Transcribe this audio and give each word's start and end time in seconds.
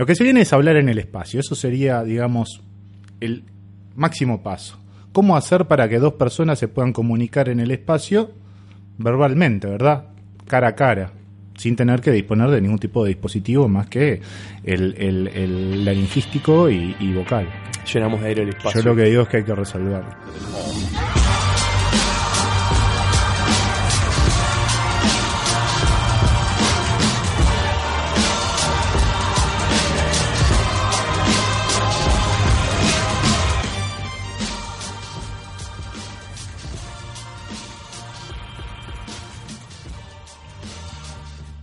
Lo 0.00 0.06
que 0.06 0.14
se 0.14 0.24
viene 0.24 0.40
es 0.40 0.52
hablar 0.54 0.76
en 0.76 0.88
el 0.88 0.98
espacio. 0.98 1.40
Eso 1.40 1.54
sería, 1.54 2.02
digamos, 2.02 2.62
el 3.20 3.44
máximo 3.94 4.42
paso. 4.42 4.78
¿Cómo 5.12 5.36
hacer 5.36 5.66
para 5.66 5.90
que 5.90 5.98
dos 5.98 6.14
personas 6.14 6.58
se 6.58 6.68
puedan 6.68 6.94
comunicar 6.94 7.50
en 7.50 7.60
el 7.60 7.70
espacio 7.70 8.30
verbalmente, 8.96 9.66
verdad? 9.66 10.06
Cara 10.46 10.68
a 10.68 10.74
cara, 10.74 11.12
sin 11.54 11.76
tener 11.76 12.00
que 12.00 12.12
disponer 12.12 12.48
de 12.48 12.62
ningún 12.62 12.78
tipo 12.78 13.04
de 13.04 13.08
dispositivo 13.08 13.68
más 13.68 13.88
que 13.88 14.22
el, 14.64 14.94
el, 14.96 15.28
el 15.34 15.84
laringístico 15.84 16.70
y, 16.70 16.96
y 16.98 17.12
vocal. 17.12 17.46
Llenamos 17.92 18.22
de 18.22 18.28
aire 18.28 18.42
el 18.44 18.48
espacio. 18.48 18.80
Yo 18.80 18.88
lo 18.88 18.96
que 18.96 19.02
digo 19.02 19.20
es 19.20 19.28
que 19.28 19.36
hay 19.36 19.44
que 19.44 19.54
resolverlo. 19.54 20.08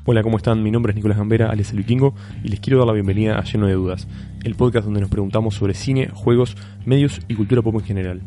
Hola, 0.10 0.24
¿cómo 0.24 0.38
están? 0.38 0.64
Mi 0.64 0.72
nombre 0.72 0.92
es 0.92 0.96
Nicolás 0.96 1.18
Gambera, 1.18 1.50
alias 1.50 1.74
El 1.74 1.82
y 1.82 2.48
les 2.48 2.62
quiero 2.62 2.78
dar 2.78 2.88
la 2.88 2.94
bienvenida 2.94 3.38
a 3.38 3.44
Lleno 3.44 3.68
de 3.68 3.74
Dudas, 3.74 4.08
el 4.46 4.56
podcast 4.56 4.86
donde 4.86 5.02
nos 5.02 5.10
preguntamos 5.10 5.56
sobre 5.56 5.74
cine, 5.74 6.08
juegos, 6.14 6.56
medios 6.86 7.20
y 7.28 7.36
cultura 7.36 7.62
pop 7.62 7.76
en 7.76 7.82
general. 7.82 8.22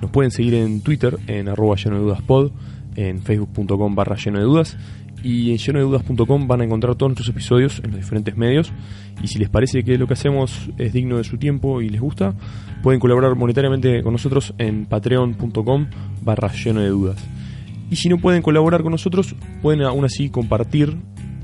Nos 0.00 0.12
pueden 0.12 0.30
seguir 0.30 0.54
en 0.54 0.82
Twitter, 0.82 1.18
en 1.26 1.48
arroba 1.48 1.74
lleno 1.74 1.96
de 1.96 2.02
dudas 2.02 2.22
pod, 2.22 2.52
en 2.94 3.20
facebook.com 3.22 3.96
barra 3.96 4.14
lleno 4.14 4.38
de 4.38 4.44
dudas, 4.44 4.76
y 5.24 5.50
en 5.50 5.58
lleno 5.58 5.80
de 5.80 5.84
dudas.com 5.84 6.46
van 6.46 6.60
a 6.60 6.64
encontrar 6.64 6.94
todos 6.94 7.10
nuestros 7.10 7.28
episodios 7.28 7.80
en 7.82 7.90
los 7.90 7.98
diferentes 7.98 8.36
medios, 8.36 8.72
y 9.20 9.26
si 9.26 9.40
les 9.40 9.48
parece 9.48 9.82
que 9.82 9.98
lo 9.98 10.06
que 10.06 10.12
hacemos 10.12 10.70
es 10.78 10.92
digno 10.92 11.16
de 11.16 11.24
su 11.24 11.38
tiempo 11.38 11.82
y 11.82 11.88
les 11.88 12.00
gusta, 12.00 12.36
pueden 12.84 13.00
colaborar 13.00 13.34
monetariamente 13.34 14.00
con 14.04 14.12
nosotros 14.12 14.54
en 14.58 14.86
patreon.com 14.86 15.88
barra 16.22 16.52
lleno 16.52 16.82
de 16.82 16.88
dudas. 16.90 17.43
Y 17.90 17.96
si 17.96 18.08
no 18.08 18.18
pueden 18.18 18.42
colaborar 18.42 18.82
con 18.82 18.92
nosotros, 18.92 19.34
pueden 19.62 19.82
aún 19.82 20.04
así 20.04 20.30
compartir 20.30 20.96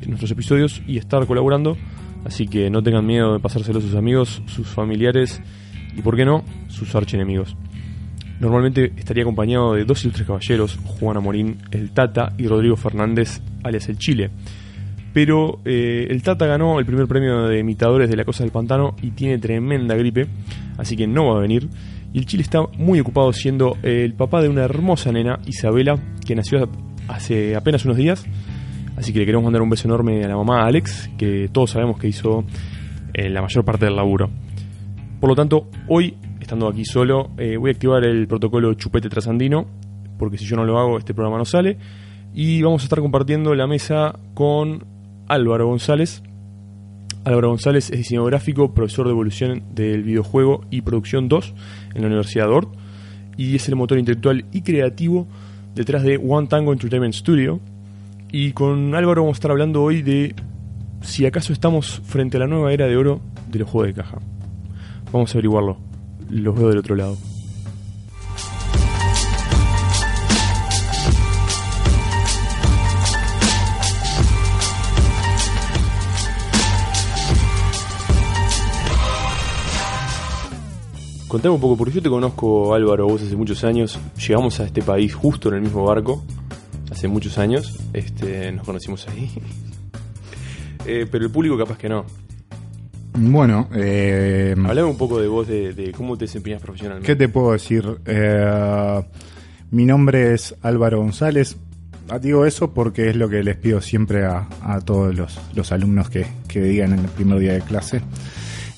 nuestros 0.06 0.30
episodios 0.30 0.82
y 0.86 0.98
estar 0.98 1.26
colaborando. 1.26 1.76
Así 2.24 2.46
que 2.46 2.70
no 2.70 2.82
tengan 2.82 3.06
miedo 3.06 3.32
de 3.32 3.40
pasárselo 3.40 3.78
a 3.78 3.82
sus 3.82 3.94
amigos, 3.94 4.42
sus 4.46 4.66
familiares 4.68 5.40
y, 5.96 6.02
por 6.02 6.16
qué 6.16 6.24
no, 6.24 6.44
sus 6.68 6.94
archienemigos. 6.94 7.56
Normalmente 8.40 8.92
estaría 8.96 9.22
acompañado 9.22 9.74
de 9.74 9.84
dos 9.84 10.02
ilustres 10.02 10.26
caballeros, 10.26 10.78
Juana 10.84 11.20
Morín, 11.20 11.58
el 11.70 11.90
Tata 11.90 12.32
y 12.38 12.46
Rodrigo 12.46 12.76
Fernández, 12.76 13.42
alias 13.62 13.88
el 13.88 13.98
Chile. 13.98 14.30
Pero 15.12 15.60
eh, 15.64 16.06
el 16.08 16.22
Tata 16.22 16.46
ganó 16.46 16.78
el 16.78 16.86
primer 16.86 17.06
premio 17.06 17.48
de 17.48 17.58
imitadores 17.58 18.08
de 18.08 18.16
la 18.16 18.24
Cosa 18.24 18.44
del 18.44 18.52
Pantano 18.52 18.96
y 19.02 19.10
tiene 19.10 19.38
tremenda 19.38 19.94
gripe, 19.94 20.26
así 20.78 20.96
que 20.96 21.06
no 21.06 21.26
va 21.26 21.38
a 21.38 21.40
venir. 21.40 21.68
Y 22.12 22.18
el 22.18 22.26
Chile 22.26 22.42
está 22.42 22.60
muy 22.76 23.00
ocupado 23.00 23.32
siendo 23.32 23.76
el 23.82 24.14
papá 24.14 24.42
de 24.42 24.48
una 24.48 24.64
hermosa 24.64 25.12
nena, 25.12 25.38
Isabela, 25.46 25.98
que 26.26 26.34
nació 26.34 26.68
hace 27.08 27.54
apenas 27.54 27.84
unos 27.84 27.96
días. 27.96 28.26
Así 28.96 29.12
que 29.12 29.20
le 29.20 29.26
queremos 29.26 29.44
mandar 29.44 29.62
un 29.62 29.70
beso 29.70 29.86
enorme 29.86 30.24
a 30.24 30.28
la 30.28 30.36
mamá 30.36 30.66
Alex, 30.66 31.10
que 31.16 31.48
todos 31.52 31.70
sabemos 31.70 31.98
que 31.98 32.08
hizo 32.08 32.44
eh, 33.14 33.30
la 33.30 33.40
mayor 33.40 33.64
parte 33.64 33.84
del 33.86 33.96
laburo. 33.96 34.30
Por 35.20 35.30
lo 35.30 35.36
tanto, 35.36 35.68
hoy, 35.88 36.16
estando 36.40 36.68
aquí 36.68 36.84
solo, 36.84 37.30
eh, 37.38 37.56
voy 37.56 37.70
a 37.70 37.72
activar 37.72 38.04
el 38.04 38.26
protocolo 38.26 38.74
chupete 38.74 39.08
trasandino, 39.08 39.66
porque 40.18 40.36
si 40.36 40.44
yo 40.44 40.56
no 40.56 40.64
lo 40.64 40.78
hago, 40.78 40.98
este 40.98 41.14
programa 41.14 41.38
no 41.38 41.44
sale. 41.44 41.78
Y 42.34 42.62
vamos 42.62 42.82
a 42.82 42.84
estar 42.84 43.00
compartiendo 43.00 43.54
la 43.54 43.66
mesa 43.66 44.18
con 44.34 44.84
Álvaro 45.28 45.66
González, 45.66 46.22
Álvaro 47.24 47.48
González 47.48 47.90
es 47.90 47.98
diseñador 47.98 48.30
gráfico, 48.30 48.72
profesor 48.72 49.06
de 49.06 49.12
evolución 49.12 49.62
del 49.74 50.02
videojuego 50.02 50.64
y 50.70 50.80
producción 50.80 51.28
2 51.28 51.54
en 51.94 52.00
la 52.00 52.06
Universidad 52.06 52.46
de 52.46 52.52
Ort 52.52 52.74
y 53.36 53.56
es 53.56 53.68
el 53.68 53.76
motor 53.76 53.98
intelectual 53.98 54.44
y 54.52 54.62
creativo 54.62 55.26
detrás 55.74 56.02
de 56.02 56.16
One 56.16 56.46
Tango 56.46 56.72
Entertainment 56.72 57.14
Studio. 57.14 57.60
Y 58.32 58.52
con 58.52 58.94
Álvaro 58.94 59.22
vamos 59.22 59.36
a 59.36 59.38
estar 59.38 59.50
hablando 59.50 59.82
hoy 59.82 60.02
de 60.02 60.34
si 61.02 61.26
acaso 61.26 61.52
estamos 61.52 62.00
frente 62.04 62.36
a 62.36 62.40
la 62.40 62.46
nueva 62.46 62.72
era 62.72 62.86
de 62.86 62.96
oro 62.96 63.20
de 63.50 63.58
los 63.58 63.68
juegos 63.68 63.88
de 63.88 64.02
caja. 64.02 64.18
Vamos 65.12 65.30
a 65.30 65.38
averiguarlo. 65.38 65.78
Los 66.30 66.54
veo 66.54 66.68
del 66.68 66.78
otro 66.78 66.94
lado. 66.94 67.16
Contame 81.30 81.54
un 81.54 81.60
poco, 81.60 81.76
porque 81.76 81.94
yo 81.94 82.02
te 82.02 82.08
conozco, 82.08 82.74
Álvaro, 82.74 83.06
vos 83.06 83.22
hace 83.22 83.36
muchos 83.36 83.62
años. 83.62 83.96
Llegamos 84.18 84.58
a 84.58 84.64
este 84.64 84.82
país 84.82 85.14
justo 85.14 85.48
en 85.48 85.54
el 85.54 85.60
mismo 85.60 85.84
barco, 85.84 86.24
hace 86.90 87.06
muchos 87.06 87.38
años. 87.38 87.78
Este, 87.92 88.50
nos 88.50 88.66
conocimos 88.66 89.06
ahí. 89.08 89.30
Eh, 90.86 91.06
pero 91.12 91.26
el 91.26 91.30
público 91.30 91.58
capaz 91.58 91.76
que 91.76 91.90
no. 91.90 92.06
Bueno, 93.12 93.68
eh, 93.74 94.54
Hablame 94.56 94.88
un 94.88 94.96
poco 94.96 95.20
de 95.20 95.28
vos, 95.28 95.46
de, 95.46 95.74
de 95.74 95.92
cómo 95.92 96.16
te 96.16 96.24
desempeñas 96.24 96.62
profesionalmente. 96.62 97.06
¿qué 97.06 97.14
te 97.14 97.28
puedo 97.28 97.52
decir? 97.52 97.84
Eh, 98.06 99.02
mi 99.70 99.84
nombre 99.84 100.32
es 100.32 100.54
Álvaro 100.62 101.00
González. 101.00 101.58
Ah, 102.08 102.18
Digo 102.18 102.46
eso 102.46 102.72
porque 102.72 103.10
es 103.10 103.16
lo 103.16 103.28
que 103.28 103.42
les 103.42 103.56
pido 103.58 103.82
siempre 103.82 104.24
a, 104.24 104.48
a 104.62 104.80
todos 104.80 105.14
los, 105.14 105.38
los 105.54 105.70
alumnos 105.70 106.08
que, 106.08 106.26
que 106.48 106.62
digan 106.62 106.94
en 106.94 107.00
el 107.00 107.08
primer 107.10 107.38
día 107.38 107.52
de 107.52 107.60
clase. 107.60 108.00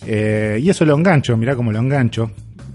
Eh, 0.07 0.59
y 0.63 0.71
eso 0.71 0.85
lo 0.85 0.97
engancho, 0.97 1.37
mirá 1.37 1.55
cómo 1.57 1.73
lo 1.73 1.79
engancho 1.79 2.31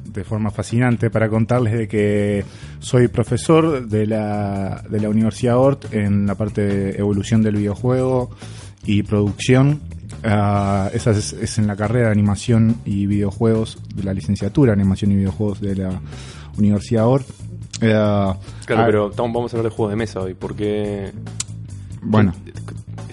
de 0.06 0.24
forma 0.24 0.50
fascinante 0.50 1.10
para 1.10 1.30
contarles 1.30 1.74
de 1.74 1.88
que 1.88 2.44
soy 2.80 3.08
profesor 3.08 3.88
de 3.88 4.08
la, 4.08 4.84
de 4.90 5.00
la 5.00 5.10
Universidad 5.10 5.58
Ort 5.58 5.94
en 5.94 6.26
la 6.26 6.36
parte 6.36 6.62
de 6.62 6.98
evolución 6.98 7.44
del 7.44 7.58
videojuego 7.58 8.32
y 8.86 9.04
producción. 9.04 9.82
Ah, 10.24 10.90
esa 10.94 11.12
es, 11.12 11.34
es 11.34 11.60
en 11.60 11.68
la 11.68 11.76
carrera 11.76 12.08
de 12.08 12.14
animación 12.14 12.78
y 12.84 13.06
videojuegos 13.06 13.78
de 13.94 14.04
la 14.04 14.14
licenciatura 14.14 14.72
de 14.72 14.82
animación 14.82 15.12
y 15.12 15.18
videojuegos 15.18 15.62
de 15.62 15.76
la 15.76 16.02
Universidad 16.58 17.06
Ort. 17.06 17.28
Eh, 17.82 18.34
Claro, 18.68 18.82
ah, 18.82 18.86
pero 18.86 19.12
vamos 19.16 19.54
a 19.54 19.58
hablar 19.58 19.72
de 19.72 19.76
juegos 19.76 19.92
de 19.92 19.96
mesa 19.96 20.20
hoy, 20.20 20.34
porque 20.34 21.12
Bueno, 22.02 22.34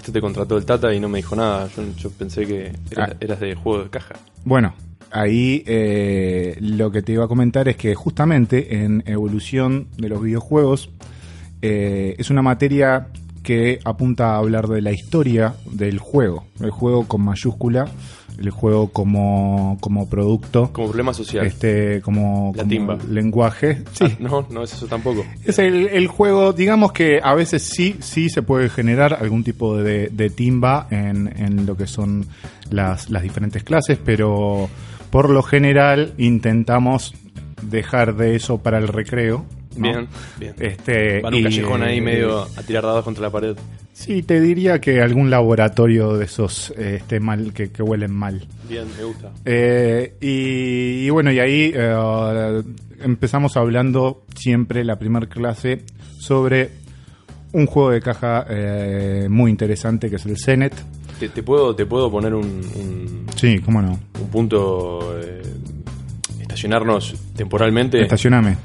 esto 0.05 0.13
te 0.13 0.21
contrató 0.21 0.55
el 0.57 0.65
Tata 0.65 0.93
y 0.93 0.99
no 0.99 1.09
me 1.09 1.17
dijo 1.17 1.35
nada. 1.35 1.67
Yo, 1.75 1.83
yo 1.97 2.11
pensé 2.11 2.45
que 2.45 2.71
eras, 2.91 3.09
Ah. 3.11 3.15
eras 3.19 3.39
de 3.39 3.55
juego 3.55 3.83
de 3.85 3.89
caja. 3.89 4.13
Bueno, 4.43 4.75
ahí 5.09 5.63
eh, 5.65 6.57
lo 6.61 6.91
que 6.91 7.01
te 7.01 7.13
iba 7.13 7.25
a 7.25 7.27
comentar 7.27 7.67
es 7.67 7.75
que 7.75 7.95
justamente 7.95 8.83
en 8.83 9.01
evolución 9.07 9.87
de 9.97 10.09
los 10.09 10.21
videojuegos 10.21 10.91
eh, 11.63 12.15
es 12.19 12.29
una 12.29 12.43
materia 12.43 13.07
que 13.41 13.79
apunta 13.83 14.33
a 14.35 14.37
hablar 14.37 14.67
de 14.67 14.81
la 14.83 14.91
historia 14.91 15.55
del 15.71 15.97
juego, 15.97 16.45
el 16.59 16.69
juego 16.69 17.07
con 17.07 17.21
mayúscula, 17.21 17.87
el 18.39 18.49
juego 18.49 18.89
como, 18.91 19.77
como 19.81 20.09
producto, 20.09 20.71
Como 20.73 20.87
problema 20.87 21.13
social. 21.13 21.45
este 21.45 22.01
como, 22.01 22.51
La 22.55 22.63
como 22.63 22.69
timba. 22.69 22.97
lenguaje. 23.09 23.83
Sí, 23.93 24.05
Ah, 24.05 24.11
no, 24.19 24.47
no 24.49 24.63
es 24.63 24.73
eso 24.73 24.87
tampoco. 24.87 25.25
es 25.45 25.57
el, 25.59 25.87
el 25.87 26.07
juego, 26.07 26.53
digamos 26.53 26.91
que 26.91 27.19
a 27.23 27.33
veces 27.33 27.63
sí, 27.63 27.95
sí 27.99 28.29
se 28.29 28.41
puede 28.41 28.69
generar 28.69 29.13
algún 29.21 29.43
tipo 29.43 29.77
de, 29.77 30.09
de 30.09 30.29
timba 30.29 30.87
en, 30.91 31.31
en 31.37 31.65
lo 31.65 31.75
que 31.77 31.87
son 31.87 32.25
las, 32.69 33.09
las 33.09 33.23
diferentes 33.23 33.63
clases, 33.63 33.97
pero 34.03 34.69
por 35.09 35.29
lo 35.29 35.41
general 35.43 36.13
intentamos 36.17 37.13
dejar 37.61 38.15
de 38.15 38.35
eso 38.35 38.57
para 38.59 38.77
el 38.77 38.87
recreo. 38.87 39.45
¿No? 39.77 39.81
Bien, 39.89 40.07
bien. 40.39 40.55
Este, 40.59 41.21
Van 41.21 41.33
un 41.33 41.39
y, 41.39 41.43
callejón 41.43 41.83
ahí 41.83 41.97
eh, 41.97 42.01
medio 42.01 42.41
a 42.43 42.63
tirar 42.65 42.83
dados 42.83 43.03
contra 43.03 43.23
la 43.23 43.29
pared. 43.29 43.55
Sí, 43.93 44.23
te 44.23 44.41
diría 44.41 44.79
que 44.81 45.01
algún 45.01 45.29
laboratorio 45.29 46.17
de 46.17 46.25
esos 46.25 46.71
este, 46.77 47.19
mal, 47.19 47.53
que, 47.53 47.71
que 47.71 47.81
huelen 47.81 48.11
mal. 48.13 48.45
Bien, 48.69 48.85
me 48.97 49.03
gusta. 49.05 49.31
Eh, 49.45 50.15
y, 50.19 51.05
y 51.05 51.09
bueno, 51.09 51.31
y 51.31 51.39
ahí 51.39 51.71
eh, 51.73 52.63
empezamos 53.01 53.55
hablando 53.57 54.25
siempre 54.35 54.83
la 54.83 54.97
primera 54.99 55.27
clase 55.27 55.83
sobre 56.19 56.71
un 57.53 57.67
juego 57.67 57.91
de 57.91 58.01
caja 58.01 58.45
eh, 58.49 59.27
muy 59.29 59.49
interesante 59.49 60.09
que 60.09 60.17
es 60.17 60.25
el 60.25 60.37
Zenet. 60.37 60.73
Te, 61.19 61.29
te 61.29 61.41
puedo, 61.43 61.73
te 61.73 61.85
puedo 61.85 62.11
poner 62.11 62.33
un, 62.33 62.43
un, 62.45 63.25
Sí, 63.37 63.59
cómo 63.59 63.81
no. 63.81 63.97
un 64.19 64.29
punto. 64.29 65.17
eh, 65.21 65.41
estacionarnos 66.41 67.15
temporalmente. 67.35 68.01
Estacioname. 68.01 68.57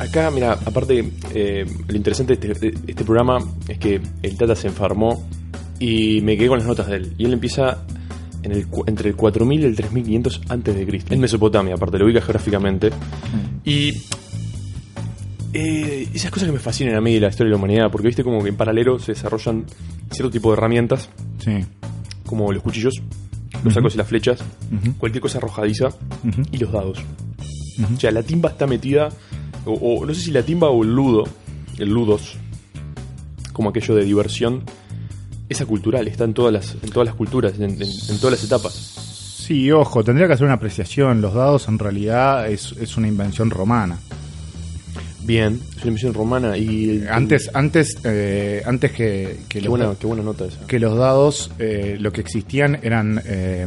Acá, 0.00 0.30
mira, 0.30 0.52
aparte, 0.52 1.12
eh, 1.34 1.64
lo 1.86 1.96
interesante 1.96 2.34
de 2.36 2.52
este, 2.52 2.70
de 2.70 2.90
este 2.92 3.04
programa 3.04 3.38
es 3.68 3.78
que 3.78 4.00
el 4.22 4.36
Tata 4.36 4.56
se 4.56 4.68
enfermó 4.68 5.28
y 5.78 6.20
me 6.22 6.36
quedé 6.36 6.48
con 6.48 6.58
las 6.58 6.66
notas 6.66 6.86
de 6.88 6.96
él. 6.96 7.12
Y 7.18 7.26
él 7.26 7.34
empieza 7.34 7.84
en 8.42 8.52
el, 8.52 8.66
entre 8.86 9.10
el 9.10 9.16
4000 9.16 9.60
y 9.60 9.64
el 9.64 9.76
3500 9.76 10.40
antes 10.48 10.74
de 10.74 10.86
Cristo. 10.86 11.12
En 11.14 11.20
Mesopotamia, 11.20 11.74
aparte, 11.74 11.98
lo 11.98 12.06
ubica 12.06 12.20
geográficamente. 12.22 12.90
Y 13.64 13.92
eh, 15.52 16.08
esas 16.14 16.30
cosas 16.30 16.46
que 16.48 16.52
me 16.52 16.58
fascinan 16.60 16.94
a 16.94 17.00
mí 17.00 17.14
de 17.14 17.20
la 17.20 17.28
historia 17.28 17.48
de 17.48 17.50
la 17.50 17.56
humanidad, 17.58 17.90
porque 17.90 18.06
viste 18.08 18.24
como 18.24 18.42
que 18.42 18.48
en 18.48 18.56
paralelo 18.56 18.98
se 18.98 19.12
desarrollan 19.12 19.64
cierto 20.10 20.30
tipo 20.30 20.50
de 20.50 20.56
herramientas, 20.56 21.10
Sí. 21.44 21.52
como 22.26 22.52
los 22.52 22.62
cuchillos, 22.62 23.02
los 23.64 23.74
sacos 23.74 23.94
y 23.94 23.98
las 23.98 24.06
flechas, 24.06 24.42
cualquier 24.98 25.20
cosa 25.20 25.38
arrojadiza 25.38 25.88
y 26.52 26.58
los 26.58 26.72
dados. 26.72 26.98
O 27.94 27.98
sea, 28.00 28.10
la 28.10 28.22
timba 28.22 28.50
está 28.50 28.66
metida, 28.66 29.08
o, 29.66 29.72
o 29.72 30.06
no 30.06 30.14
sé 30.14 30.20
si 30.22 30.30
la 30.30 30.42
timba 30.42 30.68
o 30.70 30.82
el 30.82 30.94
ludo, 30.94 31.24
el 31.78 31.88
ludos, 31.90 32.36
como 33.52 33.70
aquello 33.70 33.94
de 33.94 34.04
diversión, 34.04 34.62
esa 35.48 35.66
cultural, 35.66 36.06
está 36.08 36.24
en 36.24 36.34
todas 36.34 36.52
las, 36.52 36.76
en 36.82 36.90
todas 36.90 37.06
las 37.06 37.14
culturas, 37.14 37.54
en, 37.56 37.64
en- 37.64 37.82
en 37.82 38.18
todas 38.18 38.32
las 38.32 38.44
etapas. 38.44 38.72
Sí, 38.74 39.70
ojo, 39.72 40.04
tendría 40.04 40.28
que 40.28 40.34
hacer 40.34 40.44
una 40.44 40.54
apreciación. 40.54 41.20
Los 41.20 41.34
dados 41.34 41.66
en 41.66 41.78
realidad 41.80 42.48
es, 42.48 42.72
es 42.80 42.96
una 42.96 43.08
invención 43.08 43.50
romana. 43.50 43.98
Bien, 45.22 45.60
es 45.76 45.82
una 45.82 45.92
misión 45.92 46.14
romana 46.14 46.56
y... 46.56 46.90
el- 46.90 47.08
Antes, 47.08 47.50
antes, 47.52 47.96
eh, 48.04 48.62
antes 48.64 48.92
que, 48.92 49.40
que 49.48 49.58
Qué 49.58 49.60
los, 49.62 49.68
buena, 49.70 49.92
qué 50.00 50.06
buena 50.06 50.22
nota 50.22 50.46
esa. 50.46 50.66
que 50.66 50.78
los 50.78 50.96
dados, 50.96 51.50
eh, 51.58 51.96
lo 52.00 52.12
que 52.12 52.20
existían 52.20 52.78
eran 52.82 53.20
eh, 53.26 53.66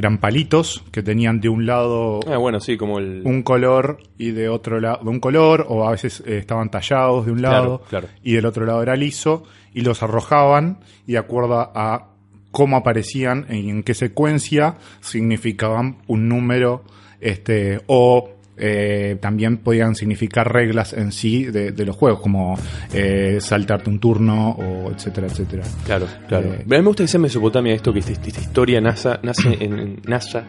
eran 0.00 0.18
palitos 0.18 0.82
que 0.90 1.02
tenían 1.02 1.40
de 1.40 1.48
un 1.48 1.66
lado 1.66 2.20
Ah, 2.26 2.36
bueno, 2.38 2.58
sí, 2.60 2.76
como 2.76 2.98
el... 2.98 3.22
un 3.24 3.42
color 3.42 3.98
y 4.18 4.32
de 4.32 4.48
otro 4.48 4.80
lado 4.80 4.98
de 5.04 5.10
un 5.10 5.20
color 5.20 5.66
o 5.68 5.86
a 5.86 5.92
veces 5.92 6.22
eh, 6.26 6.38
estaban 6.38 6.70
tallados 6.70 7.26
de 7.26 7.32
un 7.32 7.38
Claro, 7.38 7.54
lado 7.62 7.82
claro. 7.88 8.08
y 8.22 8.32
del 8.32 8.46
otro 8.46 8.66
lado 8.66 8.82
era 8.82 8.96
liso 8.96 9.44
y 9.72 9.82
los 9.82 10.02
arrojaban 10.02 10.80
y 11.06 11.12
de 11.12 11.18
acuerdo 11.18 11.60
a 11.60 12.08
cómo 12.50 12.76
aparecían 12.76 13.46
y 13.50 13.70
en 13.70 13.82
qué 13.84 13.94
secuencia 13.94 14.74
significaban 15.00 15.98
un 16.08 16.28
número 16.28 16.82
este 17.20 17.80
o 17.86 18.30
eh, 18.62 19.16
también 19.22 19.58
podían 19.58 19.94
significar 19.94 20.52
reglas 20.52 20.92
en 20.92 21.12
sí 21.12 21.44
de, 21.44 21.72
de 21.72 21.84
los 21.86 21.96
juegos 21.96 22.20
como 22.20 22.58
eh, 22.92 23.38
saltarte 23.40 23.88
un 23.88 23.98
turno 24.00 24.50
o 24.50 24.62
etcétera 24.92 25.26
etcétera 25.26 25.62
Claro, 25.84 26.06
claro. 26.28 26.52
Eh, 26.52 26.56
a 26.60 26.64
mí 26.64 26.64
me 26.68 26.80
gusta 26.82 27.04
que 27.04 27.08
sea 27.08 27.20
Mesopotamia 27.20 27.74
esto, 27.74 27.92
que 27.92 28.00
esta, 28.00 28.12
esta 28.12 28.40
historia 28.40 28.80
NASA, 28.80 29.20
nace 29.22 29.48
en, 29.60 29.78
en 29.78 30.02
NASA, 30.06 30.44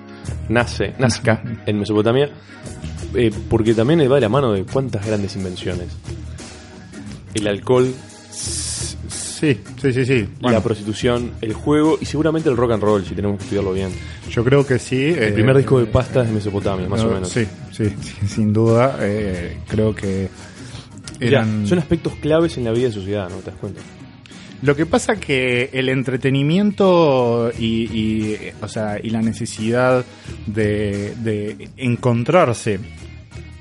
nace, 0.50 0.94
nazca 1.00 1.42
en 1.66 1.80
Mesopotamia, 1.80 2.30
eh, 3.16 3.32
porque 3.50 3.74
también 3.74 4.00
va 4.10 4.16
de 4.16 4.22
la 4.22 4.30
mano 4.30 4.54
de 4.54 4.64
cuántas 4.64 5.06
grandes 5.06 5.36
invenciones. 5.36 5.88
El 7.34 7.48
alcohol, 7.48 7.94
sí 8.32 9.60
sí 9.82 9.94
sí 9.94 10.06
sí 10.06 10.28
Bueno, 10.40 10.58
la 10.58 10.64
prostitución, 10.64 11.32
el 11.42 11.54
juego 11.54 11.98
y 12.00 12.06
seguramente 12.06 12.50
el 12.50 12.58
rock 12.58 12.72
and 12.74 12.84
roll, 12.84 13.06
si 13.06 13.16
tenemos 13.16 13.38
que 13.38 13.44
estudiarlo 13.44 13.74
bien. 13.74 13.90
yo 14.30 14.44
creo 14.44 14.66
que 14.66 14.78
sí 14.78 15.14
El 15.18 15.34
primer 15.34 15.58
disco 15.58 15.80
de 15.80 15.86
pasta 15.86 16.22
es 16.22 16.28
de 16.28 16.34
Mesopotamia, 16.34 16.88
más 16.88 17.04
o 17.04 17.10
menos. 17.10 17.30
sí 17.30 17.48
sí, 17.72 17.86
sí, 18.02 18.28
sin 18.28 18.54
duda 18.54 18.98
eh, 19.00 19.58
creo 19.68 19.96
que 19.96 20.30
son 21.66 21.80
aspectos 21.80 22.14
claves 22.16 22.58
en 22.58 22.66
la 22.66 22.72
vida 22.72 22.88
de 22.88 22.94
sociedad, 22.94 23.30
¿no 23.30 23.38
te 23.38 23.52
das 23.52 23.60
cuenta? 23.60 23.82
Lo 24.62 24.76
que 24.76 24.86
pasa 24.86 25.16
que 25.16 25.70
el 25.74 25.90
entretenimiento 25.90 27.52
y, 27.58 27.86
y, 27.92 28.38
o 28.62 28.68
sea, 28.68 29.00
y 29.02 29.10
la 29.10 29.22
necesidad 29.22 30.06
de, 30.46 31.14
de 31.18 31.70
encontrarse 31.78 32.80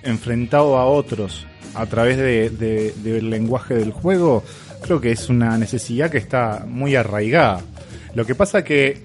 enfrentado 0.03 0.77
a 0.77 0.85
otros 0.87 1.47
a 1.75 1.87
través 1.87 2.17
de- 2.19 2.51
de- 2.51 2.93
del 3.03 3.31
lenguaje 3.31 3.75
del 3.75 3.93
juego, 3.93 4.43
creo 4.83 5.01
que 5.01 5.11
es 5.13 5.29
una 5.29 5.57
necesidad 5.57 6.11
que 6.11 6.19
está 6.19 6.65
muy 6.67 6.95
arraigada. 6.97 7.61
Lo 8.15 8.27
que 8.27 8.35
pasa 8.35 8.65
que 8.65 9.05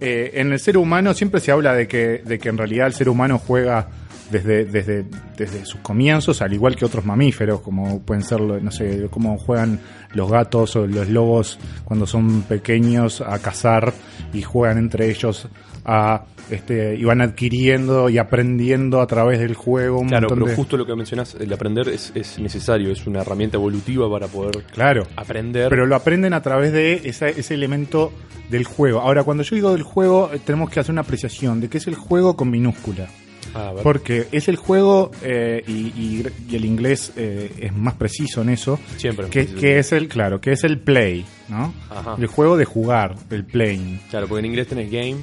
eh, 0.00 0.32
en 0.34 0.52
el 0.52 0.58
ser 0.60 0.76
humano 0.76 1.14
siempre 1.14 1.40
se 1.40 1.52
habla 1.52 1.74
de 1.74 1.88
que, 1.88 2.18
de 2.24 2.38
que 2.38 2.48
en 2.50 2.58
realidad 2.58 2.86
el 2.88 2.92
ser 2.92 3.08
humano 3.08 3.38
juega 3.38 3.88
desde, 4.32 4.64
desde, 4.64 5.04
desde 5.36 5.64
sus 5.64 5.80
comienzos, 5.80 6.42
al 6.42 6.52
igual 6.52 6.74
que 6.74 6.84
otros 6.84 7.04
mamíferos, 7.04 7.60
como 7.60 8.00
pueden 8.00 8.24
ser, 8.24 8.40
no 8.40 8.70
sé, 8.72 9.06
cómo 9.10 9.38
juegan 9.38 9.78
los 10.14 10.30
gatos 10.30 10.74
o 10.76 10.86
los 10.86 11.08
lobos 11.08 11.58
cuando 11.84 12.06
son 12.06 12.42
pequeños 12.42 13.20
a 13.20 13.38
cazar 13.38 13.92
y 14.32 14.42
juegan 14.42 14.78
entre 14.78 15.08
ellos 15.10 15.46
a 15.84 16.24
este 16.50 16.96
y 16.96 17.04
van 17.04 17.20
adquiriendo 17.20 18.08
y 18.08 18.18
aprendiendo 18.18 19.00
a 19.00 19.06
través 19.06 19.38
del 19.38 19.54
juego 19.54 20.00
un 20.00 20.08
Claro, 20.08 20.28
pero 20.28 20.46
de- 20.46 20.54
justo 20.56 20.76
lo 20.76 20.84
que 20.86 20.94
mencionás, 20.96 21.36
el 21.38 21.52
aprender 21.52 21.88
es, 21.88 22.12
es 22.14 22.38
necesario, 22.38 22.90
es 22.90 23.06
una 23.06 23.20
herramienta 23.22 23.56
evolutiva 23.56 24.10
para 24.10 24.26
poder 24.26 24.62
claro 24.72 25.06
aprender. 25.16 25.68
pero 25.70 25.86
lo 25.86 25.94
aprenden 25.96 26.34
a 26.34 26.42
través 26.42 26.72
de 26.72 27.02
esa- 27.04 27.28
ese 27.28 27.54
elemento 27.54 28.12
del 28.50 28.64
juego. 28.64 29.00
Ahora, 29.00 29.24
cuando 29.24 29.42
yo 29.44 29.54
digo 29.56 29.72
del 29.72 29.82
juego, 29.82 30.30
tenemos 30.44 30.68
que 30.70 30.80
hacer 30.80 30.92
una 30.92 31.02
apreciación 31.02 31.60
de 31.60 31.68
qué 31.68 31.78
es 31.78 31.86
el 31.86 31.94
juego 31.94 32.36
con 32.36 32.50
minúscula. 32.50 33.08
Ah. 33.54 33.72
Porque 33.82 34.28
es 34.32 34.48
el 34.48 34.56
juego, 34.56 35.10
eh, 35.22 35.62
y, 35.66 35.72
y- 35.72 36.26
y 36.48 36.56
el 36.56 36.64
inglés 36.64 37.12
eh, 37.16 37.50
es 37.58 37.74
más 37.76 37.94
preciso 37.94 38.42
en 38.42 38.48
eso, 38.48 38.78
Siempre 38.96 39.26
que, 39.28 39.78
es 39.78 39.92
el, 39.92 40.08
claro, 40.08 40.40
que 40.40 40.52
es 40.52 40.64
el 40.64 40.78
play, 40.78 41.24
¿no? 41.48 41.74
Ajá. 41.90 42.16
El 42.18 42.26
juego 42.28 42.56
de 42.56 42.64
jugar, 42.64 43.14
el 43.30 43.44
playing. 43.44 44.00
Claro, 44.10 44.26
porque 44.28 44.40
en 44.40 44.46
inglés 44.46 44.68
tenés 44.68 44.90
game, 44.90 45.16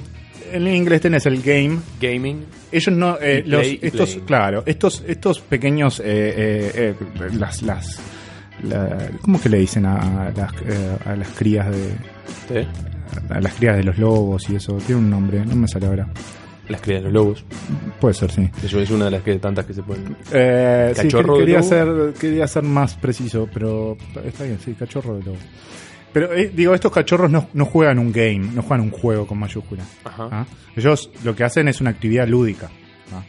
En 0.52 0.66
inglés 0.66 1.00
tenés 1.00 1.26
el 1.26 1.42
game. 1.42 1.78
gaming. 2.00 2.44
Ellos 2.72 2.94
no, 2.94 3.18
eh, 3.20 3.42
los, 3.46 3.60
play 3.62 3.78
estos, 3.82 4.10
playing. 4.10 4.26
claro, 4.26 4.62
estos, 4.66 5.02
estos 5.06 5.40
pequeños, 5.40 6.00
eh, 6.00 6.04
eh, 6.74 6.94
las, 7.38 7.62
las, 7.62 8.00
la- 8.62 9.10
¿cómo 9.22 9.40
que 9.40 9.48
le 9.48 9.58
dicen 9.58 9.86
a, 9.86 10.26
a 10.28 10.30
las, 10.30 10.52
eh, 10.66 10.96
a 11.04 11.16
las 11.16 11.28
crías 11.30 11.68
de, 11.70 11.88
¿sí? 12.62 12.68
a 13.28 13.40
las 13.40 13.54
crías 13.54 13.76
de 13.76 13.82
los 13.84 13.98
lobos 13.98 14.48
y 14.50 14.56
eso? 14.56 14.76
Tiene 14.86 15.00
un 15.00 15.10
nombre, 15.10 15.44
no 15.44 15.56
me 15.56 15.66
sale 15.66 15.86
ahora. 15.86 16.08
Las 16.70 16.80
crías 16.80 17.00
de 17.02 17.10
los 17.10 17.12
lobos. 17.12 17.44
Puede 18.00 18.14
ser, 18.14 18.30
sí. 18.30 18.48
Eso 18.64 18.80
es 18.80 18.90
una 18.90 19.06
de 19.06 19.10
las 19.10 19.22
que, 19.22 19.36
tantas 19.38 19.66
que 19.66 19.74
se 19.74 19.82
pueden. 19.82 20.16
Eh, 20.32 20.92
sí, 20.94 21.02
¿Cachorro 21.02 21.34
que- 21.34 21.40
de 21.40 21.44
quería 21.46 21.58
lobo? 21.58 21.68
ser 21.68 22.14
quería 22.18 22.46
ser 22.46 22.62
más 22.62 22.94
preciso, 22.94 23.48
pero 23.52 23.96
está 24.24 24.44
bien, 24.44 24.58
sí, 24.64 24.72
cachorro 24.74 25.16
de 25.18 25.24
lobo. 25.24 25.38
Pero 26.12 26.32
eh, 26.34 26.50
digo, 26.54 26.74
estos 26.74 26.90
cachorros 26.92 27.30
no, 27.30 27.48
no 27.52 27.64
juegan 27.66 27.98
un 27.98 28.10
game, 28.12 28.50
no 28.54 28.62
juegan 28.62 28.80
un 28.86 28.90
juego 28.90 29.26
con 29.26 29.38
mayúscula. 29.38 29.82
Ajá. 30.04 30.28
¿ah? 30.30 30.46
Ellos 30.76 31.10
lo 31.24 31.34
que 31.36 31.44
hacen 31.44 31.68
es 31.68 31.80
una 31.80 31.90
actividad 31.90 32.26
lúdica. 32.26 32.68
¿ah? 33.12 33.22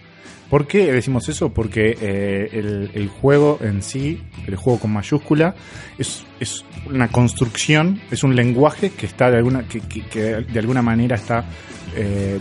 ¿Por 0.49 0.67
qué 0.67 0.91
decimos 0.91 1.27
eso? 1.29 1.49
Porque 1.53 1.95
eh, 2.01 2.49
el, 2.53 2.91
el 2.93 3.07
juego 3.09 3.59
en 3.61 3.81
sí, 3.83 4.21
el 4.47 4.55
juego 4.55 4.79
con 4.79 4.91
mayúscula, 4.93 5.55
es, 5.97 6.23
es 6.39 6.65
una 6.87 7.07
construcción, 7.07 8.01
es 8.11 8.23
un 8.23 8.35
lenguaje 8.35 8.89
que 8.91 9.05
está 9.05 9.29
de 9.31 9.37
alguna, 9.37 9.63
que, 9.67 9.79
que- 9.81 10.01
que 10.07 10.19
de 10.21 10.59
alguna 10.59 10.81
manera 10.81 11.15
está 11.15 11.45
eh, 11.95 12.39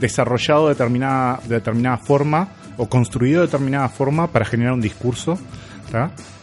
desarrollado 0.00 0.68
de 0.68 0.74
determinada, 0.74 1.40
de 1.44 1.56
determinada 1.56 1.98
forma 1.98 2.48
o 2.76 2.88
construido 2.88 3.40
de 3.40 3.46
determinada 3.46 3.88
forma 3.88 4.26
para 4.28 4.44
generar 4.44 4.72
un 4.72 4.80
discurso 4.80 5.38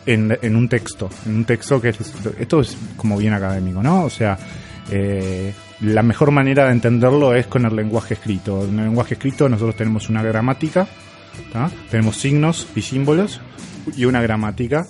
en, 0.06 0.38
en 0.42 0.56
un 0.56 0.70
texto. 0.70 1.10
En 1.26 1.36
un 1.38 1.46
texto 1.46 1.82
que 1.82 1.90
es, 1.90 2.00
esto 2.40 2.62
es 2.62 2.78
como 2.96 3.18
bien 3.18 3.34
académico, 3.34 3.82
¿no? 3.82 4.06
O 4.06 4.10
sea, 4.10 4.38
eh, 4.92 5.54
la 5.82 6.04
mejor 6.04 6.32
manera 6.32 6.66
de 6.66 6.72
entenderlo 6.72 7.34
es 7.34 7.48
con 7.48 7.66
el 7.66 7.76
lenguaje 7.76 8.16
escrito. 8.16 8.64
En 8.64 8.80
el 8.80 8.86
lenguaje 8.86 9.16
escrito 9.16 9.50
nosotros 9.50 9.76
tenemos 9.76 10.10
una 10.10 10.24
gramática, 10.24 10.88
¿tá? 11.52 11.70
tenemos 11.90 12.18
signos 12.18 12.68
y 12.76 12.82
símbolos 12.82 13.42
y 13.96 14.06
una 14.06 14.22
gramática. 14.22 14.88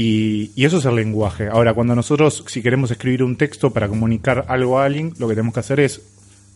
Y 0.00 0.64
eso 0.64 0.78
es 0.78 0.84
el 0.84 0.94
lenguaje. 0.94 1.48
Ahora, 1.48 1.74
cuando 1.74 1.96
nosotros, 1.96 2.44
si 2.46 2.62
queremos 2.62 2.92
escribir 2.92 3.24
un 3.24 3.34
texto 3.34 3.72
para 3.72 3.88
comunicar 3.88 4.44
algo 4.46 4.78
a 4.78 4.84
alguien, 4.84 5.12
lo 5.18 5.26
que 5.26 5.34
tenemos 5.34 5.54
que 5.54 5.58
hacer 5.58 5.80
es 5.80 6.00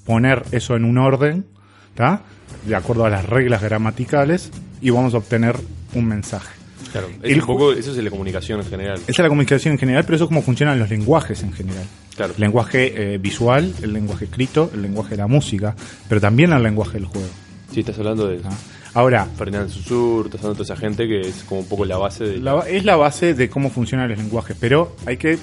poner 0.04 0.42
eso 0.52 0.76
en 0.76 0.84
un 0.84 0.98
orden, 0.98 1.46
¿tá? 1.94 2.22
de 2.66 2.76
acuerdo 2.76 3.04
a 3.04 3.10
las 3.10 3.26
reglas 3.26 3.62
gramaticales, 3.62 4.50
y 4.80 4.90
vamos 4.90 5.14
a 5.14 5.18
obtener 5.18 5.56
un 5.94 6.06
mensaje. 6.06 6.52
Claro, 6.90 7.08
es 7.22 7.32
El 7.32 7.40
un 7.40 7.46
poco, 7.46 7.72
eso 7.72 7.90
es 7.90 7.96
la 7.96 8.10
comunicación 8.10 8.60
en 8.60 8.66
general. 8.66 8.96
Esa 8.96 9.10
es 9.10 9.18
la 9.18 9.28
comunicación 9.28 9.72
en 9.72 9.78
general, 9.78 10.04
pero 10.04 10.16
eso 10.16 10.24
es 10.24 10.28
como 10.28 10.42
funcionan 10.42 10.78
los 10.78 10.90
lenguajes 10.90 11.42
en 11.42 11.52
general. 11.52 11.84
Claro. 12.14 12.34
El 12.34 12.40
lenguaje 12.40 13.14
eh, 13.14 13.18
visual, 13.18 13.72
el 13.82 13.92
lenguaje 13.92 14.26
escrito, 14.26 14.70
el 14.74 14.82
lenguaje 14.82 15.10
de 15.10 15.16
la 15.16 15.26
música, 15.26 15.74
pero 16.08 16.20
también 16.20 16.52
el 16.52 16.62
lenguaje 16.62 16.94
del 16.94 17.06
juego. 17.06 17.28
Sí, 17.72 17.80
estás 17.80 17.98
hablando 17.98 18.28
de 18.28 18.38
¿tá? 18.38 18.50
Ahora, 18.94 19.24
Fernando 19.24 19.70
Susur, 19.70 20.26
estás 20.26 20.40
hablando 20.40 20.62
de 20.62 20.64
toda 20.64 20.74
esa 20.74 20.76
gente 20.76 21.08
que 21.08 21.20
es 21.22 21.44
como 21.44 21.62
un 21.62 21.68
poco 21.68 21.86
la 21.86 21.96
base 21.96 22.24
de. 22.24 22.36
la 22.38 22.60
es 22.68 22.84
la 22.84 22.96
base 22.96 23.32
de 23.32 23.48
cómo 23.48 23.70
funcionan 23.70 24.10
los 24.10 24.18
lenguajes, 24.18 24.54
pero 24.60 24.94
hay 25.06 25.16
que 25.16 25.38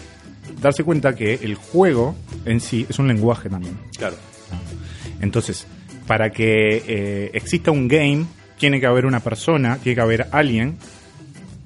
darse 0.62 0.84
cuenta 0.84 1.16
que 1.16 1.34
el 1.34 1.56
juego 1.56 2.16
en 2.46 2.60
sí 2.60 2.86
es 2.88 3.00
un 3.00 3.08
lenguaje 3.08 3.50
también. 3.50 3.80
Claro. 3.98 4.16
Entonces, 5.22 5.68
para 6.08 6.32
que 6.32 6.84
eh, 6.88 7.32
exista 7.34 7.72
un 7.72 7.88
game, 7.88 8.26
tiene 8.58 8.80
que 8.80 8.88
haber 8.88 9.06
una 9.06 9.20
persona, 9.20 9.78
tiene 9.78 9.96
que 9.96 10.02
haber 10.02 10.28
alguien 10.32 10.78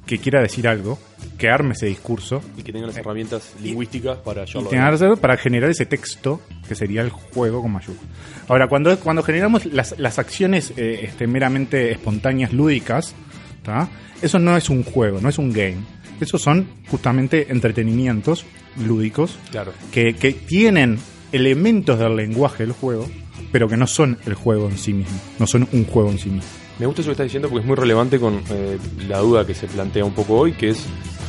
que 0.05 0.17
quiera 0.17 0.41
decir 0.41 0.67
algo, 0.67 0.99
que 1.37 1.49
arme 1.49 1.73
ese 1.73 1.85
discurso 1.85 2.41
Y 2.57 2.63
que 2.63 2.71
tengan 2.71 2.89
las 2.89 2.97
herramientas 2.97 3.53
lingüísticas 3.61 4.17
para 4.17 4.43
y 4.43 4.63
tener 4.69 5.17
para 5.19 5.37
generar 5.37 5.69
ese 5.69 5.85
texto 5.85 6.41
que 6.67 6.75
sería 6.75 7.01
el 7.01 7.09
juego 7.09 7.61
con 7.61 7.71
mayúsculas. 7.71 8.03
Ahora, 8.47 8.67
cuando, 8.67 8.97
cuando 8.99 9.23
generamos 9.23 9.65
las, 9.65 9.97
las 9.97 10.19
acciones 10.19 10.73
eh, 10.75 11.01
este, 11.03 11.25
meramente 11.25 11.91
espontáneas, 11.91 12.51
lúdicas, 12.53 13.15
¿tá? 13.63 13.89
eso 14.21 14.39
no 14.39 14.57
es 14.57 14.69
un 14.69 14.83
juego, 14.83 15.21
no 15.21 15.29
es 15.29 15.37
un 15.37 15.51
game. 15.53 15.77
Esos 16.19 16.41
son 16.41 16.67
justamente 16.89 17.47
entretenimientos 17.49 18.45
lúdicos 18.85 19.37
Claro. 19.51 19.73
que, 19.91 20.15
que 20.15 20.33
tienen 20.33 20.99
elementos 21.31 21.97
del 21.97 22.15
lenguaje 22.15 22.63
del 22.63 22.73
juego, 22.73 23.09
pero 23.53 23.69
que 23.69 23.77
no 23.77 23.87
son 23.87 24.17
el 24.25 24.33
juego 24.33 24.67
en 24.67 24.77
sí 24.77 24.91
mismo, 24.93 25.17
no 25.39 25.47
son 25.47 25.65
un 25.71 25.85
juego 25.85 26.09
en 26.11 26.17
sí 26.17 26.29
mismo. 26.29 26.49
Me 26.79 26.85
gusta 26.87 27.01
eso 27.01 27.09
que 27.09 27.13
estás 27.13 27.25
diciendo 27.25 27.47
porque 27.47 27.61
es 27.61 27.67
muy 27.67 27.75
relevante 27.77 28.19
con 28.19 28.41
eh, 28.49 28.77
la 29.07 29.19
duda 29.19 29.45
que 29.47 29.53
se 29.53 29.67
plantea 29.67 30.03
un 30.03 30.13
poco 30.13 30.33
hoy, 30.39 30.51
que 30.53 30.69
es 30.71 30.85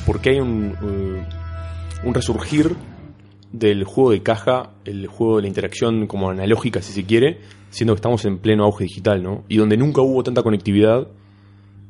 por 0.07 0.21
qué 0.21 0.31
hay 0.31 0.41
un, 0.41 0.75
eh, 0.83 1.23
un 2.03 2.15
resurgir 2.15 2.75
del 3.53 3.85
juego 3.85 4.11
de 4.11 4.23
caja, 4.23 4.71
el 4.85 5.07
juego 5.07 5.37
de 5.37 5.43
la 5.43 5.49
interacción 5.49 6.07
como 6.09 6.31
analógica, 6.31 6.83
si 6.83 6.93
se 6.93 7.05
quiere, 7.05 7.39
siendo 7.71 7.93
que 7.95 7.99
estamos 7.99 8.25
en 8.25 8.39
pleno 8.39 8.65
auge 8.65 8.85
digital, 8.85 9.23
¿no? 9.23 9.45
Y 9.49 9.59
donde 9.59 9.77
nunca 9.77 10.01
hubo 10.01 10.25
tanta 10.25 10.43
conectividad, 10.43 11.07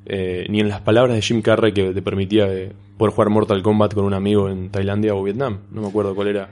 eh, 0.06 0.44
ni 0.50 0.60
en 0.60 0.68
las 0.68 0.80
palabras 0.82 1.14
de 1.16 1.22
Jim 1.22 1.40
Carrey 1.40 1.72
que 1.72 1.94
te 1.94 2.02
permitía 2.02 2.52
eh, 2.52 2.72
poder 2.98 3.14
jugar 3.14 3.30
Mortal 3.30 3.62
Kombat 3.62 3.94
con 3.94 4.04
un 4.04 4.12
amigo 4.14 4.50
en 4.50 4.68
Tailandia 4.70 5.14
o 5.14 5.22
Vietnam. 5.22 5.60
No 5.70 5.80
me 5.80 5.88
acuerdo 5.88 6.14
cuál 6.14 6.28
era 6.28 6.50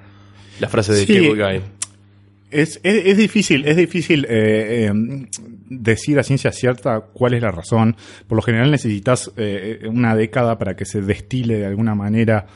la 0.61 0.69
frase 0.69 0.93
de 0.93 1.05
Sí. 1.05 1.15
Cable 1.15 1.35
Guy. 1.59 1.63
Es, 2.53 2.81
es, 2.83 3.07
es 3.07 3.17
difícil, 3.17 3.65
es 3.67 3.77
difícil 3.77 4.25
eh, 4.29 4.91
eh, 4.91 5.27
decir 5.71 6.19
a 6.19 6.23
ciencia 6.23 6.53
cierta 6.53 7.01
cuál 7.01 7.35
es 7.35 7.43
la 7.43 7.51
razón. 7.51 7.97
Por 8.27 8.37
lo 8.37 8.43
general 8.43 8.71
necesitas 8.71 9.33
eh, 9.37 9.81
una 9.89 10.15
década 10.15 10.59
para 10.59 10.77
que 10.77 10.85
se 10.85 11.01
destile 11.01 11.57
de 11.59 11.67
alguna 11.67 11.95
manera 11.95 12.47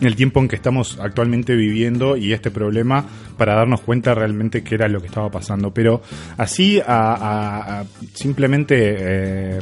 el 0.00 0.16
tiempo 0.16 0.40
en 0.40 0.48
que 0.48 0.56
estamos 0.56 0.98
actualmente 1.00 1.54
viviendo 1.54 2.16
y 2.16 2.32
este 2.32 2.50
problema 2.50 3.06
para 3.38 3.54
darnos 3.54 3.80
cuenta 3.80 4.12
realmente 4.14 4.62
qué 4.62 4.74
era 4.74 4.88
lo 4.88 5.00
que 5.00 5.06
estaba 5.06 5.30
pasando. 5.30 5.72
Pero 5.72 6.02
así, 6.36 6.80
a, 6.80 7.14
a- 7.14 7.80
a 7.80 7.84
simplemente 8.12 8.74
eh, 8.78 9.58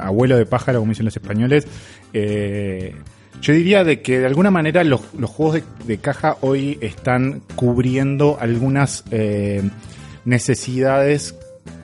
abuelo 0.00 0.36
de 0.36 0.46
pájaro, 0.46 0.80
como 0.80 0.90
dicen 0.90 1.04
los 1.04 1.14
españoles, 1.16 1.66
eh, 2.12 2.94
yo 3.40 3.52
diría 3.54 3.84
de 3.84 4.00
que 4.02 4.18
de 4.20 4.26
alguna 4.26 4.50
manera 4.50 4.82
los, 4.84 5.00
los 5.18 5.28
juegos 5.30 5.56
de, 5.56 5.64
de 5.86 5.98
caja 5.98 6.36
hoy 6.40 6.78
están 6.80 7.42
cubriendo 7.56 8.38
algunas 8.40 9.04
eh, 9.10 9.62
necesidades 10.24 11.36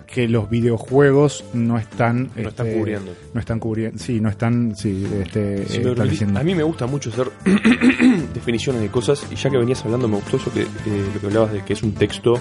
que 0.07 0.27
los 0.27 0.51
videojuegos 0.51 1.45
no 1.55 1.79
están 1.79 2.31
No 2.35 2.49
están 2.49 2.67
este, 2.67 2.79
cubriendo. 2.79 3.13
no 3.33 3.41
están 3.41 3.59
cubriendo 3.61 3.99
sí 3.99 4.21
no 4.21 4.29
están 4.29 4.75
sí, 4.75 5.07
este, 5.23 5.63
eh, 5.63 6.27
a 6.35 6.43
mí 6.43 6.55
me 6.55 6.65
gusta 6.65 6.87
mucho 6.87 7.11
hacer 7.11 7.29
definiciones 8.35 8.83
de 8.83 8.89
cosas 8.89 9.25
y 9.31 9.37
ya 9.37 9.51
que 9.51 9.57
venías 9.59 9.85
hablando 9.85 10.09
me 10.09 10.17
gustó 10.17 10.37
eso 10.39 10.53
que, 10.53 10.63
eh, 10.63 10.67
lo 11.15 11.21
que 11.21 11.27
hablabas 11.27 11.53
de 11.53 11.65
que 11.65 11.75
es 11.75 11.83
un 11.83 11.93
texto 11.95 12.35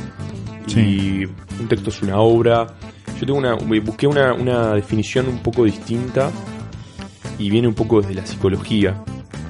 y 0.68 0.70
Sí. 0.70 1.26
un 1.60 1.68
texto 1.68 1.90
es 1.90 2.02
una 2.04 2.20
obra. 2.20 2.68
Yo 3.20 3.26
tengo 3.26 3.40
una 3.40 3.56
busqué 3.56 4.06
una, 4.06 4.34
una 4.36 4.74
definición 4.76 5.28
un 5.28 5.40
poco 5.40 5.64
distinta 5.66 6.30
y 7.40 7.50
viene 7.50 7.68
un 7.68 7.74
poco 7.74 8.02
desde 8.02 8.14
la 8.14 8.26
psicología, 8.26 9.04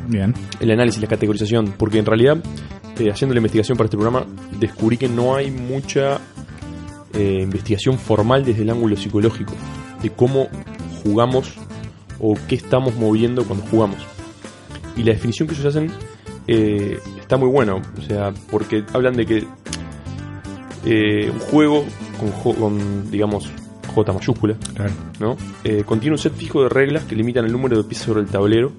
bien 0.08 0.34
el 0.62 0.72
análisis, 0.72 1.02
la 1.02 1.08
categorización, 1.08 1.74
porque 1.78 2.00
en 2.00 2.06
realidad 2.06 2.38
eh, 3.00 3.10
haciendo 3.12 3.34
la 3.34 3.40
investigación 3.40 3.78
para 3.78 3.86
este 3.88 3.98
programa 3.98 4.26
descubrí 4.60 4.98
que 4.98 5.10
no 5.10 5.36
hay 5.36 5.52
mucha 5.52 6.20
eh, 7.14 7.40
investigación 7.42 7.98
formal 7.98 8.46
desde 8.46 8.62
el 8.62 8.70
ángulo 8.70 8.96
psicológico 8.96 9.54
de 10.02 10.12
cómo 10.12 10.48
jugamos 11.04 11.56
o 12.20 12.36
qué 12.48 12.56
estamos 12.56 12.96
moviendo 12.96 13.46
cuando 13.46 13.66
jugamos. 13.66 13.98
Y 14.96 15.04
la 15.04 15.14
definición 15.14 15.48
que 15.48 15.56
ellos 15.56 15.66
hacen 15.66 15.92
eh, 16.48 17.00
está 17.20 17.38
muy 17.38 17.50
buena, 17.50 17.76
o 17.76 18.02
sea, 18.08 18.34
porque 18.52 18.84
hablan 18.94 19.16
de 19.16 19.26
que 19.26 19.48
eh, 20.86 21.30
un 21.32 21.40
juego 21.40 21.86
con, 22.20 22.56
con, 22.56 23.12
digamos, 23.12 23.50
J 24.06 24.14
mayúscula, 24.14 24.56
claro 24.76 24.92
¿no? 25.20 25.38
Eh, 25.64 25.84
contiene 25.86 26.14
un 26.16 26.18
set 26.20 26.34
fijo 26.34 26.64
de 26.64 26.70
reglas 26.70 27.04
que 27.06 27.16
limitan 27.16 27.46
el 27.46 27.52
número 27.52 27.78
de 27.78 27.84
piezas 27.84 28.08
sobre 28.08 28.22
el 28.22 28.28
tablero, 28.28 28.72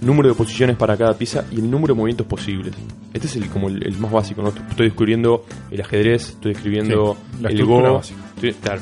número 0.00 0.28
de 0.28 0.34
posiciones 0.34 0.76
para 0.76 0.96
cada 0.96 1.14
pieza 1.14 1.44
y 1.50 1.56
el 1.56 1.70
número 1.70 1.94
de 1.94 1.98
movimientos 1.98 2.26
posibles. 2.26 2.74
Este 3.12 3.26
es 3.26 3.36
el 3.36 3.48
como 3.48 3.68
el, 3.68 3.84
el 3.86 3.96
más 3.98 4.12
básico, 4.12 4.42
¿no? 4.42 4.48
Estoy 4.48 4.86
descubriendo 4.86 5.44
el 5.70 5.80
ajedrez, 5.80 6.28
estoy 6.30 6.52
describiendo 6.52 7.16
Sí, 7.36 7.42
la 7.42 7.48
el 7.50 7.64
Go. 7.64 8.00
estoy- 8.36 8.52
claro. 8.54 8.80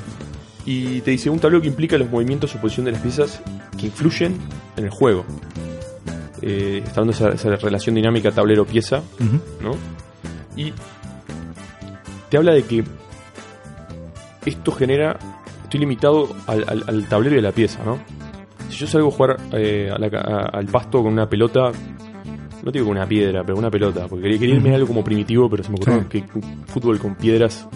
Y 0.66 1.00
te 1.02 1.12
dice 1.12 1.30
un 1.30 1.38
tablero 1.38 1.62
que 1.62 1.68
implica 1.68 1.96
los 1.96 2.10
movimientos 2.10 2.54
o 2.54 2.60
posición 2.60 2.86
de 2.86 2.92
las 2.92 3.00
piezas 3.00 3.40
que 3.78 3.86
influyen 3.86 4.36
en 4.76 4.84
el 4.84 4.90
juego. 4.90 5.24
Eh, 6.42 6.82
está 6.84 7.02
de 7.02 7.12
esa, 7.12 7.28
esa 7.30 7.54
relación 7.56 7.94
dinámica 7.94 8.30
tablero-pieza. 8.32 9.00
¿no? 9.62 9.76
Y 10.56 10.72
te 12.28 12.36
habla 12.36 12.52
de 12.52 12.64
que 12.64 12.84
esto 14.50 14.72
genera. 14.72 15.18
Estoy 15.64 15.80
limitado 15.80 16.28
al, 16.46 16.64
al- 16.68 16.84
al 16.86 17.08
tablero 17.08 17.36
y 17.36 17.38
a 17.40 17.42
la 17.42 17.52
pieza, 17.52 17.80
¿no? 17.84 17.98
Si 18.68 18.76
yo 18.78 18.86
salgo 18.86 19.08
a 19.08 19.10
jugar 19.10 19.36
eh, 19.52 19.90
a 19.92 19.98
la 19.98 20.06
a- 20.18 20.58
al 20.58 20.66
pasto 20.66 21.02
con 21.02 21.12
una 21.12 21.28
pelota, 21.28 21.72
no 22.62 22.70
digo 22.72 22.86
con 22.86 22.96
una 22.96 23.06
piedra, 23.06 23.42
pero 23.44 23.58
una 23.58 23.70
pelota, 23.70 24.06
porque 24.08 24.22
quería, 24.24 24.38
quería 24.38 24.54
irme 24.56 24.70
a 24.72 24.74
algo 24.76 24.86
como 24.88 25.04
primitivo, 25.04 25.48
pero 25.50 25.62
se 25.62 25.70
me 25.70 25.76
ocurrió 25.76 26.00
Sí. 26.02 26.06
que 26.08 26.24
fútbol 26.66 26.98
con 26.98 27.14
piedras 27.16 27.68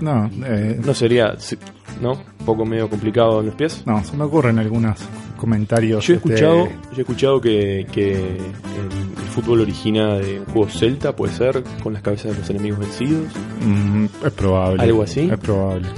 no 0.00 0.28
eh, 0.44 0.78
no 0.84 0.92
sería, 0.94 1.38
se- 1.38 1.58
¿no? 2.00 2.12
Un 2.12 2.46
poco 2.46 2.64
medio 2.66 2.88
complicado 2.90 3.40
en 3.40 3.46
los 3.46 3.54
pies. 3.54 3.82
no 3.86 4.02
se 4.04 4.16
me 4.16 4.24
ocurren 4.24 4.58
algunos 4.58 5.00
comentarios 5.36 6.04
Yo 6.06 6.14
he 6.14 6.16
este, 6.16 6.28
escuchado, 6.30 6.66
yo 6.66 6.96
he 6.96 7.00
escuchado 7.00 7.40
que, 7.40 7.86
que 7.92 8.12
el, 8.14 8.36
el 8.36 9.28
fútbol 9.32 9.60
origina 9.60 10.14
de 10.18 10.40
un 10.40 10.46
juego 10.46 10.68
celta, 10.68 11.14
puede 11.14 11.32
ser, 11.32 11.62
con 11.82 11.92
las 11.92 12.02
cabezas 12.02 12.32
de 12.32 12.38
los 12.38 12.50
enemigos 12.50 12.78
vencidos. 12.80 13.32
mm, 13.64 14.04
es 14.26 14.32
probable 14.32 14.82
¿Algo 14.82 15.02
así? 15.02 15.28
es 15.30 15.38
probable 15.38 15.88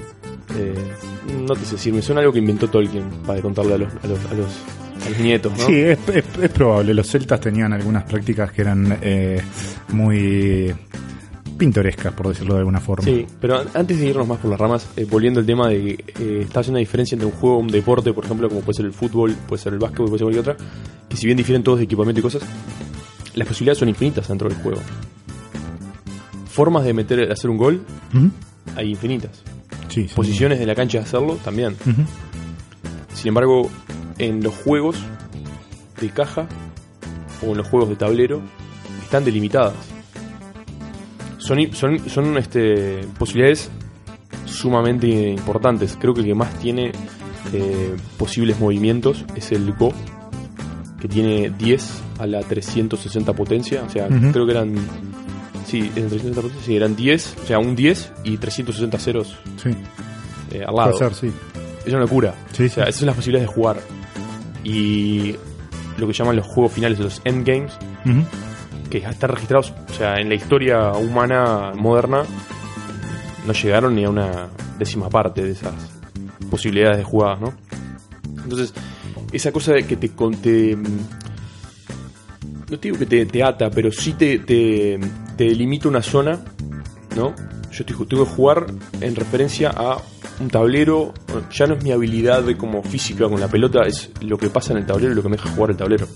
Eh, 0.56 0.74
no 1.46 1.54
te 1.54 1.64
sé 1.64 1.72
decir, 1.72 1.92
me 1.94 2.02
suena 2.02 2.20
algo 2.20 2.32
que 2.32 2.38
inventó 2.38 2.68
Tolkien 2.68 3.04
para 3.26 3.40
contarle 3.42 3.74
a 3.74 3.78
los, 3.78 3.92
a 4.02 4.06
los, 4.06 4.18
a 4.26 4.34
los, 4.34 4.46
a 5.06 5.10
los 5.10 5.18
nietos, 5.20 5.52
¿no? 5.56 5.66
Sí, 5.66 5.74
es, 5.80 5.98
es- 6.08 6.24
es 6.42 6.50
probable. 6.50 6.94
Los 6.94 7.06
celtas 7.08 7.40
tenían 7.40 7.72
algunas 7.72 8.04
prácticas 8.04 8.50
que 8.52 8.62
eran 8.62 8.98
eh, 9.02 9.40
muy 9.88 10.74
pintorescas, 11.58 12.12
por 12.14 12.28
decirlo 12.28 12.54
de 12.54 12.60
alguna 12.60 12.80
forma. 12.80 13.04
Sí, 13.04 13.26
pero 13.40 13.58
an- 13.58 13.68
antes 13.74 13.98
de 13.98 14.06
irnos 14.06 14.26
más 14.28 14.38
por 14.38 14.50
las 14.50 14.58
ramas, 14.60 14.88
eh, 14.96 15.06
volviendo 15.10 15.40
al 15.40 15.46
tema 15.46 15.68
de 15.68 15.96
que 15.96 16.04
eh, 16.22 16.40
está 16.42 16.60
haciendo 16.60 16.76
una 16.76 16.80
diferencia 16.80 17.14
entre 17.16 17.26
un 17.26 17.32
juego, 17.32 17.58
un 17.58 17.68
deporte, 17.68 18.12
por 18.12 18.24
ejemplo, 18.24 18.48
como 18.48 18.60
puede 18.60 18.76
ser 18.76 18.86
el 18.86 18.92
fútbol, 18.92 19.34
puede 19.48 19.60
ser 19.62 19.72
el 19.72 19.78
básquetbol, 19.80 20.06
puede 20.08 20.18
ser 20.18 20.24
cualquier 20.26 20.40
otra, 20.54 20.56
que 21.08 21.16
si 21.16 21.26
bien 21.26 21.36
difieren 21.36 21.62
todos 21.62 21.78
de 21.78 21.84
equipamiento 21.84 22.20
y 22.20 22.22
cosas, 22.22 22.42
las 23.34 23.46
posibilidades 23.46 23.78
son 23.78 23.88
infinitas 23.88 24.28
dentro 24.28 24.48
del 24.48 24.56
juego. 24.58 24.80
Formas 26.48 26.84
de 26.84 26.94
meter, 26.94 27.26
de 27.26 27.32
hacer 27.32 27.50
un 27.50 27.56
gol, 27.58 27.82
Ujú. 28.14 28.30
hay 28.76 28.90
infinitas. 28.90 29.42
Sí. 29.88 30.08
Posiciones 30.14 30.58
de 30.58 30.66
la 30.66 30.74
cancha 30.74 30.98
de 30.98 31.04
hacerlo, 31.04 31.36
también. 31.44 31.76
Sin 33.14 33.28
embargo, 33.28 33.70
en 34.18 34.42
los 34.42 34.54
juegos 34.54 34.96
de 36.00 36.10
caja 36.10 36.46
o 37.46 37.50
en 37.50 37.58
los 37.58 37.68
juegos 37.68 37.88
de 37.88 37.96
tablero 37.96 38.42
están 39.02 39.24
delimitadas. 39.24 39.74
Son, 41.38 41.58
son, 41.72 41.98
son 42.08 42.36
este, 42.36 43.00
posibilidades 43.18 43.70
sumamente 44.44 45.30
importantes. 45.30 45.96
Creo 45.98 46.14
que 46.14 46.20
el 46.20 46.26
que 46.26 46.34
más 46.34 46.52
tiene 46.58 46.92
eh, 47.52 47.96
posibles 48.18 48.58
movimientos 48.60 49.24
es 49.34 49.52
el 49.52 49.72
Go, 49.72 49.92
que 51.00 51.08
tiene 51.08 51.50
10 51.50 52.02
a 52.18 52.26
la 52.26 52.40
360 52.40 53.32
potencia. 53.32 53.82
O 53.86 53.90
sea, 53.90 54.08
creo 54.08 54.44
que 54.46 54.52
eran. 54.52 54.74
Sí, 55.68 55.78
en 55.80 56.08
360 56.08 56.40
potencia, 56.40 56.64
sí, 56.66 56.76
eran 56.76 56.96
10, 56.96 57.36
o 57.42 57.46
sea, 57.46 57.58
un 57.58 57.76
10 57.76 58.12
y 58.24 58.36
360 58.38 58.98
ceros 58.98 59.36
Sí, 59.62 59.70
eh, 60.52 60.64
al 60.66 60.74
lado. 60.74 60.90
puede 60.92 60.98
ser, 60.98 61.14
sí. 61.14 61.30
Es 61.84 61.92
una 61.92 62.00
locura. 62.02 62.34
Sí, 62.52 62.64
o 62.64 62.68
sea, 62.70 62.84
sí. 62.84 62.88
esas 62.90 62.96
son 62.96 63.06
las 63.06 63.16
posibilidades 63.16 63.48
de 63.48 63.54
jugar. 63.54 63.76
Y 64.64 65.34
lo 65.98 66.06
que 66.06 66.12
llaman 66.12 66.36
los 66.36 66.46
juegos 66.46 66.72
finales, 66.72 66.98
los 66.98 67.20
endgames, 67.24 67.72
Ujú. 68.04 68.22
que 68.90 68.98
están 68.98 69.30
registrados, 69.30 69.72
o 69.90 69.94
sea, 69.94 70.16
en 70.16 70.28
la 70.28 70.34
historia 70.36 70.92
humana 70.92 71.72
moderna, 71.74 72.22
no 73.46 73.52
llegaron 73.52 73.94
ni 73.94 74.04
a 74.04 74.10
una 74.10 74.48
décima 74.78 75.08
parte 75.10 75.42
de 75.42 75.52
esas 75.52 75.72
posibilidades 76.50 76.98
de 76.98 77.04
jugadas, 77.04 77.40
¿no? 77.40 77.52
Entonces, 78.42 78.72
esa 79.32 79.52
cosa 79.52 79.72
de 79.72 79.86
que 79.86 79.96
te, 79.96 80.10
con- 80.10 80.34
te- 80.36 80.76
no 80.76 82.76
te 82.78 82.88
digo 82.88 82.98
que 82.98 83.06
te, 83.06 83.24
te 83.26 83.42
ata, 83.42 83.70
pero 83.70 83.90
sí 83.90 84.12
te, 84.12 84.38
te, 84.40 84.98
te 85.38 85.44
delimita 85.44 85.88
una 85.88 86.02
zona, 86.02 86.40
¿no? 87.16 87.34
Yo 87.70 87.84
te- 87.86 87.94
tengo 87.94 88.24
que 88.26 88.30
jugar 88.30 88.66
en 89.00 89.14
referencia 89.14 89.70
a 89.70 89.96
un 90.40 90.48
tablero, 90.48 91.14
ya 91.50 91.66
no 91.66 91.74
es 91.74 91.82
mi 91.84 91.92
habilidad 91.92 92.42
de 92.42 92.56
como 92.56 92.82
física 92.82 93.28
con 93.28 93.40
la 93.40 93.48
pelota, 93.48 93.82
es 93.86 94.10
lo 94.20 94.36
que 94.36 94.50
pasa 94.50 94.72
en 94.72 94.78
el 94.80 94.86
tablero 94.86 95.12
y 95.12 95.14
lo 95.16 95.22
que 95.22 95.28
me 95.30 95.36
deja 95.36 95.48
jugar 95.50 95.70
el 95.70 95.76
tablero. 95.76 96.06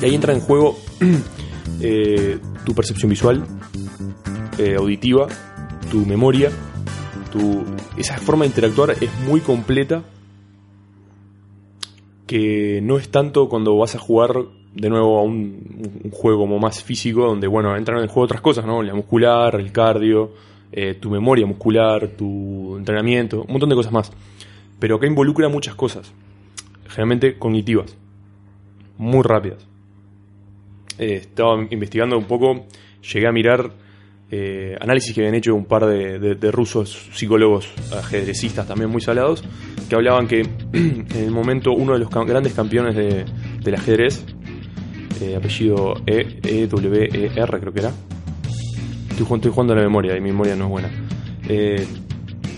Y 0.00 0.04
ahí 0.06 0.14
entra 0.14 0.32
en 0.32 0.40
juego 0.40 0.78
eh, 1.80 2.38
tu 2.64 2.74
percepción 2.74 3.10
visual, 3.10 3.44
eh, 4.58 4.74
auditiva, 4.76 5.26
tu 5.90 6.04
memoria, 6.06 6.50
tu 7.30 7.64
esa 7.96 8.16
forma 8.18 8.44
de 8.44 8.48
interactuar 8.48 8.90
es 9.00 9.10
muy 9.26 9.40
completa 9.40 10.02
que 12.26 12.80
no 12.82 12.98
es 12.98 13.10
tanto 13.10 13.48
cuando 13.48 13.76
vas 13.76 13.94
a 13.94 13.98
jugar 13.98 14.32
de 14.74 14.88
nuevo 14.88 15.18
a 15.18 15.22
un, 15.22 16.10
juego 16.12 16.40
como 16.40 16.58
más 16.58 16.82
físico, 16.82 17.26
donde, 17.26 17.46
bueno, 17.46 17.76
entran 17.76 17.98
en 17.98 18.04
el 18.04 18.08
juego 18.08 18.24
otras 18.24 18.40
cosas, 18.40 18.64
¿no? 18.64 18.82
La 18.82 18.94
muscular, 18.94 19.54
el 19.56 19.70
cardio, 19.72 20.32
eh, 20.72 20.94
tu 20.94 21.10
memoria 21.10 21.44
muscular, 21.46 22.08
tu 22.08 22.76
entrenamiento, 22.76 23.42
un 23.42 23.52
montón 23.52 23.68
de 23.68 23.74
cosas 23.76 23.92
más. 23.92 24.12
Pero 24.78 24.96
acá 24.96 25.06
involucra 25.06 25.48
muchas 25.48 25.74
cosas, 25.74 26.12
generalmente 26.88 27.38
cognitivas, 27.38 27.96
muy 28.98 29.22
rápidas. 29.22 29.66
Eh, 30.98 31.16
estaba 31.22 31.56
investigando 31.70 32.16
un 32.18 32.24
poco, 32.24 32.66
llegué 33.12 33.26
a 33.26 33.32
mirar 33.32 33.72
eh, 34.30 34.76
análisis 34.80 35.14
que 35.14 35.20
habían 35.20 35.34
hecho 35.34 35.54
un 35.54 35.66
par 35.66 35.84
de, 35.86 36.18
de- 36.18 36.50
rusos 36.50 37.10
psicólogos 37.12 37.70
ajedrecistas 37.92 38.66
también 38.66 38.90
muy 38.90 39.00
salados, 39.02 39.44
que 39.88 39.94
hablaban 39.94 40.26
que 40.26 40.40
en 40.72 41.06
el 41.14 41.30
momento 41.30 41.72
uno 41.72 41.92
de 41.92 41.98
los 41.98 42.08
grandes 42.10 42.54
campeones 42.54 42.96
de- 42.96 43.24
del 43.62 43.74
ajedrez, 43.74 44.24
apellido 45.36 45.94
E, 46.06 46.38
E, 46.42 46.66
creo 47.60 47.72
que 47.72 47.80
era, 47.80 47.90
estoy, 49.10 49.24
jugando- 49.26 49.72
a 49.72 49.76
la 49.76 49.82
memoria 49.82 50.16
y 50.16 50.20
mi 50.20 50.30
memoria 50.30 50.56
no 50.56 50.64
es 50.64 50.70
buena, 50.70 50.90
Eh, 51.48 51.84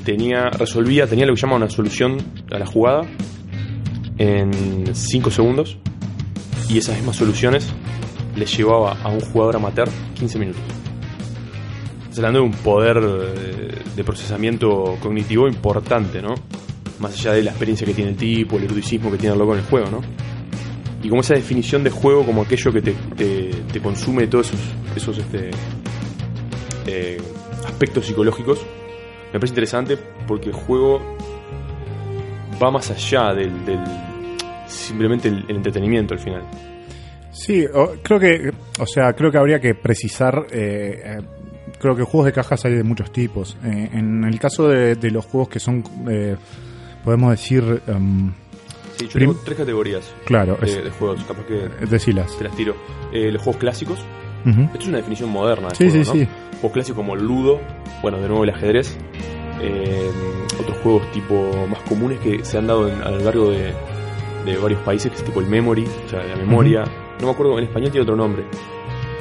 tenía, 0.05 0.51
resolvía, 0.51 1.07
tenía 1.07 1.25
lo 1.27 1.35
que 1.35 1.41
llama 1.41 1.57
una 1.57 1.71
solución 1.71 2.19
a 2.53 2.59
la 2.59 2.67
jugada 2.67 3.03
en 4.19 4.95
5 4.95 5.31
segundos 5.31 5.79
y 6.69 6.79
esas 6.79 6.97
mismas 6.97 7.17
soluciones 7.17 7.67
le 8.37 8.47
llevaba 8.47 8.93
a 9.03 9.09
un 9.09 9.21
jugador 9.21 9.57
amateur 9.57 9.89
15 10.15 10.39
minutos. 10.39 10.63
Estás 12.03 12.19
hablando 12.19 12.41
de 12.41 12.45
un 12.47 12.53
poder 12.53 12.99
eh, 13.03 13.75
de 13.97 14.05
procesamiento 14.05 14.97
cognitivo 15.01 15.49
importante, 15.49 16.21
¿no? 16.23 16.35
Más 17.01 17.13
allá 17.19 17.33
de 17.33 17.43
la 17.43 17.51
experiencia 17.51 17.87
que 17.87 17.95
tiene 17.95 18.11
el 18.11 18.17
tipo, 18.17 18.57
el 18.57 18.65
erudicismo 18.65 19.11
que 19.11 19.17
tiene 19.19 19.33
el 19.33 19.39
loco 19.39 19.55
en 19.55 19.61
el 19.61 19.65
juego, 19.67 19.91
¿no? 19.91 20.01
Y 21.05 21.09
como 21.09 21.21
esa 21.21 21.35
definición 21.35 21.85
de 21.85 21.91
juego 21.91 22.27
como 22.27 22.43
aquello 22.43 22.73
que 22.73 22.83
te, 22.83 23.81
consume 23.81 24.27
todos 24.27 24.53
esos, 24.97 25.19
este, 25.19 25.51
eh, 26.87 27.19
aspectos 27.67 28.07
psicológicos, 28.07 28.65
me 29.33 29.39
parece 29.39 29.53
interesante 29.53 29.99
porque 30.27 30.49
el 30.49 30.55
juego 30.55 31.01
va 32.63 32.71
más 32.71 32.91
allá 32.91 33.35
del, 33.35 33.53
simplemente 34.67 35.29
el, 35.29 35.45
entretenimiento 35.49 36.15
al 36.15 36.21
final. 36.21 36.43
Sí, 37.33 37.67
creo 38.03 38.21
que, 38.21 38.53
o 38.79 38.87
sea, 38.87 39.13
creo 39.13 39.31
que 39.31 39.39
habría 39.39 39.61
que 39.61 39.75
precisar. 39.75 40.47
eh, 40.51 41.03
eh, 41.05 41.19
creo 41.79 41.97
que 41.97 42.05
juegos 42.05 42.27
de 42.27 42.33
cajas 42.33 42.65
hay 42.65 42.75
de 42.75 42.83
muchos 42.83 43.13
tipos. 43.13 43.59
Eh, 43.65 43.91
en 43.93 44.25
el 44.25 44.39
caso 44.39 44.69
de, 44.69 45.11
los 45.11 45.27
juegos 45.27 45.49
que 45.49 45.61
son, 45.61 45.83
podemos 47.05 47.31
decir, 47.31 47.83
em, 47.87 48.33
Sí, 48.97 49.07
yo 49.07 49.13
Prim- 49.13 49.31
tengo 49.31 49.43
tres 49.45 49.59
categorías 49.59 50.15
claro, 50.25 50.57
de, 50.61 50.67
es, 50.67 50.85
de 50.85 50.91
juegos, 50.91 51.23
capaz 51.25 51.45
que 51.47 51.69
decilas. 51.87 52.37
te 52.39 52.45
las 52.45 52.57
tiro. 52.57 52.77
Eh, 53.13 53.31
los 53.33 53.43
juegos 53.43 53.61
clásicos, 53.61 53.99
esto 54.47 54.79
es 54.79 54.87
una 54.89 54.99
definición 54.99 55.31
moderna 55.31 55.69
de 55.69 55.75
Sí, 55.75 55.89
juego, 55.91 56.05
sí, 56.05 56.11
¿no? 56.11 56.25
sí. 56.25 56.29
Juegos 56.61 56.73
clásicos 56.73 56.97
como 56.97 57.15
el 57.15 57.25
Ludo, 57.25 57.61
bueno, 58.03 58.19
de 58.21 58.29
nuevo 58.29 58.45
el 58.45 58.51
ajedrez. 58.51 58.97
eh, 59.63 60.11
otros 60.61 60.77
juegos 60.79 61.11
tipo 61.13 61.51
más 61.71 61.79
comunes 61.89 62.19
que 62.21 62.45
se 62.45 62.59
han 62.59 62.67
dado 62.67 62.89
en- 62.89 63.01
a 63.03 63.11
lo 63.11 63.19
largo 63.21 63.51
de, 63.51 63.73
de 64.45 64.57
varios 64.59 64.81
países, 64.83 65.11
que 65.11 65.17
es 65.19 65.25
tipo 65.25 65.41
el 65.41 65.47
Memory, 65.47 65.85
o 66.07 66.09
sea, 66.11 66.23
la 66.25 66.37
memoria. 66.37 66.85
No 67.21 67.27
me 67.27 67.33
acuerdo, 67.33 67.57
en 67.59 67.65
español 67.65 67.91
tiene 67.91 68.03
otro 68.03 68.17
nombre. 68.17 68.45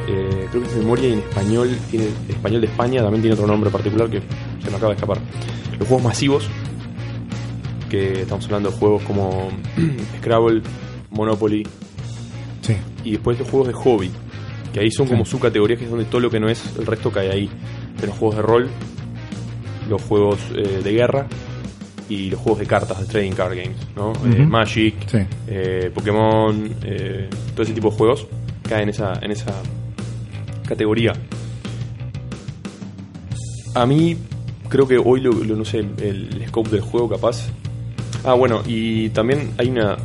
Eh, 0.07 0.47
creo 0.51 0.61
que 0.63 0.69
es 0.69 0.75
memoria 0.75 1.07
y 1.09 1.13
en 1.13 1.19
español, 1.19 1.69
tiene, 1.89 2.07
en 2.07 2.35
español 2.35 2.61
de 2.61 2.67
España 2.67 3.01
también 3.01 3.21
tiene 3.21 3.35
otro 3.35 3.47
nombre 3.47 3.69
particular 3.69 4.09
que 4.09 4.19
se 4.61 4.69
me 4.69 4.75
acaba 4.75 4.89
de 4.89 4.95
escapar. 4.95 5.17
Los 5.79 5.87
juegos 5.87 6.03
masivos, 6.03 6.49
que 7.93 8.21
estamos 8.21 8.43
hablando 8.45 8.71
de 8.71 8.77
juegos 8.77 9.03
como 9.03 9.49
Scrabble, 10.17 10.63
Monopoly, 11.11 11.67
Sí, 12.61 12.75
y 13.03 13.11
después 13.11 13.37
los 13.37 13.47
juegos 13.47 13.67
de 13.67 13.73
hobby, 13.75 14.09
que 14.73 14.79
ahí 14.79 14.89
son 14.89 15.05
Sí. 15.05 15.11
como 15.11 15.25
subcategorías, 15.25 15.77
que 15.77 15.85
es 15.85 15.91
donde 15.91 16.05
todo 16.05 16.21
lo 16.21 16.29
que 16.31 16.39
no 16.39 16.49
es, 16.49 16.63
el 16.79 16.87
resto 16.87 17.11
cae 17.11 17.29
ahí. 17.29 17.49
De 18.01 18.07
los 18.07 18.17
juegos 18.17 18.37
de 18.37 18.41
rol, 18.41 18.69
los 19.87 20.01
juegos 20.01 20.39
eh, 20.55 20.81
de 20.83 20.91
guerra 20.91 21.27
y 22.09 22.31
los 22.31 22.39
juegos 22.39 22.59
de 22.61 22.65
cartas, 22.65 22.99
de 22.99 23.05
trading 23.05 23.33
card 23.33 23.55
games, 23.55 23.77
¿no? 23.95 24.13
Eh. 24.25 24.43
Magic, 24.45 24.95
sí. 25.07 25.19
eh, 25.47 25.91
Pokémon, 25.93 26.69
todo 27.53 27.63
ese 27.63 27.73
tipo 27.73 27.91
de 27.91 27.95
juegos 27.97 28.25
caen 28.67 28.83
en 28.83 28.89
esa, 28.89 29.13
en 29.21 29.29
esa 29.31 29.53
categoría. 30.67 31.13
A 33.75 33.85
mí 33.85 34.17
creo 34.69 34.87
que 34.87 34.97
hoy 34.97 35.21
lo, 35.21 35.31
lo- 35.33 35.55
no 35.55 35.65
sé, 35.65 35.79
el 35.79 36.43
scope 36.47 36.69
del 36.71 36.81
juego 36.81 37.07
capaz. 37.09 37.49
Ah, 38.23 38.33
bueno, 38.35 38.61
y 38.65 39.09
también 39.09 39.51
hay 39.57 39.69
una 39.69 39.97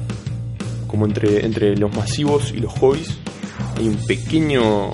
como 0.86 1.06
entre, 1.06 1.44
entre 1.44 1.76
los 1.76 1.94
masivos 1.94 2.52
y 2.56 2.60
los 2.60 2.72
hobbies 2.72 3.18
hay 3.76 3.86
un 3.88 3.96
pequeño 4.06 4.90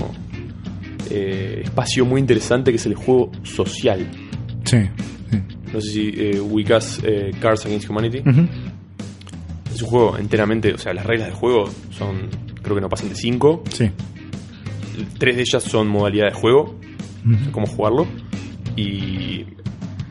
eh, 1.11 1.61
espacio 1.65 2.05
muy 2.05 2.21
interesante 2.21 2.71
que 2.71 2.77
es 2.77 2.87
el 2.87 2.95
juego 2.95 3.31
social. 3.45 4.07
Sí, 4.65 4.79
sí. 5.31 5.39
No 5.73 5.81
sé 5.81 5.91
si 5.91 6.09
eh, 6.17 6.41
ubicas 6.41 7.01
eh, 7.05 7.31
Cards 7.41 7.65
Against 7.67 7.89
Humanity. 7.89 8.19
Es 9.75 9.83
un 9.83 9.89
juego 9.89 10.19
enteramente, 10.19 10.73
o 10.75 10.79
sea, 10.79 10.93
las 10.95 11.05
reglas 11.07 11.29
del 11.29 11.37
juego 11.37 11.65
son, 11.91 12.29
creo 12.63 12.75
que 12.77 12.81
no 12.83 12.89
pasan 12.89 13.09
de 13.09 13.15
5. 13.17 13.65
Sí. 13.71 13.91
Tres 15.19 15.37
de 15.37 15.43
ellas 15.43 15.63
son 15.63 15.89
modalidad 15.89 16.27
de 16.27 16.33
juego, 16.35 16.79
Ujú. 17.25 17.51
cómo 17.53 17.67
jugarlo. 17.67 18.07
Y 18.77 19.24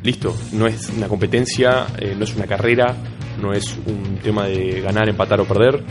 listo, 0.03 0.35
no 0.53 0.67
es 0.67 0.89
una 0.89 1.07
competencia, 1.07 1.87
eh, 1.99 2.15
no 2.17 2.23
es 2.25 2.35
una 2.35 2.45
carrera, 2.45 2.95
no 3.41 3.53
es 3.53 3.77
un 3.85 4.17
tema 4.17 4.45
de 4.45 4.81
ganar, 4.81 5.07
empatar 5.09 5.39
o 5.41 5.45
perder. 5.45 5.83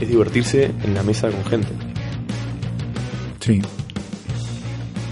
Es 0.00 0.08
divertirse 0.08 0.70
en 0.82 0.94
la 0.94 1.02
mesa 1.02 1.30
con 1.30 1.44
gente. 1.44 1.68
Sí. 3.40 3.60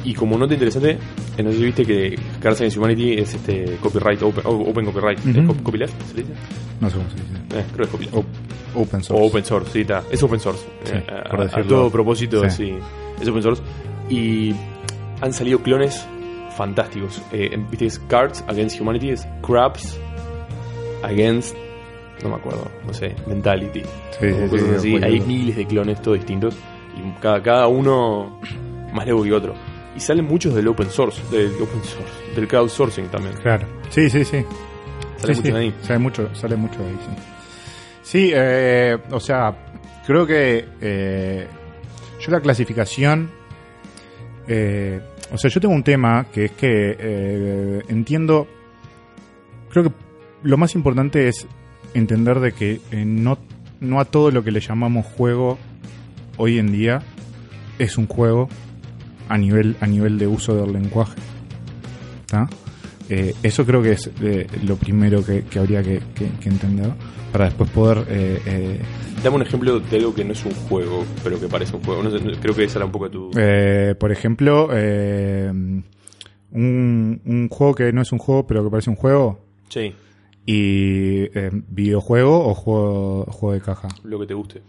Y 0.04 0.14
como 0.14 0.36
nota 0.36 0.54
interesante, 0.54 0.98
si 1.36 1.42
viste 1.64 1.84
que 1.84 2.18
Cards 2.40 2.58
Against 2.60 2.76
Humanity 2.76 3.12
es 3.18 3.34
este 3.34 3.76
copyright, 3.80 4.20
open, 4.22 4.42
oh, 4.46 4.68
open 4.68 4.84
copyright, 4.86 5.18
Ujú. 5.20 5.28
¿Es 5.30 5.36
cop- 5.46 5.62
copyleft, 5.62 5.94
¿se 6.10 6.14
dice? 6.22 6.32
No 6.80 6.90
sé 6.90 6.96
cómo 6.96 7.08
se 7.10 7.16
dice. 7.16 7.60
Eh, 7.60 7.64
creo 7.72 7.76
que 7.76 7.82
es 7.84 7.88
copyleft. 7.90 8.14
O- 8.16 8.80
open 8.80 9.04
source. 9.04 9.22
O 9.22 9.26
open 9.28 9.44
source, 9.44 9.70
sí, 9.72 9.80
está. 9.82 10.02
Es 10.10 10.20
open 10.22 10.40
source. 10.40 10.64
Sí, 10.84 10.92
Eh, 10.96 11.04
a, 11.08 11.30
por 11.30 11.40
a 11.40 11.44
decirlo. 11.44 11.66
todo 11.66 11.90
propósito, 11.90 12.50
Sí. 12.50 12.56
sí. 12.56 12.74
Es 13.20 13.28
open 13.28 13.42
source. 13.42 13.62
Y 14.10 14.52
han 15.20 15.32
salido 15.32 15.60
clones 15.62 16.04
fantásticos. 16.56 17.22
Eh, 17.32 17.56
Viste, 17.70 17.86
es 17.86 17.98
Cards 17.98 18.44
Against 18.48 18.80
Humanity, 18.80 19.10
es 19.10 19.26
Crabs 19.42 19.98
Against. 21.02 21.56
No 22.22 22.28
me 22.28 22.34
acuerdo, 22.36 22.70
no 22.86 22.94
sé, 22.94 23.14
Mentality. 23.26 23.82
Sí, 24.20 24.32
sí, 24.32 24.48
cosas 24.48 24.82
sí, 24.82 24.96
así. 24.96 25.04
Hay 25.04 25.20
miles 25.20 25.56
de 25.56 25.66
clones, 25.66 26.00
todos 26.00 26.18
distintos. 26.18 26.56
Y 26.96 27.20
cada, 27.20 27.42
cada 27.42 27.66
uno 27.66 28.40
más 28.92 29.06
lejos 29.06 29.24
que 29.24 29.32
otro. 29.32 29.54
Y 29.96 30.00
salen 30.00 30.24
muchos 30.24 30.54
del 30.54 30.68
open 30.68 30.90
source, 30.90 31.20
del 31.30 31.54
open 31.54 31.82
source, 31.82 32.34
del 32.34 32.48
crowdsourcing 32.48 33.08
también. 33.08 33.34
Claro. 33.42 33.66
Sí, 33.90 34.08
sí, 34.08 34.24
sí. 34.24 34.44
Sale 35.18 35.34
mucho 35.34 35.42
sí. 35.42 35.52
de 35.52 35.58
ahí. 35.58 35.74
Sale 35.82 35.98
mucho, 35.98 36.34
sale 36.34 36.56
mucho 36.56 36.78
de 36.78 36.88
ahí, 36.88 36.98
sí. 37.00 37.22
Sí, 38.02 38.30
eh, 38.34 38.98
o 39.10 39.20
sea, 39.20 39.54
creo 40.06 40.26
que 40.26 40.68
eh, 40.80 41.46
yo 42.20 42.30
la 42.30 42.40
clasificación, 42.40 43.30
eh, 44.48 45.00
o 45.32 45.38
sea, 45.38 45.50
yo 45.50 45.60
tengo 45.60 45.74
un 45.74 45.82
tema 45.82 46.26
que 46.32 46.44
es 46.46 46.52
que 46.52 46.96
eh, 46.98 47.82
entiendo, 47.88 48.46
creo 49.70 49.84
que 49.84 49.92
lo 50.42 50.58
más 50.58 50.74
importante 50.74 51.28
es 51.28 51.46
entender 51.94 52.40
de 52.40 52.52
que 52.52 52.80
eh, 52.90 53.04
no, 53.04 53.38
no 53.80 53.98
a 53.98 54.04
todo 54.04 54.30
lo 54.30 54.44
que 54.44 54.50
le 54.50 54.60
llamamos 54.60 55.06
juego 55.06 55.58
hoy 56.36 56.58
en 56.58 56.70
día 56.70 57.02
es 57.78 57.96
un 57.96 58.06
juego 58.06 58.48
a 59.28 59.38
nivel, 59.38 59.76
a 59.80 59.86
nivel 59.86 60.18
de 60.18 60.26
uso 60.26 60.54
del 60.54 60.72
lenguaje. 60.72 61.18
¿Tá? 62.26 62.48
Eh, 63.14 63.34
eso 63.42 63.66
creo 63.66 63.82
que 63.82 63.92
es 63.92 64.10
eh, 64.22 64.46
lo 64.64 64.76
primero 64.76 65.22
que, 65.24 65.42
que 65.44 65.58
habría 65.58 65.82
que, 65.82 66.00
que- 66.14 66.30
que 66.40 66.48
entender 66.48 66.90
para 67.30 67.46
después 67.46 67.68
poder... 67.70 68.04
eh, 68.08 68.40
eh, 68.46 68.80
Dame 69.22 69.36
un 69.36 69.42
ejemplo 69.42 69.80
de 69.80 69.96
algo 69.98 70.14
que 70.14 70.24
no 70.24 70.32
es 70.32 70.44
un 70.46 70.52
juego, 70.52 71.04
pero 71.22 71.38
que 71.38 71.46
parece 71.48 71.76
un 71.76 71.82
juego. 71.82 72.02
No 72.02 72.10
sé, 72.10 72.18
creo 72.40 72.54
que 72.54 72.64
esa 72.64 72.78
era 72.78 72.86
un 72.86 72.92
poco 72.92 73.10
tu. 73.10 73.30
eh, 73.36 73.94
por 73.98 74.10
ejemplo, 74.12 74.68
eh, 74.72 75.50
un, 76.52 77.20
un 77.24 77.48
juego 77.50 77.74
que 77.74 77.92
no 77.92 78.02
es 78.02 78.12
un 78.12 78.18
juego 78.18 78.46
pero 78.46 78.64
que 78.64 78.70
parece 78.70 78.90
un 78.90 78.96
juego 78.96 79.40
Sí, 79.68 79.92
y 80.46 81.28
videojuego 81.68 82.46
o 82.48 82.54
juego, 82.54 83.24
juego 83.26 83.54
de 83.54 83.60
caja. 83.60 83.88
lo 84.04 84.18
que 84.20 84.26
te 84.26 84.34
guste. 84.34 84.62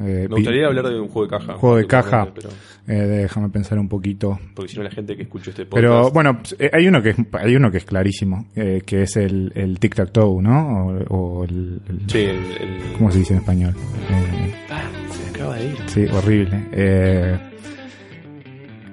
Eh, 0.00 0.26
Me 0.28 0.36
gustaría 0.36 0.66
hablar 0.66 0.86
de 0.88 1.00
un 1.00 1.08
juego 1.08 1.26
de 1.26 1.38
caja. 1.38 1.54
Juego 1.54 1.76
de 1.76 1.86
caja. 1.86 2.28
Pero, 2.34 2.48
eh, 2.86 3.06
déjame 3.22 3.48
pensar 3.48 3.78
un 3.78 3.88
poquito. 3.88 4.38
Porque 4.54 4.70
si 4.72 4.76
no, 4.78 4.84
la 4.84 4.90
gente 4.90 5.16
que 5.16 5.22
escucha 5.22 5.50
este 5.50 5.64
podcast. 5.66 5.74
Pero 5.82 6.10
bueno, 6.10 6.40
eh, 6.58 6.70
hay 6.72 6.86
uno 6.88 7.02
que 7.02 7.10
es, 7.10 7.16
hay 7.32 7.56
uno 7.56 7.70
que 7.70 7.78
es 7.78 7.84
clarísimo, 7.84 8.46
eh, 8.54 8.82
que 8.86 9.02
es 9.02 9.16
el, 9.16 9.52
el 9.54 9.78
tic 9.78 9.94
tac 9.94 10.12
toe, 10.12 10.40
¿no? 10.42 10.86
O, 11.08 11.40
o 11.40 11.44
el, 11.44 11.80
el- 11.88 12.00
Sí, 12.10 12.18
el. 12.18 12.36
el- 12.36 12.92
¿cómo 12.96 13.10
se 13.10 13.18
dice 13.18 13.32
en 13.34 13.40
español? 13.40 13.74
Eh, 14.10 14.54
Ah, 14.70 14.82
se 15.10 15.22
me 15.24 15.30
acaba 15.30 15.56
de 15.56 15.64
ir. 15.66 15.76
sí, 15.86 16.04
horrible. 16.12 16.64
Eh, 16.72 17.38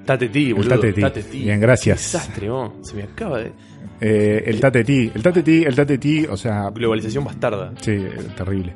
Tateti, 0.06 0.54
boludo. 0.54 0.70
Tateti. 0.76 1.02
Tateti. 1.02 1.40
Bien, 1.44 1.60
gracias. 1.60 1.98
Desastre, 2.14 2.50
oh. 2.50 2.74
Se 2.84 2.96
me 2.96 3.04
acaba 3.04 3.40
de. 3.40 3.52
eh, 4.02 4.44
el 4.46 4.60
tatetí, 4.60 5.12
el 5.14 5.24
tatetí, 5.24 5.64
el 5.64 5.76
tatetí, 5.76 6.26
o 6.30 6.38
sea, 6.38 6.70
Globalización 6.70 7.24
bastarda. 7.24 7.74
sí, 7.82 7.92
eh, 7.92 8.12
terrible. 8.38 8.74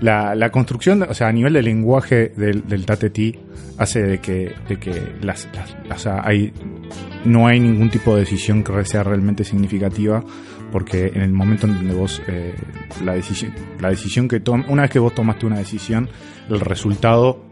La, 0.00 0.34
la 0.34 0.50
construcción, 0.50 1.02
o 1.02 1.14
sea, 1.14 1.28
a 1.28 1.32
nivel 1.32 1.52
de 1.54 1.62
lenguaje 1.62 2.32
del, 2.36 2.66
del 2.66 2.86
Tate 2.86 3.38
hace 3.78 4.02
de 4.02 4.18
que, 4.18 4.52
de 4.68 4.76
que 4.78 4.92
las, 5.22 5.48
las- 5.54 5.76
o 5.96 5.98
sea, 5.98 6.20
hay, 6.24 6.52
no 7.24 7.46
hay 7.46 7.60
ningún 7.60 7.90
tipo 7.90 8.14
de 8.14 8.20
decisión 8.20 8.62
que 8.62 8.84
sea 8.84 9.02
realmente 9.04 9.44
significativa, 9.44 10.22
porque 10.72 11.06
en 11.14 11.22
el 11.22 11.32
momento 11.32 11.66
en 11.66 11.76
donde 11.76 11.94
vos, 11.94 12.20
eh, 12.28 12.54
la 13.04 13.14
decisión, 13.14 13.52
la 13.80 13.90
decisión 13.90 14.28
que 14.28 14.40
tomas, 14.40 14.68
una 14.68 14.82
vez 14.82 14.90
que 14.90 14.98
vos 14.98 15.14
tomaste 15.14 15.46
una 15.46 15.58
decisión, 15.58 16.08
el 16.50 16.60
resultado 16.60 17.44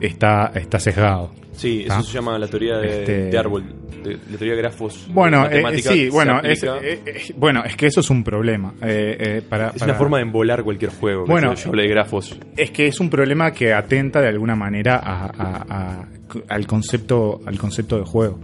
está, 0.00 0.50
está 0.54 0.78
sesgado. 0.80 1.30
Sí, 1.56 1.82
eso 1.86 1.94
¿Ah? 1.94 2.02
se 2.02 2.12
llama 2.12 2.38
la 2.38 2.46
teoría 2.48 2.76
de, 2.78 3.00
Este- 3.00 3.24
de 3.30 3.38
árbol, 3.38 3.64
de, 4.04 4.12
la 4.12 4.36
teoría 4.38 4.52
de 4.54 4.56
grafos. 4.62 5.06
Bueno, 5.08 5.46
eh, 5.50 5.78
sí, 5.82 6.08
bueno, 6.10 6.40
es, 6.42 6.62
eh, 6.62 6.68
eh, 6.82 7.32
bueno, 7.36 7.64
es 7.64 7.76
que 7.76 7.86
eso 7.86 8.00
es 8.00 8.10
un 8.10 8.22
problema. 8.22 8.74
eh, 8.82 9.16
eh, 9.18 9.42
para, 9.48 9.68
es 9.68 9.72
para- 9.80 9.92
una 9.92 9.98
forma 9.98 10.18
de 10.18 10.24
embolar 10.24 10.62
cualquier 10.62 10.90
juego. 10.90 11.24
que 11.24 11.30
Bueno, 11.32 11.54
yo 11.54 11.68
hablé 11.70 11.82
de 11.84 11.88
grafos. 11.88 12.38
Es 12.56 12.70
que 12.70 12.86
es 12.86 13.00
un 13.00 13.08
problema 13.10 13.52
que 13.52 13.72
atenta 13.72 14.20
de 14.20 14.28
alguna 14.28 14.54
manera 14.54 14.96
a- 14.96 15.24
a- 15.26 15.66
a- 15.68 16.08
al 16.48 16.66
concepto 16.66 17.40
al 17.46 17.56
concepto 17.58 17.98
de 17.98 18.04
juego. 18.04 18.38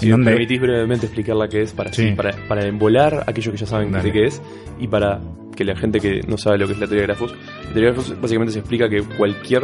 En 0.00 0.04
me 0.06 0.10
donde, 0.10 0.30
permitís 0.32 0.60
brevemente 0.60 1.06
explicarla 1.06 1.48
qué 1.48 1.62
es, 1.62 1.72
para, 1.72 1.92
Sí. 1.92 2.12
para, 2.16 2.32
para 2.48 2.66
embolar 2.66 3.22
aquellos 3.28 3.52
que 3.52 3.58
ya 3.60 3.66
saben 3.66 3.92
de 3.92 4.10
qué 4.12 4.24
es, 4.24 4.42
y 4.80 4.88
para 4.88 5.20
que 5.54 5.64
la 5.64 5.76
gente 5.76 6.00
que 6.00 6.20
no 6.26 6.36
sabe 6.36 6.58
lo 6.58 6.66
que 6.66 6.72
es 6.72 6.78
la 6.80 6.86
teoría 6.86 7.02
de 7.02 7.06
grafos, 7.06 7.32
la 7.32 7.72
teoría 7.72 7.90
de 7.90 7.94
grafos 7.94 8.20
básicamente 8.20 8.52
se 8.52 8.58
explica 8.58 8.88
que 8.88 9.02
cualquier 9.02 9.62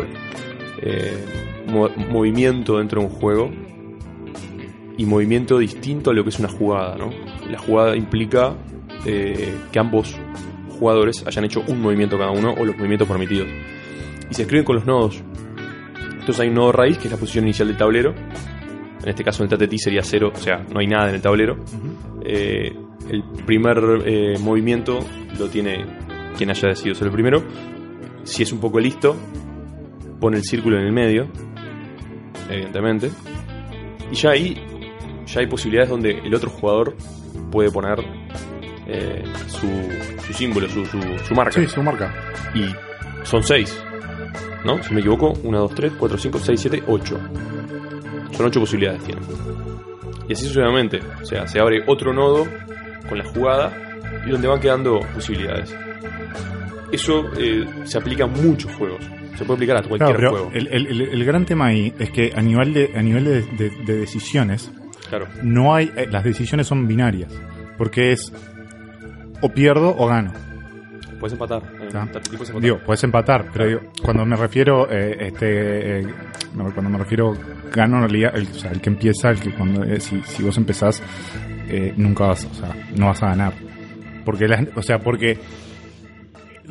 eh, 0.82 1.24
mo- 1.68 1.90
movimiento 2.10 2.78
dentro 2.78 3.00
de 3.00 3.06
un 3.06 3.12
juego 3.12 3.50
y 4.96 5.06
movimiento 5.06 5.58
distinto 5.58 6.10
a 6.10 6.14
lo 6.14 6.22
que 6.22 6.30
es 6.30 6.38
una 6.38 6.48
jugada, 6.48 6.96
¿no? 6.96 7.10
La 7.50 7.58
jugada 7.58 7.96
implica 7.96 8.54
eh, 9.06 9.54
que 9.72 9.78
ambos 9.78 10.16
jugadores 10.78 11.24
hayan 11.26 11.44
hecho 11.44 11.62
un 11.66 11.80
movimiento 11.80 12.18
cada 12.18 12.30
uno 12.30 12.52
o 12.52 12.64
los 12.64 12.76
movimientos 12.76 13.08
permitidos. 13.08 13.48
Y 14.30 14.34
se 14.34 14.42
escriben 14.42 14.64
con 14.64 14.76
los 14.76 14.86
nodos. 14.86 15.22
Entonces 16.12 16.40
hay 16.40 16.48
un 16.48 16.54
nodo 16.54 16.72
raíz, 16.72 16.98
que 16.98 17.04
es 17.06 17.10
la 17.12 17.16
posición 17.18 17.44
inicial 17.44 17.68
del 17.68 17.76
tablero. 17.76 18.14
En 19.02 19.08
este 19.08 19.24
caso 19.24 19.42
en 19.44 19.50
el 19.52 19.58
TTT 19.58 19.74
sería 19.78 20.02
cero, 20.04 20.30
o 20.34 20.38
sea, 20.38 20.64
no 20.72 20.78
hay 20.80 20.86
nada 20.86 21.08
en 21.08 21.16
el 21.16 21.20
tablero. 21.22 21.56
Eh, 22.24 22.72
el 23.10 23.24
primer 23.44 23.78
eh, 24.06 24.38
movimiento 24.40 25.00
lo 25.38 25.48
tiene 25.48 25.84
quien 26.36 26.50
haya 26.50 26.68
decidido 26.68 26.94
ser 26.94 27.08
el 27.08 27.12
primero. 27.12 27.42
Si 28.22 28.42
es 28.44 28.52
un 28.52 28.60
poco 28.60 28.78
listo, 28.78 29.16
pone 30.22 30.36
el 30.36 30.44
círculo 30.44 30.78
en 30.78 30.86
el 30.86 30.92
medio, 30.92 31.26
evidentemente. 32.48 33.10
Y 34.12 34.14
ya 34.14 34.30
ahí 34.30 34.56
ya 35.26 35.40
hay 35.40 35.48
posibilidades 35.48 35.90
donde 35.90 36.10
el 36.18 36.32
otro 36.32 36.48
jugador 36.48 36.96
puede 37.50 37.72
poner 37.72 37.98
eh, 38.86 39.24
su, 39.48 39.66
su 40.24 40.32
símbolo, 40.32 40.68
su, 40.68 40.86
su, 40.86 41.00
su 41.26 41.34
marca. 41.34 41.52
sí, 41.52 41.66
su 41.66 41.82
marca. 41.82 42.14
Y 42.54 42.66
son 43.24 43.42
seis. 43.42 43.76
¿No? 44.64 44.80
Si 44.80 44.94
me 44.94 45.00
equivoco, 45.00 45.32
1, 45.42 45.58
2, 45.58 45.74
3, 45.74 45.92
4, 45.98 46.18
5, 46.18 46.38
6, 46.38 46.60
7, 46.60 46.82
8. 46.86 47.20
Son 48.30 48.46
ocho 48.46 48.60
posibilidades 48.60 49.02
tienen. 49.02 49.24
Y 50.28 50.34
así 50.34 50.44
sucesivamente. 50.44 51.00
O 51.20 51.26
sea, 51.26 51.48
se 51.48 51.58
abre 51.58 51.82
otro 51.88 52.12
nodo 52.12 52.46
con 53.08 53.18
la 53.18 53.24
jugada 53.24 53.76
y 54.24 54.30
donde 54.30 54.46
van 54.46 54.60
quedando 54.60 55.00
posibilidades. 55.14 55.74
Eso 56.92 57.24
eh, 57.36 57.66
se 57.84 57.98
aplica 57.98 58.22
a 58.22 58.28
muchos 58.28 58.72
juegos. 58.76 59.04
Se 59.36 59.44
puede 59.44 59.56
aplicar 59.58 59.76
a 59.78 59.82
cualquier 59.82 60.16
Claro, 60.16 60.30
juego. 60.30 60.50
el, 60.54 60.66
el- 60.68 61.24
gran 61.24 61.44
tema 61.46 61.66
ahí 61.66 61.92
es 61.98 62.10
que 62.10 62.32
a 62.34 62.42
nivel 62.42 62.72
de, 62.74 62.90
a 62.94 63.02
nivel 63.02 63.24
de, 63.24 63.42
de- 63.42 63.70
de 63.84 63.96
decisiones, 63.98 64.70
Claro. 65.08 65.26
no 65.42 65.74
hay, 65.74 65.90
eh, 65.96 66.06
las 66.10 66.22
decisiones 66.24 66.66
son 66.66 66.86
binarias. 66.86 67.32
Porque 67.78 68.12
es 68.12 68.32
o 69.40 69.48
pierdo 69.48 69.94
o 69.96 70.06
gano. 70.06 70.32
Puedes 71.18 71.32
empatar. 71.32 71.62
eh, 71.80 71.88
Ah. 71.94 72.06
puedes 72.10 72.40
empatar. 72.40 72.60
Digo, 72.62 72.78
puedes 72.84 73.04
empatar, 73.04 73.46
pero 73.52 73.66
digo, 73.66 73.80
cuando 74.02 74.24
me 74.26 74.36
refiero, 74.36 74.88
eh, 74.90 75.28
este, 75.28 76.00
eh, 76.00 76.06
cuando 76.74 76.90
me 76.90 76.98
refiero 76.98 77.36
gano 77.72 77.96
en 77.96 78.02
realidad, 78.02 78.32
el, 78.36 78.42
o 78.48 78.54
sea, 78.54 78.70
el 78.72 78.80
que 78.80 78.90
empieza, 78.90 79.30
el 79.30 79.38
que 79.40 79.50
cuando, 79.54 79.82
eh, 79.84 80.00
si, 80.00 80.20
si 80.22 80.42
vos 80.42 80.56
empezás, 80.58 81.02
nunca 81.96 82.26
vas, 82.26 82.44
o 82.44 82.54
sea, 82.54 82.74
no 82.96 83.06
vas 83.06 83.22
a 83.22 83.28
ganar. 83.28 83.54
Porque, 84.24 84.46
la- 84.46 84.66
o 84.76 84.82
sea, 84.82 84.98
porque 84.98 85.38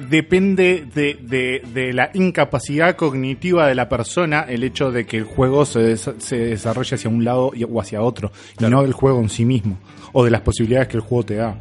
depende 0.09 0.85
de, 0.93 1.17
de- 1.21 1.61
de 1.73 1.93
la 1.93 2.11
incapacidad 2.13 2.95
cognitiva 2.95 3.67
de 3.67 3.75
la 3.75 3.87
persona 3.89 4.41
el 4.47 4.63
hecho 4.63 4.91
de 4.91 5.05
que 5.05 5.17
el 5.17 5.23
juego 5.23 5.65
se, 5.65 5.79
des- 5.79 6.09
se 6.17 6.37
desarrolle 6.37 6.95
hacia 6.95 7.09
un 7.09 7.23
lado 7.23 7.51
y- 7.55 7.63
o 7.63 7.79
hacia 7.79 8.01
otro, 8.01 8.31
y 8.59 8.63
no 8.65 8.81
del 8.81 8.93
juego 8.93 9.19
en 9.21 9.29
sí 9.29 9.45
mismo, 9.45 9.77
o 10.13 10.23
de 10.25 10.31
las 10.31 10.41
posibilidades 10.41 10.87
que 10.87 10.97
el 10.97 11.01
juego 11.03 11.23
te 11.25 11.35
da. 11.35 11.57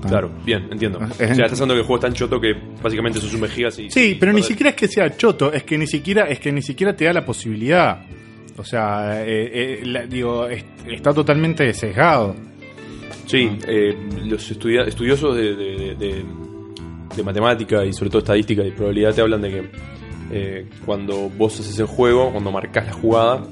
Ah. 0.00 0.06
Claro, 0.08 0.30
bien, 0.44 0.68
entiendo. 0.70 0.98
Ah, 1.02 1.08
O 1.10 1.14
sea, 1.14 1.26
eh. 1.26 1.30
estás 1.32 1.52
hablando 1.60 1.74
que 1.74 1.80
el 1.80 1.86
juego 1.86 1.96
es 1.96 2.02
tan 2.02 2.12
choto 2.14 2.40
que 2.40 2.54
básicamente 2.82 3.20
se 3.20 3.28
sume 3.28 3.48
gigas 3.48 3.78
y. 3.80 3.90
Sí, 3.90 4.16
pero 4.18 4.32
ni 4.32 4.42
siquiera 4.44 4.70
es 4.70 4.76
que 4.76 4.86
sea 4.86 5.16
choto, 5.16 5.52
es 5.52 5.64
que 5.64 5.76
ni 5.76 5.86
siquiera, 5.88 6.24
es 6.28 6.38
que 6.38 6.52
ni 6.52 6.62
siquiera 6.62 6.94
te 6.94 7.04
da 7.06 7.12
la 7.12 7.24
posibilidad. 7.24 8.00
O 8.56 8.64
sea, 8.64 9.24
eh, 9.24 9.50
eh, 9.52 9.80
la- 9.84 10.06
digo, 10.06 10.46
es- 10.48 10.64
está 10.88 11.12
totalmente 11.12 11.72
sesgado. 11.74 12.34
Sí, 13.26 13.50
eh, 13.66 13.94
los 14.24 14.50
estudia- 14.50 14.82
estudiosos 14.84 15.36
de, 15.36 15.54
de- 15.56 15.94
de- 15.96 16.24
de- 17.18 17.24
matemática 17.24 17.84
y 17.84 17.92
sobre 17.92 18.10
todo 18.10 18.18
estadística 18.20 18.64
y 18.64 18.70
probabilidad 18.70 19.14
te 19.14 19.20
hablan 19.20 19.42
de 19.42 19.50
que 19.50 19.70
eh, 20.30 20.66
cuando 20.84 21.28
vos 21.30 21.58
haces 21.60 21.78
el 21.78 21.86
juego, 21.86 22.30
cuando 22.32 22.50
marcas 22.50 22.86
la 22.86 22.92
jugada, 22.92 23.42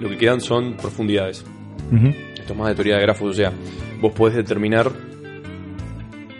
lo 0.00 0.08
que 0.08 0.16
quedan 0.18 0.40
son 0.40 0.74
profundidades. 0.76 1.44
Ujú. 1.92 2.08
Esto 2.34 2.52
es 2.52 2.58
más 2.58 2.68
de 2.68 2.74
teoría 2.74 2.96
de 2.96 3.02
grafos, 3.02 3.30
o 3.30 3.34
sea, 3.34 3.52
vos 4.00 4.12
podés 4.12 4.36
determinar, 4.36 4.90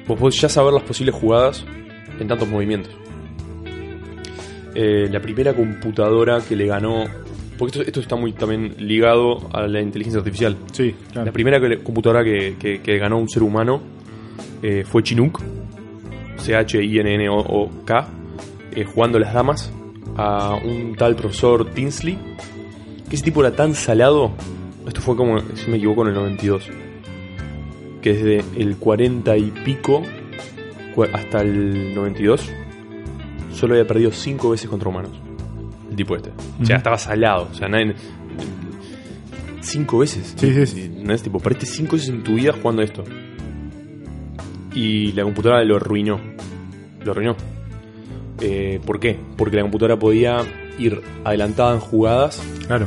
vos 0.07 0.19
podés 0.19 0.41
ya 0.41 0.49
saber 0.49 0.73
las 0.75 0.83
posibles 0.83 1.15
jugadas 1.15 1.65
en 2.21 2.29
tantos 2.29 2.49
movimientos. 2.49 2.93
Eh, 4.75 5.09
la 5.11 5.21
primera 5.21 5.55
computadora 5.55 6.41
que 6.47 6.55
le 6.55 6.67
ganó, 6.67 7.05
porque 7.59 7.79
esto, 7.79 7.83
esto 7.83 8.01
está 8.01 8.17
muy 8.17 8.33
también 8.33 8.75
ligado 8.79 9.49
a 9.55 9.67
la 9.67 9.81
inteligencia 9.81 10.19
artificial. 10.19 10.57
Sí, 10.73 10.95
claro. 11.13 11.27
La 11.27 11.33
primera 11.33 11.59
que 11.61 11.69
le- 11.69 11.79
computadora 11.83 12.23
que, 12.23 12.57
que- 12.59 12.81
que 12.83 12.99
ganó 12.99 13.17
un 13.19 13.29
ser 13.29 13.43
humano 13.43 13.81
eh, 14.63 14.85
fue 14.87 15.03
Chinook, 15.03 15.41
C-H-I-N-N-O-K, 16.39 18.09
eh, 18.73 18.85
jugando 18.85 19.19
las 19.19 19.35
damas 19.35 19.73
a 20.17 20.55
un 20.55 20.95
tal 20.97 21.17
profesor 21.17 21.71
Tinsley, 21.71 22.19
que 23.09 23.17
ese 23.17 23.25
tipo 23.25 23.41
era 23.41 23.55
tan 23.55 23.75
salado, 23.75 24.33
esto 24.87 25.01
fue 25.01 25.17
como, 25.17 25.39
si 25.55 25.71
me 25.71 25.77
equivoco, 25.77 26.03
en 26.03 26.09
el 26.09 26.15
92, 26.15 26.69
que 28.01 28.13
desde 28.13 28.45
el 28.61 28.77
40 28.77 29.37
y 29.37 29.51
pico 29.51 30.03
hasta 31.13 31.41
el 31.41 31.95
92, 31.95 32.51
solo 33.53 33.75
había 33.75 33.87
perdido 33.87 34.11
5 34.13 34.51
veces 34.51 34.69
contra 34.69 34.89
humanos. 34.89 35.13
El 35.91 35.97
tipo 35.97 36.17
este. 36.17 36.31
O 36.61 36.65
sea, 36.65 36.77
estaba 36.77 36.99
salado. 36.99 37.49
O 37.51 37.55
sea, 37.55 37.69
nadie, 37.69 37.95
cinco 39.67 39.99
veces. 39.99 40.35
Sí, 40.37 40.53
sí, 40.53 40.67
sí. 40.67 40.93
No 41.03 41.13
es 41.13 41.23
tipo, 41.23 41.39
perdiste 41.39 41.67
cinco 41.67 41.97
veces 41.97 42.11
en 42.11 42.23
tu 42.23 42.35
vida 42.35 42.53
jugando 42.53 42.83
esto. 42.83 43.05
Y 44.77 45.11
la 45.13 45.25
computadora 45.25 45.65
lo 45.65 45.77
arruinó. 45.77 46.21
Lo 47.05 47.11
arruinó. 47.13 47.35
Eh, 48.41 48.81
¿Por 48.87 49.01
qué? 49.01 49.19
Porque 49.37 49.57
la 49.57 49.63
computadora 49.63 49.99
podía 49.99 50.39
ir 50.79 51.01
adelantada 51.25 51.73
en 51.73 51.81
jugadas 51.81 52.43
Claro, 52.67 52.87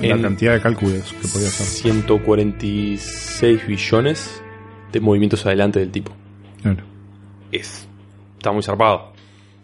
la 0.00 0.06
En- 0.08 0.22
cantidad 0.22 0.54
de 0.54 0.60
cálculos 0.60 1.12
que 1.12 1.28
podía 1.28 1.46
hacer. 1.48 1.66
146 1.66 3.66
billones 3.66 4.42
de 4.90 5.00
movimientos 5.00 5.44
adelante 5.46 5.78
del 5.80 5.90
tipo. 5.90 6.12
Claro. 6.62 6.82
es 7.52 7.86
está 8.38 8.50
muy 8.52 8.62
zarpado. 8.62 9.12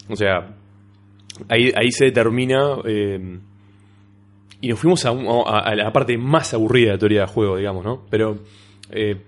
O 0.08 0.16
sea, 0.16 0.54
ahí, 1.48 1.72
ahí 1.76 1.90
se 1.90 2.04
determina. 2.06 2.76
eh, 2.84 3.38
y 4.60 4.68
nos 4.68 4.78
fuimos 4.78 5.04
a, 5.06 5.10
a- 5.10 5.58
a 5.60 5.74
la 5.74 5.92
parte 5.92 6.16
más 6.18 6.52
aburrida 6.54 6.88
de 6.88 6.92
la 6.94 6.98
teoría 6.98 7.20
de 7.22 7.26
juego, 7.28 7.56
digamos, 7.56 7.84
¿no? 7.84 8.02
Pero 8.10 8.38
eh, 8.90 9.20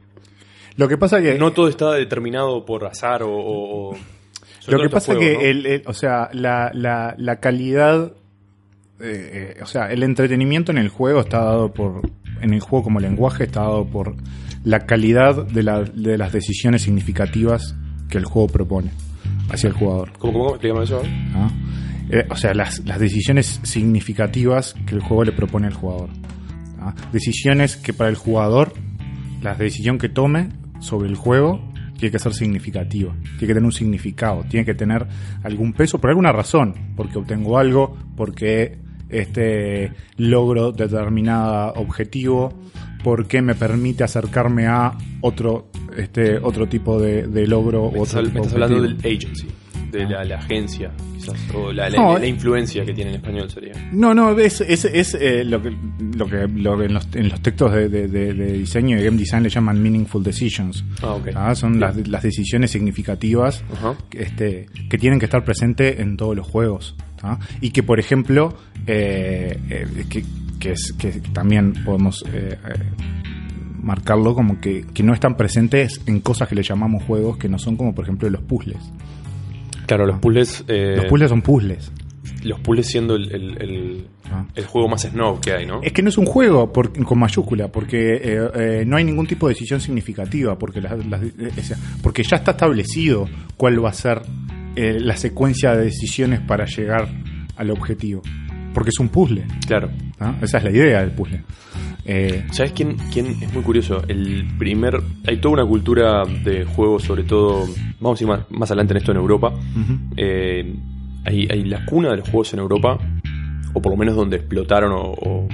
Lo 0.76 0.88
que 0.88 0.96
pasa 0.96 1.20
que 1.20 1.38
no 1.38 1.52
todo 1.52 1.68
está 1.68 1.92
determinado 1.92 2.64
por 2.64 2.84
azar 2.86 3.22
o. 3.22 3.30
o- 3.32 3.96
Lo 4.68 4.80
que 4.80 4.88
pasa 4.88 5.14
juegos, 5.14 5.24
que, 5.24 5.34
¿no? 5.34 5.40
el, 5.40 5.66
el- 5.66 5.82
o 5.86 5.92
sea, 5.94 6.28
la, 6.32 6.70
la, 6.74 7.14
la 7.18 7.36
calidad, 7.40 8.12
eh, 9.00 9.54
eh, 9.58 9.62
o 9.62 9.66
sea, 9.66 9.90
el 9.90 10.02
entretenimiento 10.02 10.70
en 10.72 10.78
el 10.78 10.88
juego 10.88 11.20
está 11.20 11.38
dado 11.44 11.72
por, 11.72 12.02
en 12.40 12.54
el 12.54 12.60
juego 12.60 12.84
como 12.84 13.00
lenguaje 13.00 13.44
está 13.44 13.60
dado 13.62 13.86
por 13.86 14.14
la 14.64 14.80
calidad 14.86 15.46
de, 15.46 15.62
la- 15.62 15.82
de 15.82 16.18
las 16.18 16.32
decisiones 16.32 16.82
significativas 16.82 17.74
que 18.10 18.18
el 18.18 18.24
juego 18.24 18.48
propone 18.48 18.90
hacia 19.50 19.68
el 19.68 19.74
jugador. 19.74 20.12
¿Cómo, 20.18 20.32
cómo? 20.32 20.48
Explícame 20.50 20.84
eso. 20.84 21.02
¿ah? 21.34 21.50
Eh, 22.10 22.26
o 22.28 22.36
sea, 22.36 22.52
las, 22.54 22.80
las 22.86 22.98
decisiones 22.98 23.60
significativas 23.62 24.74
que 24.86 24.94
el 24.94 25.00
juego 25.00 25.24
le 25.24 25.32
propone 25.32 25.66
al 25.68 25.74
jugador. 25.74 26.10
¿ah? 26.80 26.94
Decisiones 27.12 27.76
que 27.76 27.92
para 27.92 28.10
el 28.10 28.16
jugador, 28.16 28.72
la 29.42 29.54
decisión 29.54 29.98
que 29.98 30.08
tome 30.08 30.48
sobre 30.80 31.08
el 31.08 31.16
juego 31.16 31.60
tiene 31.98 32.12
que 32.12 32.18
ser 32.18 32.32
significativa, 32.32 33.12
tiene 33.12 33.38
que 33.38 33.46
tener 33.46 33.64
un 33.64 33.72
significado, 33.72 34.44
tiene 34.48 34.64
que 34.64 34.74
tener 34.74 35.06
algún 35.42 35.74
peso 35.74 35.98
por 35.98 36.10
alguna 36.10 36.32
razón, 36.32 36.74
porque 36.96 37.18
obtengo 37.18 37.58
algo, 37.58 37.96
porque 38.16 38.78
este 39.10 39.92
logro 40.16 40.72
determinado 40.72 41.74
objetivo, 41.74 42.54
porque 43.04 43.42
me 43.42 43.54
permite 43.54 44.04
acercarme 44.04 44.66
a 44.66 44.96
otro 45.20 45.70
este 45.96 46.38
otro 46.38 46.68
tipo 46.68 47.00
de, 47.00 47.26
de 47.26 47.46
logro 47.46 47.90
Me 47.90 48.00
o 48.00 48.04
estás, 48.04 48.20
otro 48.20 48.22
me 48.22 48.28
tipo 48.28 48.40
de 48.40 48.46
estás 48.46 48.54
hablando 48.54 48.82
del 48.82 48.98
agency. 48.98 49.48
De 49.90 50.04
la, 50.08 50.24
la 50.24 50.36
agencia, 50.38 50.90
quizás, 51.16 51.36
o 51.54 51.72
la, 51.72 51.90
la- 51.90 51.96
No, 51.98 52.18
la 52.18 52.26
influencia 52.26 52.84
que 52.84 52.92
tiene 52.92 53.10
en 53.10 53.16
español 53.16 53.50
sería. 53.50 53.72
No, 53.92 54.14
no, 54.14 54.38
es, 54.38 54.60
es, 54.60 54.84
es, 54.84 55.14
eh, 55.14 55.44
lo 55.44 55.60
que, 55.62 55.70
lo 56.16 56.26
que, 56.26 56.46
lo 56.48 56.82
en, 56.82 56.94
los, 56.94 57.08
en 57.14 57.28
los 57.28 57.40
textos 57.40 57.72
de, 57.72 57.88
de- 57.88 58.08
de- 58.08 58.52
diseño 58.58 58.96
y 58.96 59.00
de 59.00 59.04
game 59.06 59.16
design 59.18 59.42
le 59.42 59.48
llaman 59.50 59.82
meaningful 59.82 60.22
decisions. 60.22 60.84
Ah, 61.02 61.14
ok. 61.14 61.28
Ah, 61.34 61.54
Son 61.54 61.78
las, 61.80 61.96
las 62.08 62.22
decisiones 62.22 62.70
significativas 62.70 63.62
este, 64.12 64.66
que 64.88 64.98
tienen 64.98 65.18
que 65.18 65.26
estar 65.26 65.44
presentes 65.44 65.98
en 66.00 66.16
todos 66.16 66.36
los 66.36 66.46
juegos. 66.46 66.96
Y 67.60 67.70
que, 67.70 67.82
por 67.82 68.00
ejemplo, 68.00 68.56
eh, 68.86 69.58
eh, 69.68 69.86
que, 70.08 70.24
que, 70.58 70.72
es, 70.72 70.94
que 70.98 71.10
también 71.34 71.74
podemos 71.84 72.24
eh, 72.32 72.56
marcarlo 73.82 74.34
como 74.34 74.60
que, 74.60 74.84
que 74.92 75.02
no 75.02 75.12
están 75.14 75.36
presentes 75.36 76.00
en 76.06 76.20
cosas 76.20 76.48
que 76.48 76.54
le 76.54 76.62
llamamos 76.62 77.02
juegos, 77.04 77.36
que 77.38 77.48
no 77.48 77.58
son 77.58 77.76
como, 77.76 77.94
por 77.94 78.04
ejemplo, 78.04 78.28
los 78.30 78.42
puzzles. 78.42 78.78
Claro, 79.90 80.06
los 80.06 80.20
puzzles. 80.20 80.64
eh, 80.68 80.94
Los 80.98 81.06
puzzles 81.06 81.28
son 81.30 81.42
puzzles. 81.42 81.90
los 82.44 82.60
puzzles 82.60 82.86
siendo 82.86 83.16
el, 83.16 83.34
el, 83.34 83.62
el- 83.62 84.06
Ah. 84.32 84.46
el 84.54 84.64
juego 84.64 84.86
más 84.88 85.02
snob 85.02 85.40
que 85.40 85.52
hay, 85.52 85.66
¿no? 85.66 85.80
Es 85.82 85.92
que 85.92 86.02
no 86.02 86.08
es 86.10 86.16
un 86.16 86.24
juego 86.26 86.72
por- 86.72 86.92
con 87.04 87.18
mayúscula, 87.18 87.66
porque 87.72 88.14
eh, 88.14 88.38
eh, 88.54 88.84
no 88.86 88.96
hay 88.96 89.02
ningún 89.02 89.26
tipo 89.26 89.48
de 89.48 89.54
decisión 89.54 89.80
significativa, 89.80 90.56
porque, 90.56 90.80
las- 90.80 91.04
las- 91.06 91.20
eh, 91.24 91.74
porque 92.00 92.22
ya 92.22 92.36
está 92.36 92.52
establecido 92.52 93.28
cuál 93.56 93.84
va 93.84 93.90
a 93.90 93.92
ser 93.92 94.22
eh, 94.76 94.98
la 95.00 95.16
secuencia 95.16 95.74
de 95.74 95.86
decisiones 95.86 96.38
para 96.40 96.66
llegar 96.66 97.08
al 97.56 97.70
objetivo. 97.72 98.22
Porque 98.72 98.90
es 98.90 99.00
un 99.00 99.08
puzzle. 99.08 99.44
Claro. 99.66 99.90
¿no? 100.20 100.36
Esa 100.40 100.58
es 100.58 100.64
la 100.64 100.70
idea 100.70 101.00
del 101.00 101.10
puzzle. 101.10 101.42
Eh, 102.12 102.44
¿Sabes 102.50 102.72
quién, 102.72 102.96
quién 103.12 103.26
es 103.40 103.52
muy 103.54 103.62
curioso? 103.62 104.02
El 104.08 104.48
primer. 104.58 105.00
Hay 105.28 105.36
toda 105.40 105.54
una 105.54 105.64
cultura 105.66 106.24
de 106.24 106.64
juegos, 106.64 107.04
sobre 107.04 107.22
todo. 107.22 107.66
Vamos 108.00 108.20
a 108.20 108.24
ir 108.24 108.28
más, 108.28 108.50
más 108.50 108.68
adelante 108.70 108.94
en 108.94 108.96
esto 108.98 109.12
en 109.12 109.18
Europa. 109.18 109.52
Eh, 110.16 110.74
hay, 111.24 111.46
hay 111.48 111.64
la 111.64 111.84
cuna 111.86 112.10
de 112.10 112.16
los 112.16 112.28
juegos 112.28 112.52
en 112.52 112.58
Europa, 112.58 112.98
o 113.74 113.80
por 113.80 113.92
lo 113.92 113.96
menos 113.96 114.16
donde 114.16 114.38
explotaron 114.38 114.90
o, 114.92 115.12
o 115.12 115.48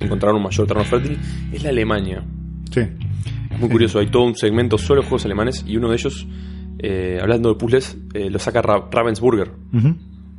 encontraron 0.00 0.38
un 0.38 0.42
mayor 0.42 0.66
terreno 0.66 0.84
fértil, 0.88 1.18
es 1.52 1.62
la 1.62 1.68
Alemania. 1.70 2.24
Sí. 2.72 2.80
Es 3.50 3.60
muy 3.60 3.68
curioso, 3.68 4.00
hay 4.00 4.08
todo 4.08 4.24
un 4.24 4.34
segmento 4.34 4.76
solo 4.78 5.02
de 5.02 5.06
juegos 5.08 5.24
alemanes 5.24 5.64
y 5.68 5.76
uno 5.76 5.90
de 5.90 5.94
ellos, 5.96 6.26
eh, 6.80 7.18
hablando 7.22 7.50
de 7.50 7.54
puzzles, 7.60 7.96
eh, 8.12 8.28
lo 8.28 8.38
saca 8.40 8.60
Ra- 8.60 8.88
Ravensburger, 8.90 9.52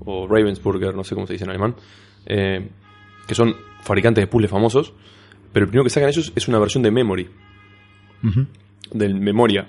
o 0.06 0.28
Ravensburger, 0.28 0.94
no 0.94 1.04
sé 1.06 1.16
cómo 1.16 1.26
se 1.26 1.34
dice 1.34 1.46
en 1.46 1.50
alemán, 1.52 1.76
que 2.26 3.36
son 3.36 3.56
fabricantes 3.82 4.22
de 4.24 4.28
puzzles 4.28 4.52
famosos, 4.52 4.94
pero 5.58 5.65
el 5.65 5.70
primero 5.72 5.86
que 5.86 5.89
sacan 5.89 6.10
ellos 6.10 6.32
es 6.36 6.48
una 6.48 6.60
versión 6.60 6.84
de 6.84 6.91
Memory, 6.91 7.28
del 8.91 9.15
Memoria. 9.15 9.67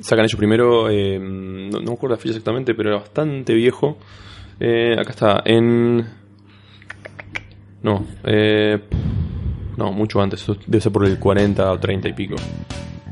Sacan 0.00 0.24
ellos 0.24 0.36
primero, 0.36 0.88
eh, 0.88 1.18
no, 1.18 1.80
no 1.80 1.84
me 1.84 1.92
acuerdo 1.94 2.14
la 2.14 2.16
fecha 2.16 2.28
exactamente, 2.28 2.76
pero 2.76 2.90
era 2.90 2.98
bastante 3.00 3.54
viejo. 3.54 3.98
Eh, 4.60 4.94
acá 4.96 5.10
está, 5.10 5.42
en... 5.44 6.06
No, 7.82 8.06
eh, 8.22 8.78
no, 9.76 9.90
mucho 9.90 10.20
antes, 10.20 10.46
debe 10.68 10.80
ser 10.80 10.92
por 10.92 11.04
el 11.06 11.18
40 11.18 11.72
o 11.72 11.80
30 11.80 12.10
y 12.10 12.12
pico. 12.12 12.36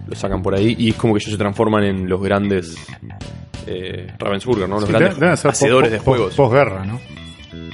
Lo 0.07 0.15
sacan 0.15 0.43
por 0.45 0.55
ahí 0.55 0.77
y 0.79 0.91
es 0.91 0.95
como 0.95 1.15
que 1.15 1.19
ellos 1.19 1.33
se 1.33 1.37
transforman 1.37 1.83
en 1.83 2.09
los 2.09 2.23
grandes 2.23 2.77
eh, 3.67 4.07
Ravensburger, 4.21 4.69
¿no? 4.69 4.77
Los 4.77 4.87
Sí, 4.87 4.93
grandes 4.93 5.45
hacedores 5.45 5.91
de 5.91 5.99
juegos. 5.99 6.37
Posguerra, 6.37 6.85
¿no? 6.85 7.01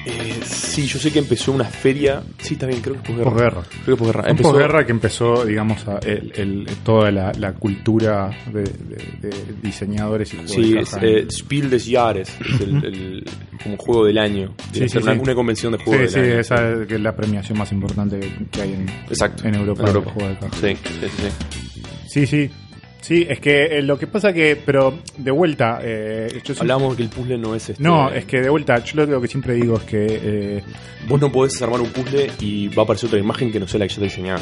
Eh, 0.05 0.40
sí, 0.45 0.87
yo 0.87 0.99
sé 0.99 1.12
que 1.12 1.21
empezó 1.21 1.53
una 1.53 1.64
feria. 1.64 2.23
Sí, 2.38 2.55
está 2.55 2.66
bien, 2.66 2.81
creo 2.81 2.95
que 2.95 3.01
es 3.03 3.07
posguerra. 3.07 3.31
Posguerra. 3.31 3.62
Creo 3.71 3.85
que 3.85 3.92
es 3.92 3.99
posguerra. 3.99 4.31
Empezó- 4.31 4.51
posguerra 4.51 4.87
que 4.87 4.92
empezó, 4.92 5.45
digamos, 5.45 5.87
a- 5.88 5.99
el- 5.99 6.33
el- 6.35 6.66
toda 6.85 7.11
la, 7.12 7.33
la 7.38 7.53
cultura 7.53 8.31
de, 8.53 8.62
de- 8.62 9.29
de 9.29 9.35
diseñadores 9.62 10.33
y 10.35 10.37
juegos 10.38 10.53
Sí, 10.53 10.73
de 10.73 10.81
es 10.81 10.97
eh, 11.01 11.27
Spiel 11.31 11.71
des 11.71 11.88
Jahres, 11.88 12.29
es 12.40 12.61
el, 12.61 12.85
el- 12.85 13.25
como 13.62 13.77
juego 13.77 14.05
del 14.07 14.18
año. 14.18 14.55
Sí, 14.73 14.88
sí, 14.88 14.99
una, 14.99 15.14
sí. 15.14 15.21
una 15.23 15.35
convención 15.35 15.73
de 15.73 15.79
Sí, 15.79 15.85
juego 15.85 16.09
sí, 16.09 16.14
del 16.21 16.31
año. 16.33 16.40
esa 16.40 16.71
es 16.73 16.87
que 16.88 16.95
es 16.97 17.01
la 17.01 17.14
premiación 17.14 17.59
más 17.59 17.71
importante 17.71 18.18
que 18.51 18.61
hay 18.62 18.73
en, 18.73 18.88
Exacto. 19.09 19.47
en 19.47 19.55
Europa. 19.55 19.81
En 19.83 19.87
de 19.87 19.92
Europa. 19.92 20.11
juego 20.12 20.29
de. 20.31 20.75
Sí, 20.77 20.81
sí, 20.85 21.09
sí, 21.09 22.27
sí. 22.27 22.27
Sí, 22.27 22.51
sí. 23.03 23.27
Es 23.29 23.38
que 23.41 23.65
eh, 23.79 23.83
lo 23.83 23.99
que 23.99 24.07
pasa 24.07 24.33
que, 24.33 24.57
pero 24.57 24.99
de 25.19 25.31
vuelta, 25.31 25.81
eh, 25.83 26.29
yo 26.43 26.55
siempre- 26.55 26.75
de 26.88 26.97
que 26.97 27.03
el 27.03 27.09
puzzle 27.11 27.37
no 27.38 27.55
es 27.55 27.69
este. 27.69 27.83
No, 27.83 28.11
es 28.11 28.25
que 28.25 28.41
de 28.41 28.49
vuelta, 28.49 28.83
yo 28.83 29.05
lo 29.05 29.21
que 29.21 29.29
siempre 29.29 29.55
digo 29.55 29.77
es 29.77 29.83
que, 29.83 30.07
eh, 30.09 30.62
Vos 31.07 31.21
no 31.21 31.31
podés 31.31 31.61
armar 31.61 31.81
un 31.81 31.91
puzzle 31.91 32.31
y 32.41 32.69
va 32.69 32.83
a 32.83 32.85
aparecer 32.85 33.09
otra 33.09 33.19
imagen 33.19 33.53
que 33.53 33.61
no 33.61 33.67
sea 33.69 33.81
la 33.81 33.87
que 33.87 33.91
ya 33.91 33.95
está 33.95 34.05
diseñada. 34.05 34.41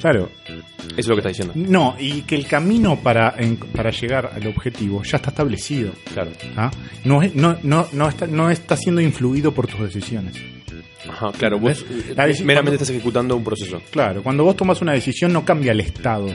claro, 0.00 0.28
Eso 0.46 0.60
es 0.96 1.06
lo 1.08 1.14
que 1.14 1.20
está 1.20 1.28
diciendo. 1.30 1.54
no, 1.56 1.96
y 1.98 2.22
que 2.22 2.34
el 2.36 2.46
camino 2.46 2.98
para, 3.02 3.34
en- 3.38 3.56
para 3.56 3.90
llegar 3.90 4.30
al 4.34 4.46
objetivo 4.46 5.02
ya 5.02 5.16
está 5.16 5.30
establecido. 5.30 5.92
Claro. 6.12 6.30
¿ah? 6.56 6.70
No, 7.04 7.22
es- 7.22 7.34
no, 7.34 7.56
no, 7.62 7.86
no, 7.92 8.08
está, 8.08 8.26
no 8.26 8.50
está 8.50 8.76
siendo 8.76 9.00
influido 9.00 9.52
por 9.52 9.66
tus 9.66 9.80
decisiones. 9.80 10.34
Ajá, 11.08 11.32
claro. 11.32 11.58
Vos 11.58 11.84
¿Ves? 11.88 12.08
eh, 12.10 12.14
deci- 12.14 12.44
meramente 12.44 12.44
cuando- 12.54 12.72
estás 12.74 12.90
ejecutando 12.90 13.36
un 13.36 13.42
proceso. 13.44 13.80
Claro, 13.90 14.22
cuando 14.22 14.44
vos 14.44 14.54
tomas 14.56 14.80
una 14.82 14.92
decisión 14.92 15.32
no 15.32 15.44
cambia 15.44 15.72
el 15.72 15.80
estado 15.80 16.26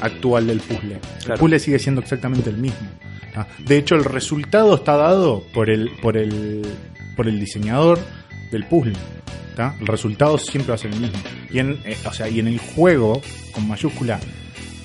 actual 0.00 0.46
del 0.46 0.60
puzzle. 0.60 0.98
El 1.28 1.38
puzzle 1.38 1.58
sigue 1.58 1.78
siendo 1.78 2.00
exactamente 2.00 2.50
el 2.50 2.56
mismo. 2.58 2.78
De 3.58 3.76
hecho, 3.76 3.94
el 3.96 4.04
resultado 4.04 4.76
está 4.76 4.96
dado 4.96 5.42
por 5.52 5.68
el, 5.68 5.90
por 6.00 6.16
el, 6.16 6.62
por 7.16 7.28
el 7.28 7.38
diseñador 7.38 7.98
del 8.50 8.64
puzzle. 8.66 8.94
¿tá? 9.54 9.74
El 9.80 9.86
resultado 9.86 10.38
siempre 10.38 10.70
va 10.70 10.74
a 10.76 10.78
ser 10.78 10.92
el 10.92 11.00
mismo. 11.00 11.18
Y 11.50 11.58
en, 11.58 11.78
eh, 11.84 11.96
o 12.06 12.12
sea, 12.12 12.28
y 12.28 12.40
en 12.40 12.48
el 12.48 12.58
juego, 12.58 13.20
con 13.52 13.68
mayúscula, 13.68 14.18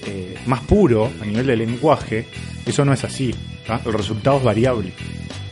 eh, 0.06 0.36
más 0.48 0.62
puro, 0.62 1.10
a 1.22 1.26
nivel 1.26 1.46
de 1.48 1.56
lenguaje, 1.58 2.26
eso 2.66 2.84
no 2.84 2.92
es 2.94 3.04
así. 3.06 3.34
¿tá? 3.66 3.80
El 3.86 3.94
resultado 3.94 4.38
es 4.40 4.44
variable. 4.44 4.92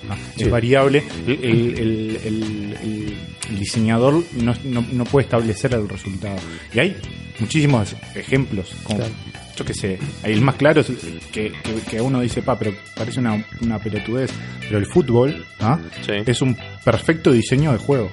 ¿tá? 0.08 0.16
Sí. 0.36 0.44
Es 0.44 0.52
variable. 0.52 1.04
El, 1.26 1.34
el- 1.44 2.20
el- 2.26 3.18
el- 3.50 3.60
diseñador 3.60 4.24
no, 4.34 4.54
no- 4.64 4.86
no 4.92 5.04
puede 5.06 5.26
establecer 5.26 5.74
el 5.74 5.88
resultado. 5.90 6.38
Y 6.74 6.80
hay 6.80 6.98
muchísimos 7.40 7.96
ejemplos. 8.16 8.76
Como, 8.84 9.00
Claro. 9.00 9.14
Yo 9.56 9.66
qué 9.66 9.74
sé, 9.74 10.00
hay 10.24 10.32
el 10.32 10.40
más 10.42 10.56
claro 10.56 10.80
es 10.80 10.88
que, 11.34 11.52
que, 11.52 11.74
que 11.90 12.00
uno 12.00 12.22
dice, 12.22 12.42
pa, 12.42 12.58
pero 12.58 12.72
parece 12.96 13.20
una, 13.20 13.46
una 13.62 13.78
pelotudez. 13.78 14.32
Pero 14.62 14.78
el 14.78 14.86
fútbol 14.86 15.46
¿ah? 15.60 15.78
Sí. 16.06 16.14
es 16.26 16.42
un 16.42 16.58
perfecto 16.86 17.30
diseño 17.32 17.74
de 17.74 17.78
juego. 17.78 18.10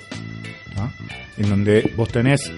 ¿ah? 0.77 0.91
En 1.39 1.49
donde 1.51 1.93
vos 1.97 2.09
tenés 2.09 2.51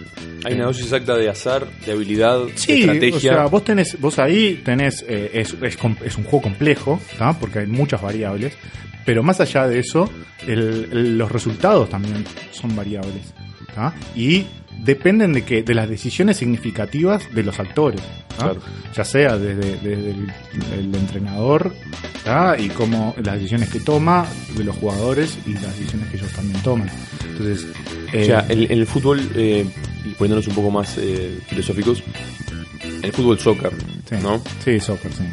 Hay 0.45 0.55
una 0.55 0.67
dosis 0.67 0.85
exacta 0.85 1.17
de 1.17 1.29
azar, 1.29 1.67
de 1.85 1.93
habilidad, 1.93 2.47
de 2.47 2.57
Sí, 2.57 2.81
estrategia. 2.83 3.17
o 3.17 3.21
sea, 3.21 3.47
vos 3.47 3.65
tenés, 3.65 4.01
vos 4.01 4.19
ahí 4.21 4.61
tenés, 4.65 5.05
eh, 5.09 5.31
es, 5.35 5.55
es, 5.61 5.77
es 6.05 6.17
un 6.17 6.25
juego 6.25 6.43
complejo, 6.43 7.01
¿tá? 7.19 7.37
porque 7.39 7.59
hay 7.61 7.67
muchas 7.67 8.01
variables, 8.01 8.57
pero 9.05 9.23
más 9.25 9.41
allá 9.41 9.67
de 9.67 9.81
eso, 9.81 10.09
el- 10.47 10.89
el- 10.93 11.19
los 11.19 11.31
resultados 11.33 11.89
también 11.91 12.25
son 12.53 12.77
variables, 12.77 13.35
¿tá? 13.75 13.93
y 14.15 14.45
dependen 14.79 15.33
de 15.33 15.45
que 15.45 15.63
de 15.63 15.75
las 15.75 15.89
decisiones 15.89 16.37
significativas 16.37 17.33
de 17.35 17.43
los 17.43 17.59
actores, 17.59 18.01
ya 18.95 19.05
sea 19.05 19.37
desde, 19.37 19.77
desde 19.77 20.11
el, 20.11 20.33
el 20.73 20.95
entrenador 20.95 21.75
¿tá? 22.25 22.57
y 22.59 22.69
cómo 22.69 23.15
las 23.23 23.35
decisiones 23.35 23.69
que 23.71 23.81
toma 23.81 24.27
de 24.57 24.65
los 24.65 24.77
jugadores 24.77 25.39
y 25.47 25.55
las 25.55 25.77
decisiones 25.77 26.09
que 26.09 26.17
ellos 26.17 26.33
también 26.33 26.63
toman. 26.63 26.91
Entonces, 27.29 27.67
eh, 28.13 28.23
O 28.23 28.27
sea, 28.27 28.47
en, 28.49 28.63
en 28.63 28.79
el 28.79 28.87
fútbol, 28.87 29.21
eh, 29.35 29.67
y 30.05 30.09
poniéndonos 30.11 30.47
un 30.47 30.55
poco 30.55 30.71
más 30.71 30.97
eh, 30.99 31.39
filosóficos, 31.49 32.03
el 33.03 33.13
fútbol 33.13 33.39
soccer, 33.39 33.73
sí, 34.09 34.17
¿no? 34.23 34.41
sí, 34.65 34.81
soccer, 34.81 35.13
sí. 35.13 35.25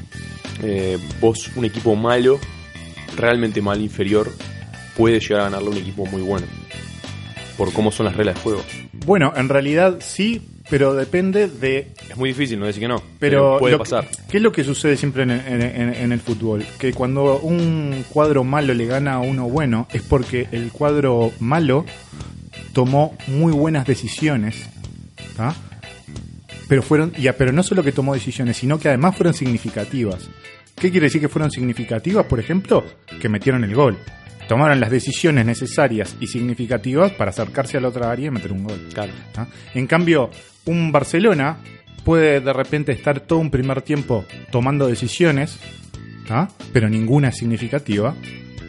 Eh, 0.63 0.97
vos, 1.21 1.51
un 1.55 1.65
equipo 1.65 1.95
malo, 1.95 2.39
realmente 3.15 3.61
mal, 3.61 3.81
inferior, 3.81 4.31
puede 4.95 5.19
llegar 5.19 5.41
a 5.41 5.43
ganarle 5.45 5.67
a 5.67 5.71
un 5.71 5.77
equipo 5.77 6.05
muy 6.05 6.21
bueno. 6.21 6.47
Por 7.57 7.71
cómo 7.73 7.91
son 7.91 8.05
las 8.07 8.15
reglas 8.15 8.35
de 8.35 8.41
juego. 8.41 8.61
Bueno, 9.05 9.31
en 9.35 9.47
realidad 9.49 9.97
sí, 10.01 10.41
pero 10.69 10.93
depende 10.93 11.47
de. 11.47 11.87
Es 12.09 12.17
muy 12.17 12.29
difícil, 12.29 12.59
no 12.59 12.65
decir 12.65 12.81
que 12.81 12.87
no. 12.87 13.01
Pero, 13.19 13.57
puede 13.59 13.77
pasar. 13.77 14.07
¿Qué 14.29 14.37
es 14.37 14.43
lo 14.43 14.51
que 14.51 14.63
sucede 14.63 14.97
siempre 14.97 15.23
en, 15.23 15.31
en- 15.31 15.61
en- 15.61 15.93
en 15.93 16.11
el 16.11 16.19
fútbol? 16.19 16.65
Que 16.79 16.91
cuando 16.93 17.39
un 17.39 18.03
cuadro 18.09 18.43
malo 18.43 18.73
le 18.73 18.85
gana 18.85 19.13
a 19.13 19.19
uno 19.19 19.47
bueno, 19.47 19.87
es 19.93 20.01
porque 20.01 20.47
el 20.51 20.71
cuadro 20.71 21.31
malo 21.39 21.85
tomó 22.73 23.15
muy 23.27 23.53
buenas 23.53 23.85
decisiones. 23.87 24.67
¿tá? 25.37 25.55
Pero 26.67 26.81
fueron. 26.81 27.13
Ya, 27.13 27.33
pero 27.37 27.51
no 27.51 27.63
solo 27.63 27.83
que 27.83 27.91
tomó 27.91 28.13
decisiones, 28.13 28.57
sino 28.57 28.79
que 28.79 28.89
además 28.89 29.15
fueron 29.15 29.33
significativas. 29.33 30.29
¿Qué 30.75 30.91
quiere 30.91 31.05
decir 31.05 31.21
que 31.21 31.29
fueron 31.29 31.51
significativas? 31.51 32.25
Por 32.25 32.39
ejemplo, 32.39 32.83
que 33.21 33.29
metieron 33.29 33.63
el 33.63 33.73
gol. 33.75 33.97
Tomaron 34.47 34.79
las 34.79 34.91
decisiones 34.91 35.45
necesarias 35.45 36.15
y 36.19 36.27
significativas 36.27 37.11
para 37.11 37.31
acercarse 37.31 37.77
a 37.77 37.81
la 37.81 37.87
otra 37.87 38.11
área 38.11 38.27
y 38.27 38.31
meter 38.31 38.51
un 38.51 38.63
gol. 38.63 38.79
Claro. 38.93 39.11
¿ah? 39.37 39.47
En 39.73 39.87
cambio, 39.87 40.29
un 40.65 40.91
Barcelona 40.91 41.57
puede 42.03 42.39
de 42.39 42.53
repente 42.53 42.91
estar 42.91 43.19
todo 43.21 43.39
un 43.39 43.49
primer 43.49 43.81
tiempo 43.81 44.25
tomando 44.51 44.87
decisiones, 44.87 45.57
¿ah? 46.29 46.47
pero 46.73 46.89
ninguna 46.89 47.29
es 47.29 47.37
significativa. 47.37 48.15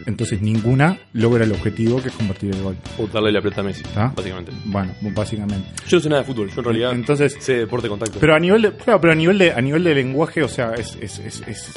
Entonces 0.07 0.41
ninguna 0.41 1.01
logra 1.15 1.43
el 1.43 1.51
objetivo 1.51 2.01
que 2.01 2.11
es 2.11 2.15
convertir 2.15 2.55
el 2.55 2.63
gol. 2.63 2.77
O 2.97 3.09
darle 3.09 3.33
la 3.33 3.41
pelota 3.43 3.61
a 3.63 3.65
Messi, 3.65 3.83
¿Ah? 3.97 4.13
básicamente. 4.15 4.53
Bueno, 4.65 4.93
básicamente. 5.13 5.69
Yo 5.89 5.97
no 5.97 6.03
sé 6.03 6.09
nada 6.09 6.23
de 6.23 6.27
fútbol, 6.29 6.49
yo 6.49 6.59
en 6.61 6.65
realidad 6.65 6.93
Entonces, 6.93 7.37
sé 7.41 7.55
deporte 7.55 7.87
de 7.87 7.91
contacto. 7.91 8.19
pero 8.21 8.37
a 8.37 8.39
nivel 8.39 8.63
de, 8.63 8.73
claro, 8.73 9.01
pero 9.01 9.13
a 9.13 9.17
nivel 9.17 9.37
de, 9.37 9.51
a 9.53 9.61
nivel 9.61 9.83
de 9.83 9.97
lenguaje, 9.97 10.45
o 10.45 10.49
sea, 10.49 10.75
es, 10.75 10.97
es, 11.01 11.19
es, 11.19 11.43
es- 11.49 11.73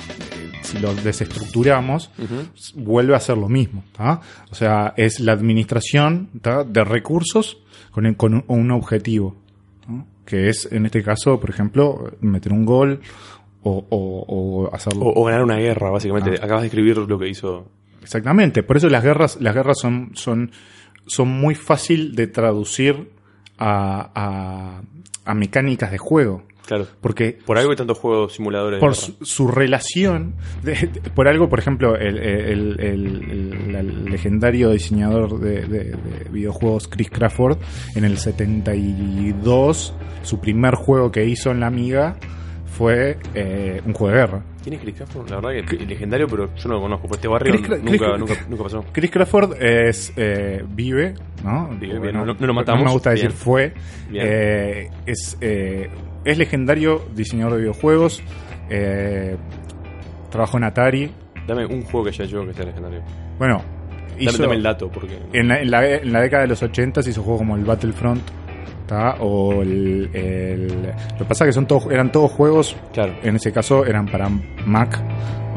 si 0.62 0.78
lo 0.78 0.94
desestructuramos, 0.94 2.12
vuelve 2.76 3.16
a 3.16 3.20
ser 3.20 3.36
lo 3.38 3.50
mismo. 3.50 3.84
¿tá? 3.98 4.22
O 4.52 4.56
sea, 4.56 4.94
es 4.96 5.20
la 5.20 5.32
administración 5.32 6.30
¿tá? 6.42 6.64
de 6.64 6.84
recursos 6.84 7.58
con, 7.90 8.06
el- 8.06 8.16
con 8.16 8.44
un, 8.48 8.70
objetivo. 8.72 9.36
Que 10.24 10.50
es, 10.50 10.72
en 10.72 10.86
este 10.86 11.02
caso, 11.02 11.40
por 11.40 11.50
ejemplo, 11.50 12.12
meter 12.22 12.54
un 12.54 12.64
gol 12.64 13.02
o, 13.64 13.86
o- 13.90 14.26
o 14.68 14.74
hacerlo. 14.76 15.06
O, 15.06 15.22
o 15.22 15.26
ganar 15.26 15.44
una 15.44 15.58
guerra, 15.58 15.90
básicamente. 15.90 16.32
Ah. 16.42 16.46
Acabas 16.46 16.62
de 16.64 16.68
escribir 16.68 16.98
lo 16.98 17.20
que 17.20 17.28
hizo. 17.28 17.68
Exactamente. 18.02 18.64
Por 18.64 18.78
eso 18.78 18.90
las 18.90 19.04
guerras, 19.04 19.38
las 19.42 19.54
guerras 19.54 19.78
son, 19.80 20.12
son, 20.16 20.52
son 21.06 21.28
muy 21.28 21.56
fácil 21.56 22.16
de 22.16 22.28
traducir 22.28 23.12
a, 23.58 24.10
a, 24.16 24.82
a 25.26 25.34
mecánicas 25.34 25.92
de 25.92 25.98
juego. 25.98 26.44
Claro. 26.66 26.86
Porque 27.02 27.36
Por 27.46 27.58
algo 27.58 27.72
hay 27.72 27.78
tantos 27.78 27.98
juegos 27.98 28.34
simuladores. 28.34 28.80
por 28.80 28.96
su, 28.96 29.16
su 29.26 29.48
relación, 29.48 30.36
de- 30.64 30.76
de- 30.76 31.10
por 31.10 31.28
algo, 31.28 31.50
por 31.50 31.58
ejemplo, 31.58 31.96
el, 31.96 32.18
el- 32.20 32.80
el- 32.80 32.80
el- 32.80 33.76
el 33.76 34.06
legendario 34.06 34.70
diseñador 34.70 35.40
de, 35.40 35.62
de- 35.66 35.84
de 35.92 36.30
videojuegos 36.32 36.88
Chris 36.88 37.10
Crawford, 37.10 37.58
en 37.96 38.06
el 38.06 38.20
72, 38.20 39.94
su 40.22 40.40
primer 40.40 40.76
juego 40.76 41.12
que 41.12 41.26
hizo 41.26 41.52
en 41.52 41.60
la 41.62 41.68
Amiga 41.68 42.18
fue 42.72 43.18
eh, 43.36 43.82
un 43.86 43.94
juego 43.94 44.14
de 44.14 44.20
guerra. 44.22 44.42
¿Quién 44.64 44.76
es 44.76 44.82
Chris 44.82 44.96
Crawford? 44.96 45.30
La 45.30 45.36
verdad 45.40 45.66
que 45.68 45.76
es 45.76 45.88
legendario, 45.88 46.28
pero 46.28 46.54
yo 46.56 46.70
no 46.70 46.76
lo 46.76 46.82
conozco. 46.82 47.08
Por 47.08 47.16
este 47.18 47.28
barrio 47.28 47.54
Chris 47.54 47.62
nunca, 47.70 47.76
Chris- 47.84 48.20
nunca, 48.20 48.34
nunca 48.50 48.64
pasó. 48.64 48.86
Chris 48.92 49.12
Crawford 49.12 49.62
es 49.62 50.14
eh, 50.18 50.64
vive, 50.70 51.14
¿no? 51.44 51.70
Vive, 51.80 52.00
Bueno, 52.00 52.24
bien, 52.24 52.26
no- 52.28 52.34
no 52.40 52.48
lo 52.48 52.54
matamos, 52.54 52.86
me 52.86 52.92
gusta 52.92 53.10
decir 53.12 53.30
bien. 53.30 53.38
fue. 53.38 53.74
Bien. 54.10 54.26
Eh, 54.28 54.90
es, 55.06 55.38
eh, 55.42 55.90
es 56.26 56.38
legendario 56.38 57.06
diseñador 57.16 57.54
de 57.54 57.60
videojuegos. 57.60 58.22
eh, 58.70 59.36
trabajó 60.30 60.58
en 60.58 60.64
Atari. 60.66 61.12
Dame 61.48 61.66
un 61.66 61.82
juego 61.84 62.04
que 62.06 62.10
haya 62.12 62.26
hecho 62.26 62.46
que 62.46 62.54
sea 62.54 62.66
legendario. 62.66 63.02
Bueno, 63.40 63.64
Dame, 64.12 64.24
hizo, 64.24 64.44
dame 64.44 64.56
el 64.56 64.64
dato, 64.64 64.90
porque. 64.92 65.18
en, 65.34 65.48
la, 65.48 65.60
en, 65.62 65.72
la, 65.72 65.90
en 65.96 66.14
la 66.14 66.22
década 66.22 66.44
de 66.44 66.50
los 66.50 66.62
80 66.62 67.02
se 67.02 67.10
hizo 67.10 67.24
juegos 67.24 67.40
como 67.42 67.56
el 67.56 67.64
Battlefront. 67.66 68.22
¿Tá? 68.88 69.16
O 69.20 69.62
el, 69.62 70.10
el- 70.14 70.84
Lo 71.14 71.18
que 71.20 71.26
pasa 71.26 71.46
es 71.46 71.50
que 71.50 71.54
son 71.54 71.66
todos, 71.68 71.86
eran 71.92 72.12
todos 72.12 72.32
juegos 72.32 72.76
Claro. 72.94 73.14
en 73.24 73.36
ese 73.36 73.52
caso 73.52 73.86
eran 73.86 74.06
para 74.08 74.30
Mac 74.66 75.00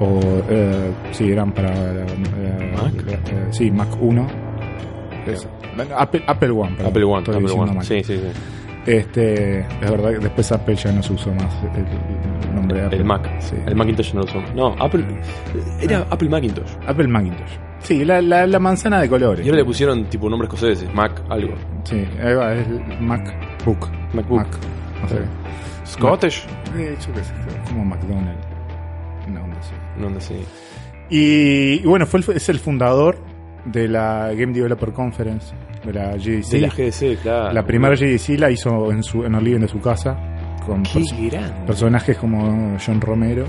o 0.01 0.20
eh, 0.48 0.90
sí 1.12 1.31
eran 1.31 1.53
para 1.53 1.70
eh, 1.72 2.75
¿Mac? 2.77 2.94
eh, 3.09 3.46
sí 3.51 3.70
Mac 3.70 3.88
1 4.01 4.27
Es- 5.27 5.46
Apple, 5.96 6.22
Apple 6.27 6.51
One 6.51 6.70
perdón, 6.77 6.87
Apple 6.90 7.05
One, 7.05 7.18
estoy 7.20 7.35
Apple 7.37 7.48
diciendo 7.48 7.72
One. 7.72 7.85
Sí, 7.85 8.03
sí, 8.05 8.16
sí. 8.18 8.40
Este 8.86 9.60
es 9.60 9.90
verdad 9.90 10.10
que 10.12 10.18
después 10.18 10.50
Apple 10.52 10.74
ya 10.74 10.92
no 10.92 11.02
se 11.02 11.12
usó 11.12 11.32
más 11.34 11.54
el, 11.74 12.48
el 12.48 12.54
nombre 12.54 12.80
de 12.80 12.86
Apple 12.86 12.98
El 12.98 13.04
Mac. 13.04 13.28
sí. 13.40 13.56
El 13.66 13.76
Macintosh 13.76 14.12
no 14.14 14.20
lo 14.20 14.26
usó. 14.26 14.42
No, 14.54 14.74
Apple. 14.80 15.04
Era 15.80 16.06
Apple 16.10 16.28
Macintosh. 16.28 16.70
Apple 16.86 17.06
Macintosh 17.08 17.50
sí 17.80 18.04
la, 18.04 18.22
la, 18.22 18.46
la 18.46 18.58
manzana 18.60 19.00
de 19.00 19.08
colores 19.08 19.44
Y 19.44 19.48
ahora 19.48 19.58
le 19.60 19.64
pusieron 19.64 20.04
tipo 20.04 20.30
nombres 20.30 20.48
escoceses. 20.52 20.92
Mac, 20.94 21.20
algo. 21.28 21.54
sí 21.84 22.04
ahí 22.22 22.34
va 22.34 22.54
es 22.54 22.66
MacBook 23.00 23.88
MacBook. 24.14 24.38
Mac 24.38 24.48
no 25.02 25.08
sé 25.08 25.16
Scottish. 25.84 26.46
Eh, 26.76 26.96
yo 27.04 27.12
qué 27.12 27.24
sé 27.24 27.32
como 27.68 27.84
McDonald's 27.84 28.46
no, 29.28 29.46
no 29.46 29.54
sé 29.62 29.72
No, 29.98 30.10
no 30.10 30.20
sé. 30.20 30.34
Y, 31.10 31.82
y 31.82 31.86
bueno, 31.86 32.06
fue 32.06 32.20
el- 32.20 32.36
es 32.36 32.48
el 32.48 32.58
fundador 32.60 33.18
de 33.64 33.88
la 33.88 34.28
Game 34.34 34.52
Developer 34.52 34.92
Conference, 34.92 35.52
de 35.84 35.92
la 35.92 36.16
GDC. 36.16 36.50
De 36.50 36.60
la 36.60 36.68
GDC, 36.68 37.22
claro. 37.22 37.52
La 37.52 37.64
primera 37.66 37.94
GDC 37.94 38.38
la 38.38 38.50
hizo 38.50 38.90
en, 38.92 39.02
su, 39.02 39.24
en 39.24 39.34
el 39.34 39.44
living 39.44 39.60
de 39.60 39.68
su 39.68 39.80
casa, 39.80 40.16
con 40.66 40.82
Qué 40.82 41.00
pers- 41.00 41.30
grande. 41.30 41.66
personajes 41.66 42.16
como 42.18 42.76
John 42.84 43.00
Romero 43.00 43.46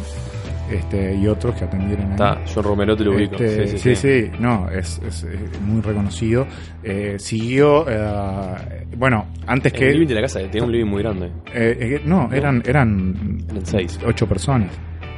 este, 0.71 1.15
y 1.15 1.27
otros 1.27 1.53
que 1.55 1.65
atendieron 1.65 2.05
ahí. 2.07 2.11
Está, 2.13 2.41
John 2.51 2.63
Romero 2.63 2.95
te 2.97 3.03
lo 3.03 3.15
ubico. 3.15 3.35
Este, 3.35 3.67
sí, 3.67 3.77
sí, 3.77 3.77
sí, 3.77 3.95
sí. 3.95 4.21
sí, 4.25 4.31
no, 4.39 4.69
es, 4.71 4.99
es, 5.07 5.23
eh, 5.25 5.37
muy 5.61 5.81
reconocido. 5.81 6.47
Eh, 6.83 7.17
siguió, 7.19 7.85
eh, 7.87 8.85
bueno, 8.97 9.27
antes 9.45 9.71
que... 9.73 9.87
El 9.89 9.93
living 9.95 10.07
de 10.07 10.15
la 10.15 10.21
casa 10.21 10.39
tenía 10.39 10.63
un 10.63 10.71
living 10.71 10.85
muy 10.89 11.03
grande. 11.03 11.27
eh, 11.53 11.77
eh, 11.79 12.01
no, 12.05 12.29
eran, 12.33 12.63
eran 12.65 13.43
Eran 13.49 13.65
seis. 13.65 13.99
ocho 14.05 14.25
personas. 14.27 14.69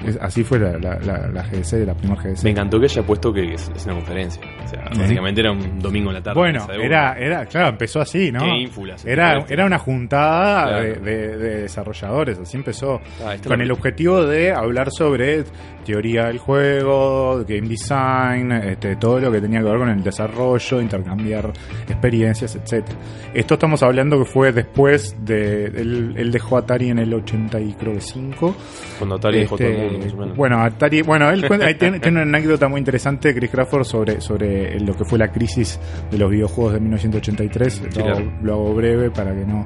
Es- 0.08 0.18
así 0.22 0.44
fue 0.44 0.60
la, 0.60 0.78
la, 0.78 1.00
la, 1.00 1.28
la 1.28 1.44
GDC, 1.44 1.86
la 1.86 1.94
primera 1.94 2.22
GDC. 2.22 2.44
Me 2.44 2.52
encantó 2.52 2.80
que 2.80 2.86
haya 2.86 3.04
puesto 3.04 3.34
que 3.34 3.54
es, 3.54 3.72
es 3.76 3.86
una 3.86 3.96
conferencia. 3.96 4.42
O 4.64 4.68
sea, 4.68 4.90
Sí. 4.94 5.00
básicamente 5.00 5.42
era 5.42 5.52
un 5.52 5.80
domingo 5.80 6.10
en 6.10 6.16
la 6.16 6.24
tarde. 6.24 6.40
Bueno, 6.40 6.68
era, 6.82 7.14
era, 7.18 7.46
claro, 7.46 7.70
empezó 7.70 8.02
así, 8.02 8.32
¿no? 8.32 8.40
Qué 8.42 8.58
ínfula, 8.58 8.96
Era, 9.06 9.46
era 9.50 9.66
una 9.66 9.78
juntada 9.80 10.68
Claro. 10.68 10.84
de, 10.84 10.94
de- 10.96 11.38
de 11.38 11.62
desarrolladores, 11.62 12.40
así 12.40 12.58
empezó. 12.58 13.02
Ah, 13.26 13.36
con 13.48 13.62
el 13.62 13.72
objetivo 13.72 14.26
de 14.26 14.52
hablar 14.52 14.90
sobre 14.92 15.44
teoría 15.86 16.26
del 16.26 16.40
juego, 16.40 17.44
game 17.48 17.68
design, 17.68 18.52
este, 18.52 18.96
todo 18.96 19.20
lo 19.20 19.32
que 19.32 19.40
tenía 19.42 19.60
que 19.60 19.66
ver 19.66 19.78
con 19.78 19.90
el 19.90 20.04
desarrollo, 20.04 20.82
intercambiar 20.82 21.52
experiencias, 21.88 22.56
etcétera. 22.56 22.98
Esto 23.34 23.54
estamos 23.56 23.84
hablando 23.84 24.18
que 24.20 24.26
fue 24.26 24.52
después 24.52 25.16
de. 25.24 25.66
Él, 25.66 26.14
él 26.18 26.32
dejó 26.32 26.58
Atari 26.58 26.90
en 26.90 27.00
el 27.00 27.14
80 27.14 27.60
y 27.60 27.74
creo 27.74 27.94
que 27.94 28.02
5. 28.02 28.56
Cuando 28.98 29.16
Atari 29.16 29.40
dejó 29.40 29.58
todo 29.58 29.68
el 29.68 29.74
Este, 29.76 29.95
mundo, 29.98 30.06
más 30.06 30.14
o 30.14 30.18
menos. 30.18 30.38
Bueno, 30.38 30.62
Atari, 30.62 31.02
bueno, 31.02 31.30
él 31.30 31.48
cuenta- 31.48 31.78
tiene, 31.78 32.00
tiene 32.00 32.22
una 32.24 32.38
anécdota 32.38 32.68
muy 32.68 32.80
interesante, 32.80 33.34
Chris 33.34 33.50
Crawford, 33.52 33.84
sobre, 33.84 34.22
sobre 34.22 34.80
lo 34.80 34.94
que 34.96 35.06
fue 35.06 35.18
la 35.20 35.32
crisis 35.32 35.80
de 36.12 36.18
los 36.18 36.30
videojuegos 36.30 36.74
de 36.74 36.80
1983. 36.80 37.82
Lo, 37.82 37.90
claro. 37.90 38.18
hago, 38.18 38.32
lo 38.42 38.54
hago 38.54 38.74
breve 38.76 39.12
para 39.12 39.34
que 39.34 39.46
no. 39.46 39.66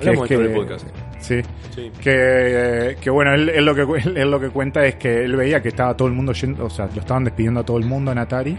que 0.00 0.10
es 0.10 0.20
que- 0.22 0.34
el 0.34 0.52
podcast. 0.52 0.86
Sí. 1.20 1.40
Sí. 1.74 1.90
Que, 2.00 2.96
que 3.00 3.10
bueno, 3.10 3.34
él, 3.34 3.48
él 3.48 3.64
lo 3.64 3.74
que, 3.74 3.82
él, 4.04 4.16
él 4.16 4.30
lo 4.30 4.40
que 4.40 4.50
cuenta 4.50 4.84
es 4.84 4.96
que 4.96 5.24
él 5.24 5.36
veía 5.36 5.62
que 5.62 5.68
estaba 5.68 5.96
todo 5.96 6.08
el 6.08 6.14
mundo 6.14 6.32
yendo, 6.32 6.66
o 6.66 6.70
sea, 6.70 6.86
lo 6.86 7.00
estaban 7.00 7.24
despidiendo 7.24 7.60
a 7.60 7.64
todo 7.64 7.78
el 7.78 7.84
mundo 7.84 8.12
en 8.12 8.18
Atari 8.18 8.56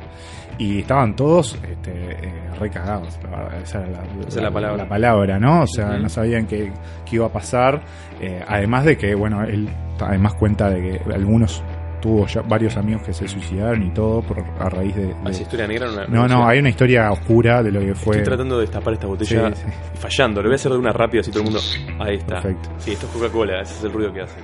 y 0.58 0.80
estaban 0.80 1.15
todos 1.15 1.58
este, 1.69 1.91
eh, 1.91 2.34
recagados, 2.60 3.17
esa 3.63 3.80
era 3.80 3.89
la, 3.89 4.04
Esa 4.28 4.28
es 4.28 4.36
la 4.36 4.52
palabra. 4.52 4.84
la 4.84 4.89
palabra, 4.89 5.39
¿no? 5.39 5.62
O 5.63 5.67
sea, 5.67 5.97
no 5.97 6.08
sabían 6.08 6.45
qué, 6.45 6.71
qué 7.06 7.15
iba 7.15 7.26
a 7.26 7.32
pasar, 7.32 7.82
eh, 8.19 8.43
además 8.47 8.86
de 8.86 8.97
que, 8.97 9.15
bueno, 9.15 9.43
él 9.43 9.67
además 10.00 10.34
cuenta 10.36 10.69
de 10.69 10.82
que 10.82 11.13
algunos 11.13 11.63
tuvo 12.01 12.25
ya 12.27 12.41
varios 12.41 12.75
amigos 12.77 13.03
que 13.03 13.13
se 13.13 13.27
suicidaron 13.27 13.83
y 13.83 13.91
todo 13.93 14.21
por, 14.21 14.39
a 14.59 14.69
raíz 14.69 14.95
de... 14.95 15.05
de- 15.07 15.15
Ah, 15.23 15.29
historia 15.29 15.67
negra 15.67 15.85
no, 15.87 15.91
la- 15.93 16.07
no, 16.07 16.27
no, 16.27 16.43
sé. 16.45 16.49
hay 16.51 16.59
una 16.59 16.69
historia 16.69 17.11
oscura 17.11 17.61
de 17.63 17.71
lo 17.71 17.79
que 17.79 17.95
fue... 17.95 18.17
Estoy 18.17 18.25
tratando 18.25 18.55
de 18.57 18.61
destapar 18.61 18.93
esta 18.93 19.07
botella 19.07 19.51
Sí, 19.55 19.61
sí. 19.63 19.67
y 19.93 19.97
fallando. 19.97 20.41
Lo 20.41 20.49
voy 20.49 20.53
a 20.53 20.55
hacer 20.55 20.71
de 20.71 20.77
una 20.77 20.91
rápida 20.91 21.21
así 21.21 21.31
todo 21.31 21.39
el 21.43 21.45
mundo. 21.45 21.59
Ahí 21.99 22.15
está. 22.17 22.41
Perfecto. 22.41 22.69
Sí, 22.79 22.91
esto 22.91 23.05
es 23.05 23.11
Coca-Cola, 23.13 23.61
ese 23.61 23.73
es 23.75 23.83
el 23.83 23.93
ruido 23.93 24.11
que 24.13 24.21
hace. 24.21 24.35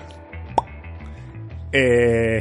Eh, 1.74 2.40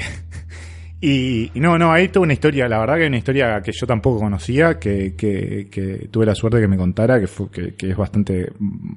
y, 1.01 1.51
y 1.55 1.61
no, 1.61 1.77
no, 1.79 1.93
hay 1.93 2.09
toda 2.09 2.25
una 2.25 2.33
historia, 2.33 2.69
la 2.69 2.79
verdad 2.79 2.97
que 2.97 3.03
hay 3.03 3.09
una 3.09 3.19
historia 3.19 3.61
que 3.61 3.73
yo 3.73 3.87
tampoco 3.87 4.19
conocía, 4.21 4.79
que, 4.79 5.15
que, 5.15 5.69
que 5.71 6.09
tuve 6.11 6.25
la 6.27 6.35
suerte 6.35 6.59
que 6.61 6.69
me 6.69 6.77
contara, 6.77 7.21
que, 7.21 7.27
fue, 7.27 7.51
que, 7.51 7.75
que 7.75 7.91
es 7.91 7.97
bastante 7.97 8.51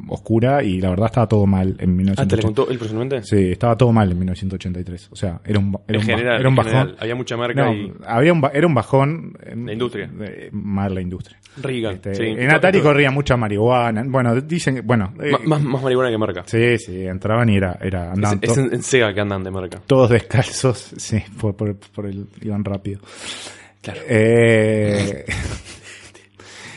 oscura 0.07 0.63
y 0.63 0.79
la 0.79 0.89
verdad 0.91 1.07
estaba 1.07 1.27
todo 1.27 1.45
mal 1.45 1.75
en 1.77 1.77
Ah, 1.77 1.77
¿te 1.79 1.87
1983. 1.87 2.37
le 2.37 2.47
contó 2.47 2.65
personalmente? 2.67 3.23
Sí, 3.23 3.51
estaba 3.51 3.75
todo 3.77 3.91
mal 3.91 4.11
en 4.11 4.17
1983. 4.19 5.09
O 5.11 5.15
sea, 5.15 5.41
era 5.45 5.59
un, 5.59 5.73
era 5.73 5.81
en 5.87 5.95
un, 5.97 6.01
general, 6.03 6.39
era 6.39 6.49
un 6.49 6.55
bajón. 6.55 6.71
general. 6.71 6.95
Había 6.99 7.15
mucha 7.15 7.37
marca 7.37 7.65
No, 7.65 7.73
y. 7.73 7.93
había 8.05 8.33
un, 8.33 8.43
era 8.53 8.67
un 8.67 8.73
bajón. 8.73 9.33
La 9.65 9.73
industria. 9.73 10.07
de- 10.07 10.49
mal 10.53 10.93
la 10.95 11.01
industria. 11.01 11.37
Reagan. 11.61 11.95
Este, 11.95 12.15
sí. 12.15 12.23
en 12.23 12.51
Atari 12.51 12.79
corría 12.79 13.11
mucha 13.11 13.35
marihuana. 13.35 14.03
Bueno, 14.07 14.39
dicen 14.41 14.75
que, 14.75 14.81
bueno. 14.81 15.13
eh, 15.21 15.31
más, 15.45 15.61
más 15.61 15.81
marihuana 15.83 16.09
que 16.11 16.17
marca. 16.17 16.43
sí, 16.45 16.77
sí, 16.77 17.05
entraban 17.05 17.49
y 17.49 17.57
era, 17.57 17.77
era 17.81 18.05
Es, 18.05 18.11
andaban 18.13 18.39
es 18.41 18.53
to- 18.53 18.59
en, 18.61 18.73
en 18.73 18.83
Sega 18.83 19.13
que 19.13 19.19
andan 19.19 19.43
de 19.43 19.51
marca. 19.51 19.81
todos 19.85 20.09
descalzos. 20.09 20.93
Sí, 20.99 21.21
por, 21.39 21.55
por, 21.55 21.75
por 21.93 22.05
el, 22.05 22.25
iban 22.41 22.63
rápido. 22.63 22.99
Claro. 23.81 24.01
Eh, 24.07 25.25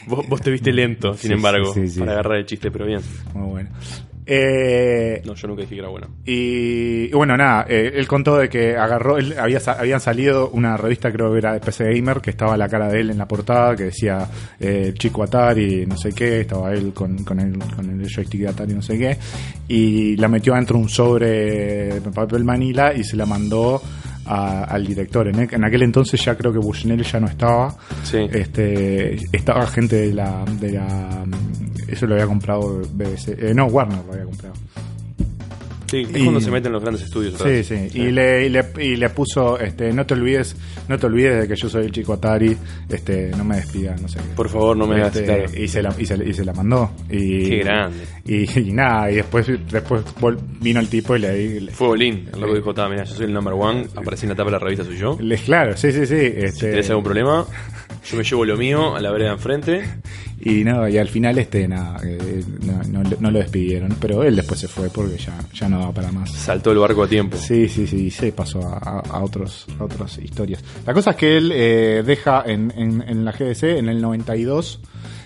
Vos, 0.07 0.29
vos 0.29 0.41
te 0.41 0.51
viste 0.51 0.73
lento, 0.73 1.15
sin 1.15 1.29
Sí, 1.29 1.33
embargo, 1.35 1.73
sí, 1.73 1.83
sí, 1.83 1.91
sí. 1.95 1.99
para 2.01 2.13
agarrar 2.13 2.39
el 2.39 2.47
chiste, 2.47 2.71
pero 2.73 2.87
bien. 2.87 3.01
muy 3.35 3.49
bueno. 3.51 3.71
Eh, 4.27 5.21
No, 5.25 5.35
yo 5.35 5.49
nunca 5.49 5.63
dije 5.63 5.75
que 5.75 5.81
era 5.81 5.89
bueno. 5.89 6.09
Y, 6.25 7.05
y 7.05 7.13
bueno, 7.13 7.37
nada, 7.37 7.67
eh, 7.69 7.93
él 7.95 8.07
contó 8.09 8.37
de 8.39 8.49
que 8.49 8.77
agarró, 8.77 9.19
él 9.19 9.35
había, 9.39 9.61
habían 9.79 10.01
salido 10.01 10.49
una 10.51 10.77
revista, 10.77 11.13
creo 11.13 11.31
que 11.33 11.39
era 11.39 11.53
de 11.53 11.61
PC 11.61 11.93
Gamer, 11.95 12.21
que 12.21 12.31
estaba 12.31 12.57
la 12.57 12.69
cara 12.69 12.89
de 12.89 13.01
él 13.01 13.11
en 13.11 13.19
la 13.19 13.27
portada, 13.29 13.77
que 13.77 13.85
decía 13.85 14.29
eh, 14.59 14.93
Chico 14.97 15.23
Atari, 15.23 15.87
no 15.87 15.97
sé 15.97 16.13
qué, 16.13 16.41
estaba 16.41 16.73
él 16.73 16.93
con, 16.93 17.23
con, 17.25 17.39
el, 17.41 17.59
con 17.59 17.89
el 18.01 18.09
joystick 18.09 18.41
de 18.43 18.49
Atari, 18.49 18.75
no 18.75 18.83
sé 18.83 18.99
qué, 18.99 19.17
y 19.69 20.17
la 20.17 20.27
metió 20.29 20.55
dentro 20.55 20.77
de 20.79 20.83
un 20.83 20.89
sobre 20.89 22.01
de 22.01 22.11
papel 22.13 22.45
manila 22.45 22.93
y 22.95 23.05
se 23.05 23.17
la 23.17 23.27
mandó 23.27 23.81
a- 24.27 24.65
al 24.65 24.87
director. 24.87 25.29
En, 25.29 25.41
en 25.41 25.65
aquel 25.65 25.83
entonces 25.83 26.23
ya 26.25 26.37
creo 26.37 26.53
que 26.53 26.59
Bushnell 26.59 27.03
ya 27.03 27.21
no 27.21 27.27
estaba, 27.29 27.77
Sí. 28.05 28.19
este 28.33 29.17
estaba 29.33 29.67
gente 29.67 29.97
de 29.97 30.15
la, 30.15 30.45
de 30.61 30.73
la 30.73 31.25
eso 31.89 32.07
lo 32.07 32.15
había 32.15 32.27
comprado 32.27 32.81
BBC, 32.95 33.29
eh, 33.39 33.53
no, 33.55 33.67
Warner 33.67 34.05
lo 34.07 34.13
había 34.13 34.25
comprado. 34.25 34.55
Sí, 35.91 36.07
es 36.11 36.17
y- 36.17 36.23
cuando 36.25 36.41
se 36.41 36.51
meten 36.51 36.73
los 36.73 36.81
grandes 36.81 37.03
estudios. 37.05 37.35
Sí, 37.39 37.63
sí. 37.63 37.89
Y 38.01 38.11
le, 38.13 38.47
y 38.47 38.49
le, 38.49 38.65
y 38.81 38.97
le 38.97 39.11
puso, 39.11 39.59
este, 39.61 39.93
no 39.93 40.07
te 40.07 40.15
olvides, 40.15 40.57
no 40.89 40.99
te 40.99 41.05
olvides 41.05 41.43
de 41.43 41.49
que 41.49 41.55
yo 41.55 41.69
soy 41.69 41.85
el 41.85 41.93
chico 41.93 42.15
Atari, 42.15 42.57
este, 42.89 43.31
no 43.37 43.45
me 43.45 43.57
despidas, 43.57 44.01
no 44.01 44.09
sé. 44.09 44.19
Por 44.35 44.49
favor, 44.49 44.75
no 44.75 44.87
me 44.87 45.03
Este, 45.07 45.45
y, 45.63 45.69
se 45.69 45.83
la, 45.83 45.95
y, 45.99 46.07
se, 46.07 46.15
y 46.27 46.33
se 46.33 46.47
la 46.47 46.55
mandó. 46.55 46.93
Y, 47.11 47.47
Qué 47.47 47.57
grande. 47.59 47.99
Y, 48.25 48.61
y 48.61 48.73
nada, 48.73 49.11
y 49.11 49.17
después, 49.17 49.47
después 49.71 50.05
vino 50.61 50.79
el 50.79 50.89
tipo 50.89 51.17
y 51.17 51.19
le, 51.19 51.61
le- 51.61 51.73
Fue 51.73 51.89
Bolín, 51.89 52.29
el 52.33 52.41
loco 52.41 52.55
dijo, 52.55 52.73
"Ta, 52.73 52.89
mira, 52.89 53.03
yo 53.05 53.15
soy 53.17 53.27
el 53.27 53.33
number 53.33 53.55
one, 53.55 53.87
aparecí 53.97 54.27
en 54.27 54.31
la 54.31 54.37
tapa 54.37 54.47
de 54.47 54.53
la 54.53 54.59
revista, 54.61 54.85
soy 54.85 54.97
yo. 54.97 55.19
claro, 55.45 55.77
sí, 55.77 55.91
sí, 55.91 56.07
sí. 56.07 56.15
Si 56.17 56.25
Este, 56.45 56.71
tenés 56.71 56.89
algún 56.91 57.03
problema, 57.05 57.45
yo 58.09 58.17
me 58.17 58.23
llevo 58.23 58.45
lo 58.45 58.57
mío 58.57 58.95
a 58.95 59.01
la 59.01 59.11
vereda 59.11 59.33
enfrente. 59.33 59.83
y 60.41 60.63
no, 60.63 60.89
y 60.89 60.99
al 60.99 61.09
final 61.09 61.37
este 61.39 61.67
nada, 61.67 62.01
eh, 62.05 62.45
no, 62.65 63.03
no, 63.03 63.11
no 63.19 63.31
lo 63.33 63.39
despidieron, 63.41 63.97
pero 64.01 64.23
él 64.23 64.37
después 64.37 64.61
se 64.61 64.69
fue 64.69 64.89
porque 64.89 65.17
ya, 65.19 65.37
ya 65.53 65.69
no 65.69 65.81
daba 65.81 65.93
para 65.93 66.13
más. 66.13 66.31
Saltó 66.33 66.71
el 66.71 66.79
barco 66.79 67.03
a 67.03 67.09
tiempo. 67.09 67.37
Sí, 67.37 67.69
sí, 67.69 67.89
sí, 67.89 68.09
se 68.11 68.31
pasó 68.31 68.61
a, 68.69 68.79
a- 68.79 69.01
a 69.01 69.23
otros, 69.25 69.67
a 69.81 69.85
otras 69.85 70.19
historias. 70.19 70.63
La 70.87 70.95
cosa 70.95 71.11
es 71.11 71.17
que 71.17 71.37
él 71.39 71.51
eh, 71.53 72.03
deja 72.07 72.45
en, 72.47 72.73
en, 72.77 73.03
en 73.03 73.25
la 73.25 73.33
GDC 73.33 73.65
en 73.79 73.89
el 73.89 74.01
92. 74.01 74.81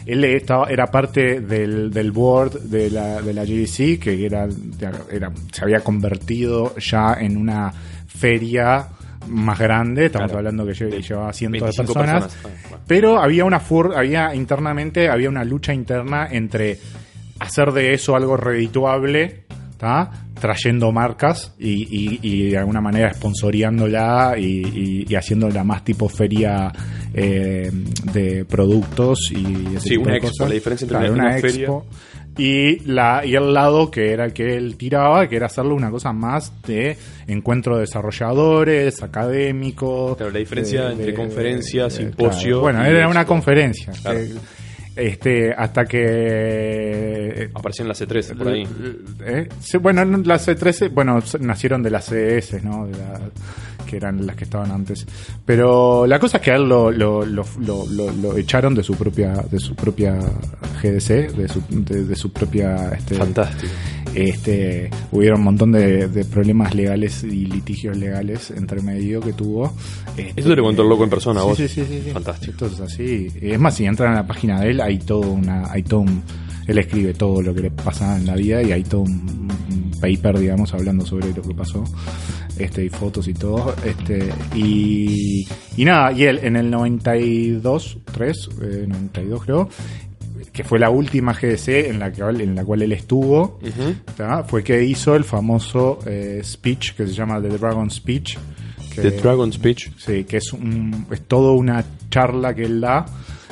Él 0.06 0.24
estaba, 0.24 0.68
era 0.70 0.86
parte 0.86 1.40
del, 1.40 1.90
del 1.90 2.12
board 2.12 2.60
de 2.62 2.90
la, 2.90 3.20
de 3.20 3.34
la 3.34 3.44
GDC, 3.44 3.98
que 4.00 4.24
era, 4.24 4.46
era, 5.10 5.32
se 5.52 5.64
había 5.64 5.80
convertido 5.80 6.74
ya 6.76 7.14
en 7.20 7.36
una 7.36 7.72
feria 8.06 8.86
más 9.28 9.58
grande. 9.58 10.06
Estamos 10.06 10.26
Claro. 10.30 10.38
hablando 10.38 10.64
que 10.66 10.74
llevaba 11.02 11.32
cientos 11.32 11.60
de 11.60 11.64
25 11.66 11.92
personas. 11.94 12.22
personas. 12.24 12.36
Ah, 12.44 12.68
bueno. 12.70 12.84
Pero 12.86 13.18
había 13.20 13.44
una 13.44 13.58
fur, 13.60 13.94
había 13.96 14.34
internamente, 14.34 15.08
había 15.08 15.28
una 15.28 15.44
lucha 15.44 15.74
interna 15.74 16.28
entre 16.30 16.78
hacer 17.40 17.72
de 17.72 17.92
eso 17.92 18.14
algo 18.16 18.36
redituable, 18.36 19.44
¿tá? 19.78 20.10
trayendo 20.40 20.92
marcas 20.92 21.54
y, 21.58 21.70
y- 21.90 22.20
y 22.22 22.50
de 22.50 22.58
alguna 22.58 22.80
manera 22.80 23.12
sponsoreándola 23.14 24.34
y, 24.38 25.04
y, 25.08 25.14
haciéndola 25.14 25.64
más 25.64 25.82
tipo 25.84 26.08
feria 26.08 26.70
eh, 27.14 27.70
de 28.12 28.44
productos 28.44 29.30
y 29.32 29.76
ese 29.76 29.80
Sí, 29.80 29.88
tipo 29.90 30.02
una 30.02 30.12
de 30.12 30.18
expo, 30.18 30.30
cosas. 30.30 30.48
la 30.48 30.54
diferencia 30.54 30.84
entre 30.84 30.98
Claro, 30.98 31.12
una- 31.14 31.24
una, 31.24 31.38
feria- 31.38 31.68
y 32.38 32.80
la 32.80 33.24
y 33.24 33.34
el 33.34 33.54
lado 33.54 33.90
que 33.90 34.12
era 34.12 34.26
el 34.26 34.34
que 34.34 34.56
él 34.58 34.76
tiraba 34.76 35.26
que 35.26 35.36
era 35.36 35.46
hacerlo 35.46 35.74
una 35.74 35.90
cosa 35.90 36.12
más 36.12 36.52
de 36.66 36.98
encuentro 37.26 37.76
de 37.76 37.82
desarrolladores 37.82 39.02
académicos 39.02 40.18
Claro, 40.18 40.32
la 40.32 40.38
diferencia 40.38 40.84
de- 40.84 40.92
entre 40.92 41.06
de- 41.06 41.14
conferencia, 41.14 41.84
de- 41.84 41.90
simposio 41.90 42.60
claro. 42.60 42.60
bueno 42.60 42.84
era 42.84 43.08
una 43.08 43.24
conferencia 43.24 43.90
Claro. 44.02 44.18
Eh, 44.18 44.34
este 44.96 45.52
hasta 45.52 45.84
que 45.86 47.50
Apareció 47.54 47.82
en 47.84 47.88
la 47.88 47.94
C13 47.94 48.36
por 48.36 48.48
ahí. 48.48 48.66
¿Eh? 49.24 49.48
Sí, 49.60 49.76
bueno, 49.78 50.04
no, 50.04 50.18
las 50.18 50.48
C13, 50.48 50.90
bueno, 50.92 51.20
nacieron 51.40 51.82
de 51.82 51.90
las 51.90 52.06
CS, 52.06 52.62
¿no? 52.64 52.86
De 52.86 52.92
la- 52.98 53.20
que 53.86 53.96
eran 53.98 54.26
las 54.26 54.34
que 54.34 54.42
estaban 54.44 54.72
antes. 54.72 55.06
Pero 55.44 56.06
la 56.08 56.18
cosa 56.18 56.38
es 56.38 56.42
que 56.42 56.50
a 56.50 56.56
él 56.56 56.68
lo, 56.68 56.90
lo, 56.90 57.24
lo, 57.24 57.44
lo- 57.60 57.86
lo- 57.86 58.10
lo 58.10 58.36
echaron 58.36 58.74
de 58.74 58.82
su 58.82 58.94
propia 58.96 59.34
de 59.48 59.60
su 59.60 59.76
propia 59.76 60.14
GDC, 60.82 61.32
de 61.36 61.48
su, 61.48 61.62
de, 61.68 62.04
de 62.04 62.16
su 62.16 62.32
propia... 62.32 62.88
Este, 62.96 63.14
Fantástico. 63.14 63.72
Este, 64.16 64.90
hubieron 65.12 65.40
un 65.40 65.44
montón 65.44 65.72
de, 65.72 66.08
de 66.08 66.24
problemas 66.24 66.74
legales 66.74 67.22
y 67.22 67.46
litigios 67.46 67.96
legales 67.96 68.50
entre 68.50 68.80
medio 68.80 69.20
que 69.20 69.34
tuvo. 69.34 69.74
Este, 70.16 70.40
Eso 70.40 70.48
te 70.48 70.56
lo 70.56 70.62
contó 70.62 70.82
el 70.82 70.88
loco 70.88 71.04
en 71.04 71.10
persona, 71.10 71.40
sí, 71.40 71.46
vos. 71.46 71.56
Sí, 71.58 71.68
sí, 71.68 71.84
sí, 71.86 72.00
sí. 72.04 72.10
Fantástico. 72.12 72.52
Esto 72.52 72.66
es 72.66 72.92
así. 72.92 73.28
Es 73.40 73.60
más, 73.60 73.74
si 73.74 73.84
entran 73.84 74.12
a 74.12 74.16
la 74.16 74.26
página 74.26 74.60
de 74.60 74.70
él, 74.70 74.80
hay 74.80 74.98
todo 74.98 75.30
una, 75.30 75.70
hay 75.70 75.82
todo 75.82 76.00
un, 76.00 76.22
él 76.66 76.78
escribe 76.78 77.14
todo 77.14 77.42
lo 77.42 77.54
que 77.54 77.62
le 77.62 77.70
pasa 77.70 78.16
en 78.16 78.26
la 78.26 78.34
vida 78.34 78.62
y 78.62 78.72
hay 78.72 78.82
todo 78.82 79.02
un, 79.02 79.12
un 79.12 79.90
paper, 80.00 80.38
digamos, 80.38 80.72
hablando 80.74 81.04
sobre 81.04 81.32
lo 81.32 81.42
que 81.42 81.54
pasó, 81.54 81.84
este, 82.58 82.84
y 82.84 82.88
fotos 82.88 83.28
y 83.28 83.34
todo, 83.34 83.74
este, 83.84 84.32
y, 84.54 85.46
y 85.76 85.84
nada, 85.84 86.12
y 86.12 86.24
él 86.24 86.40
en 86.42 86.56
el 86.56 86.70
92, 86.70 87.98
3, 88.12 88.48
eh, 88.62 88.84
92 88.88 89.44
creo, 89.44 89.68
que 90.52 90.64
fue 90.64 90.78
la 90.78 90.90
última 90.90 91.32
GDC 91.32 91.68
en 91.90 91.98
la 91.98 92.12
que 92.12 92.22
en 92.22 92.54
la 92.54 92.64
cual 92.64 92.82
él 92.82 92.92
estuvo, 92.92 93.58
fue 94.48 94.62
que 94.64 94.82
hizo 94.84 95.14
el 95.16 95.24
famoso 95.24 95.98
eh, 96.06 96.40
speech 96.44 96.94
que 96.94 97.06
se 97.06 97.12
llama 97.14 97.40
The 97.40 97.48
Dragon 97.58 97.90
Speech. 97.90 98.36
que- 98.94 99.02
The 99.02 99.10
Dragon 99.10 99.52
Speech. 99.52 99.90
Sí, 99.98 100.24
que 100.24 100.38
es, 100.38 100.52
un, 100.52 101.06
es 101.10 101.22
toda 101.22 101.52
una 101.52 101.84
charla 102.10 102.54
que 102.54 102.64
él 102.64 102.80
da, 102.80 103.04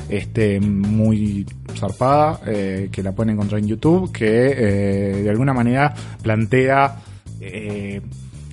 este, 0.08 0.60
muy 0.60 1.46
zarpada, 1.78 2.40
eh, 2.46 2.88
que 2.92 3.02
la 3.02 3.12
pueden 3.12 3.34
encontrar 3.34 3.60
en 3.60 3.68
YouTube, 3.68 4.10
que 4.12 4.26
eh, 4.26 5.22
de 5.22 5.30
alguna 5.30 5.52
manera 5.52 5.94
plantea 6.22 6.96
eh, 7.40 8.00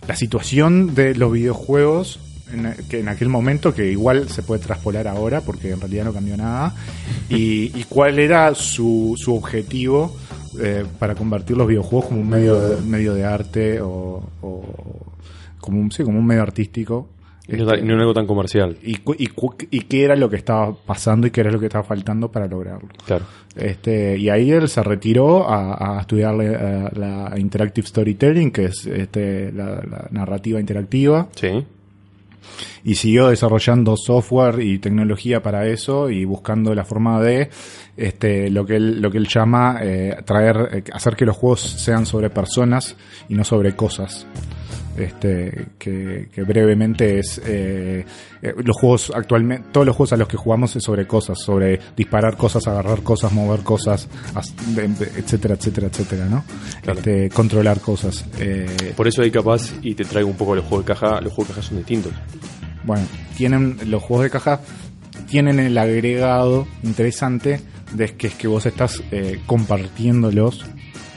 la 0.07 0.15
situación 0.15 0.93
de 0.95 1.15
los 1.15 1.31
videojuegos 1.31 2.19
en, 2.53 2.75
que 2.89 2.99
en 2.99 3.09
aquel 3.09 3.29
momento, 3.29 3.73
que 3.73 3.91
igual 3.91 4.29
se 4.29 4.43
puede 4.43 4.61
traspolar 4.61 5.07
ahora, 5.07 5.41
porque 5.41 5.71
en 5.71 5.79
realidad 5.79 6.05
no 6.05 6.13
cambió 6.13 6.37
nada, 6.37 6.73
y, 7.29 7.77
y 7.77 7.85
cuál 7.87 8.19
era 8.19 8.53
su, 8.55 9.15
su 9.17 9.35
objetivo 9.35 10.15
eh, 10.59 10.85
para 10.99 11.15
convertir 11.15 11.55
los 11.57 11.67
videojuegos 11.67 12.09
como 12.09 12.21
un 12.21 12.29
medio 12.29 12.59
de, 12.59 12.81
medio 12.81 13.13
de 13.13 13.23
arte 13.23 13.79
o, 13.81 14.21
o 14.41 14.63
como, 15.59 15.79
un, 15.79 15.91
sí, 15.91 16.03
como 16.03 16.19
un 16.19 16.25
medio 16.25 16.41
artístico. 16.41 17.09
Y 17.47 17.57
no, 17.57 17.71
algo 17.71 18.13
tan 18.13 18.27
comercial. 18.27 18.77
Y, 18.81 18.97
y, 19.17 19.29
y 19.71 19.81
qué 19.81 20.03
era 20.05 20.15
lo 20.15 20.29
que 20.29 20.37
estaba 20.37 20.73
pasando 20.73 21.27
y 21.27 21.31
qué 21.31 21.41
era 21.41 21.51
lo 21.51 21.59
que 21.59 21.65
estaba 21.65 21.83
faltando 21.83 22.31
para 22.31 22.47
lograrlo. 22.47 22.89
Claro. 23.05 23.25
Este, 23.55 24.17
y 24.17 24.29
ahí 24.29 24.51
él 24.51 24.69
se 24.69 24.81
retiró 24.83 25.49
a, 25.49 25.97
a 25.97 26.01
estudiar 26.01 26.33
la, 26.35 26.91
la 26.93 27.39
Interactive 27.39 27.85
Storytelling, 27.85 28.51
que 28.51 28.65
es 28.65 28.85
este, 28.85 29.51
la, 29.51 29.81
la 29.83 30.07
narrativa 30.11 30.59
interactiva, 30.59 31.27
Sí. 31.35 31.65
Y 32.83 32.95
siguió 32.95 33.27
desarrollando 33.27 33.95
software 33.97 34.59
y 34.61 34.79
tecnología 34.79 35.41
para 35.41 35.67
eso 35.67 36.09
y 36.09 36.25
buscando 36.25 36.73
la 36.75 36.85
forma 36.85 37.21
de 37.21 37.49
este, 37.97 38.49
lo 38.49 38.65
que 38.65 38.75
él, 38.77 39.01
lo 39.01 39.11
que 39.11 39.17
él 39.17 39.27
llama 39.27 39.79
eh, 39.81 40.17
traer, 40.25 40.69
eh, 40.71 40.83
hacer 40.93 41.15
que 41.15 41.25
los 41.25 41.37
juegos 41.37 41.61
sean 41.61 42.05
sobre 42.05 42.29
personas 42.29 42.95
y 43.29 43.35
no 43.35 43.43
sobre 43.43 43.75
cosas. 43.75 44.25
Este, 44.97 45.67
que, 45.79 46.27
que 46.33 46.43
brevemente 46.43 47.19
es 47.19 47.41
eh, 47.45 48.05
eh, 48.41 48.53
los 48.63 48.75
juegos 48.77 49.11
actualmente, 49.15 49.69
todos 49.71 49.87
los 49.87 49.95
juegos 49.95 50.13
a 50.13 50.17
los 50.17 50.27
que 50.27 50.37
jugamos 50.37 50.75
es 50.75 50.83
sobre 50.83 51.07
cosas, 51.07 51.39
sobre 51.39 51.79
disparar 51.95 52.35
cosas, 52.35 52.67
agarrar 52.67 53.01
cosas, 53.01 53.31
mover 53.31 53.61
cosas, 53.61 54.09
etcétera, 55.17 55.55
etcétera, 55.55 55.87
etcétera, 55.87 56.25
¿no? 56.25 56.43
Claro. 56.81 56.99
Este, 56.99 57.29
controlar 57.29 57.79
cosas. 57.79 58.25
Eh, 58.39 58.93
Por 58.95 59.07
eso 59.07 59.21
ahí 59.21 59.31
capaz, 59.31 59.71
y 59.81 59.95
te 59.95 60.03
traigo 60.03 60.29
un 60.29 60.35
poco 60.35 60.55
los 60.55 60.65
juegos 60.65 60.85
de 60.85 60.93
caja, 60.93 61.21
los 61.21 61.33
juegos 61.33 61.49
de 61.49 61.55
caja 61.55 61.67
son 61.67 61.77
distintos. 61.77 62.13
Bueno, 62.83 63.05
tienen 63.37 63.77
los 63.85 64.03
juegos 64.03 64.25
de 64.25 64.29
caja 64.29 64.59
tienen 65.31 65.59
el 65.59 65.77
agregado 65.77 66.67
interesante 66.83 67.61
de 67.93 68.15
que 68.15 68.27
es 68.27 68.33
que 68.35 68.47
vos 68.47 68.65
estás 68.65 69.01
eh, 69.11 69.39
compartiéndolos 69.45 70.65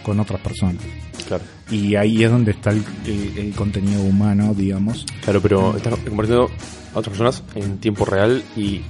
con 0.05 0.21
otras 0.21 0.41
personas. 0.41 0.83
Claro. 1.27 1.43
Y 1.71 1.97
ahí 1.97 2.23
es 2.23 2.31
donde 2.31 2.51
está 2.53 2.71
el, 2.71 2.83
el- 3.07 3.39
el 3.39 3.53
contenido 3.55 4.03
humano, 4.03 4.55
digamos. 4.55 5.07
Claro, 5.23 5.41
pero 5.41 5.77
estás 5.77 5.95
compartiendo 5.99 6.51
a 6.95 6.99
otras 6.99 7.09
personas 7.17 7.43
en 7.55 7.79
tiempo 7.79 8.05
real 8.05 8.43
y 8.57 8.83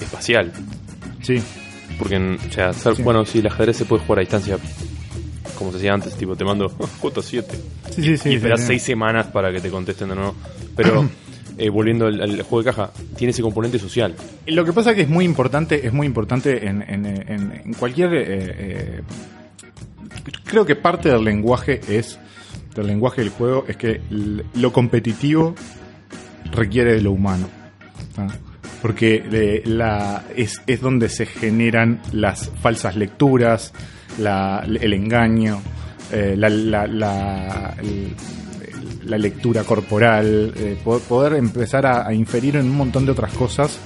espacial. 0.00 0.52
Sí, 1.22 1.40
Porque, 1.98 2.16
o 2.16 2.52
sea, 2.52 2.72
ser- 2.72 2.96
Sí. 2.96 3.02
bueno, 3.02 3.24
sí, 3.26 3.38
el 3.40 3.46
ajedrez 3.46 3.76
se 3.76 3.84
puede 3.84 4.02
jugar 4.02 4.18
a 4.18 4.22
distancia, 4.22 4.56
como 5.58 5.70
se 5.70 5.76
hacía 5.76 5.92
antes, 5.92 6.14
tipo, 6.16 6.34
te 6.34 6.44
mando 6.44 6.68
J7 7.02 7.44
sí, 7.90 8.02
sí. 8.02 8.16
sí 8.16 8.28
y 8.30 8.34
esperas 8.36 8.60
sí, 8.60 8.66
sí. 8.66 8.68
seis 8.72 8.82
semanas 8.82 9.26
para 9.26 9.52
que 9.52 9.60
te 9.60 9.70
contesten 9.70 10.08
de 10.08 10.14
nuevo. 10.16 10.34
Pero, 10.74 11.08
eh, 11.58 11.68
volviendo 11.68 12.06
al, 12.06 12.20
al 12.20 12.42
juego 12.42 12.58
de 12.62 12.64
caja, 12.64 12.90
tiene 13.16 13.30
ese 13.32 13.42
componente 13.42 13.78
social. 13.78 14.16
Lo 14.46 14.64
que 14.64 14.72
pasa 14.72 14.94
que 14.94 15.02
es 15.02 15.08
muy 15.08 15.24
importante, 15.26 15.86
es 15.86 15.92
muy 15.92 16.06
importante 16.06 16.66
en, 16.66 16.82
en- 16.82 17.04
en- 17.06 17.62
en 17.64 17.74
cualquier... 17.74 18.14
eh, 18.14 18.24
eh, 18.28 19.00
creo 20.44 20.64
que 20.66 20.76
parte 20.76 21.08
del 21.08 21.24
lenguaje 21.24 21.80
es, 21.88 22.18
del 22.74 22.86
lenguaje 22.86 23.22
del 23.22 23.30
juego, 23.30 23.64
es 23.68 23.76
que 23.76 24.00
lo 24.54 24.72
competitivo 24.72 25.54
requiere 26.52 26.94
de 26.94 27.02
lo 27.02 27.12
humano. 27.12 27.48
Porque 28.82 29.22
eh, 29.32 29.62
es, 30.36 30.60
es 30.66 30.80
donde 30.80 31.08
se 31.08 31.26
generan 31.26 32.00
las 32.12 32.50
falsas 32.60 32.96
lecturas, 32.96 33.72
el 34.18 34.92
engaño, 34.92 35.62
eh, 36.10 36.34
la, 36.36 36.48
lectura 39.18 39.62
corporal, 39.64 40.52
eh, 40.56 40.78
po- 40.82 40.98
poder 41.00 41.34
empezar 41.34 41.86
a, 41.86 42.12
inferir 42.12 42.56
en 42.56 42.66
un 42.66 42.76
montón 42.76 43.06
de 43.06 43.12
otras 43.12 43.32
cosas 43.34 43.78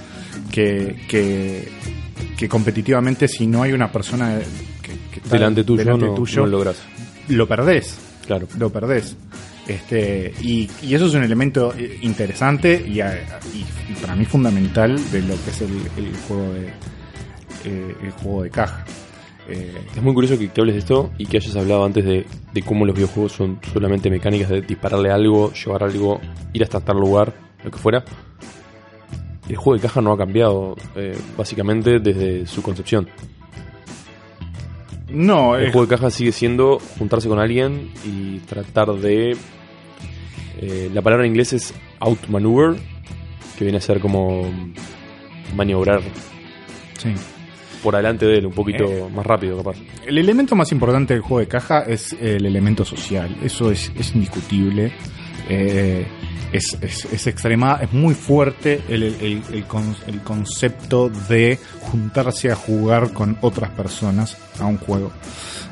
que, 0.51 0.97
que, 1.09 2.49
competitivamente 2.49 3.29
si 3.29 3.47
no 3.47 3.63
hay 3.63 3.73
una 3.73 3.93
persona 3.93 4.39
Delante 5.31 5.65
tuyo, 5.65 5.79
delante 5.85 6.07
no, 6.07 6.15
tuyo, 6.15 6.41
no 6.43 6.47
lo 6.47 6.53
logras. 6.59 6.77
lo 7.29 7.47
perdés 7.49 7.99
Claro. 8.27 8.47
lo 8.59 8.71
perdés. 8.71 9.17
Este, 9.69 10.33
y, 10.43 10.71
y 10.83 10.95
eso 10.95 11.07
es 11.07 11.15
un 11.15 11.25
elemento 11.25 11.75
eh, 11.77 11.99
interesante 12.03 12.85
y, 12.89 13.01
a- 13.01 13.17
y- 13.53 13.93
y 13.93 13.95
para 14.01 14.15
mí 14.15 14.25
fundamental 14.25 14.95
de 15.11 15.23
lo 15.23 15.35
que 15.45 15.51
es 15.51 15.61
el, 15.63 15.71
el 15.99 16.17
juego 16.29 16.53
de 16.53 16.67
eh, 17.65 17.97
el 18.05 18.11
juego 18.13 18.43
de 18.45 18.51
caja. 18.51 18.85
Eh, 19.49 19.73
Es 19.97 20.03
muy 20.03 20.15
curioso 20.15 20.39
que 20.39 20.47
te 20.49 20.61
hables 20.61 20.75
de 20.75 20.79
esto 20.81 21.11
y 21.19 21.27
que 21.27 21.39
hayas 21.39 21.55
hablado 21.57 21.85
antes 21.85 22.05
de, 22.05 22.27
de 22.53 22.63
cómo 22.63 22.85
los 22.87 22.95
videojuegos 22.95 23.33
son 23.33 23.59
solamente 23.73 24.09
mecánicas 24.11 24.51
de 24.51 24.61
dispararle 24.61 25.11
algo, 25.11 25.53
llevar 25.53 25.83
algo, 25.85 26.21
ir 26.53 26.63
hasta 26.63 26.81
tal 26.81 26.99
lugar, 26.99 27.35
lo 27.65 27.71
que 27.71 27.79
fuera. 27.79 28.05
El 29.49 29.57
juego 29.57 29.75
de 29.77 29.83
caja 29.83 30.01
no 30.01 30.13
ha 30.13 30.17
cambiado, 30.19 30.77
eh, 30.97 31.17
básicamente, 31.37 32.01
desde 32.01 32.47
su 32.47 32.63
concepción. 32.63 33.09
No, 35.09 35.57
El 35.57 35.67
es- 35.67 35.73
juego 35.73 35.87
de 35.87 35.97
caja 35.97 36.11
sigue 36.11 36.33
siendo 36.33 36.79
juntarse 36.99 37.29
con 37.29 37.39
alguien 37.39 37.91
y 38.05 38.39
tratar 38.41 38.93
de. 38.95 39.37
eh, 40.59 40.91
la 40.93 41.03
palabra 41.03 41.25
en 41.27 41.33
inglés 41.33 41.53
es 41.53 41.75
outmaneuver, 42.01 42.77
que 43.59 43.65
viene 43.65 43.79
a 43.79 43.81
ser 43.81 44.01
como 44.01 44.51
maniobrar 45.55 46.01
sí. 46.99 47.11
por 47.83 47.95
delante 47.95 48.27
de 48.27 48.39
él 48.39 48.47
un 48.47 48.53
poquito 48.53 48.85
Eh. 48.85 49.05
más 49.15 49.25
rápido, 49.25 49.57
capaz. 49.59 49.77
El 50.07 50.19
elemento 50.19 50.57
más 50.57 50.73
importante 50.73 51.15
del 51.15 51.23
juego 51.23 51.41
de 51.41 51.49
caja 51.49 51.81
es 51.83 52.13
el 52.21 52.45
elemento 52.47 52.85
social. 52.85 53.35
Eso 53.43 53.71
es, 53.71 53.93
es 53.99 54.15
indiscutible. 54.15 54.93
Eh, 55.49 56.05
es, 56.53 56.77
es, 56.81 57.05
es 57.07 57.27
es 57.27 57.93
muy 57.93 58.15
fuerte 58.15 58.83
el, 58.89 59.03
el- 59.03 59.43
el 59.53 59.65
con- 59.67 59.97
el 60.07 60.21
concepto 60.23 61.09
de 61.29 61.59
juntarse 61.81 62.51
a 62.51 62.55
jugar 62.57 63.13
con 63.13 63.37
otras 63.41 63.71
personas 63.71 64.37
a 64.61 64.67
un 64.67 64.79
juego. 64.79 65.11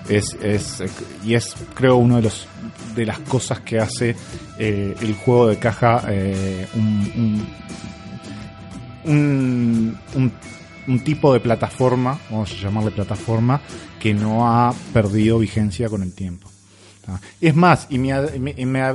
Es, 0.08 0.36
es, 0.42 0.82
y 1.24 1.34
es, 1.34 1.54
creo, 1.74 1.96
uno 1.96 2.16
de 2.16 2.22
los 2.22 2.46
de 2.94 3.06
las 3.06 3.18
cosas 3.20 3.60
que 3.60 3.78
hace 3.78 4.14
eh, 4.58 4.94
el 5.00 5.14
juego 5.14 5.48
de 5.48 5.58
caja 5.58 6.04
eh, 6.08 6.66
un, 6.74 7.46
un, 9.04 9.96
un, 10.86 11.00
tipo 11.04 11.32
de 11.32 11.40
plataforma, 11.40 12.18
vamos 12.30 12.52
a 12.52 12.54
llamarle 12.62 12.90
plataforma, 12.90 13.60
que 13.98 14.14
no 14.14 14.46
ha 14.48 14.72
perdido 14.92 15.38
vigencia 15.38 15.88
con 15.88 16.02
el 16.02 16.12
tiempo. 16.14 16.48
¿tá? 17.04 17.20
Es 17.40 17.54
más, 17.54 17.86
y 17.90 17.98
me, 17.98 18.12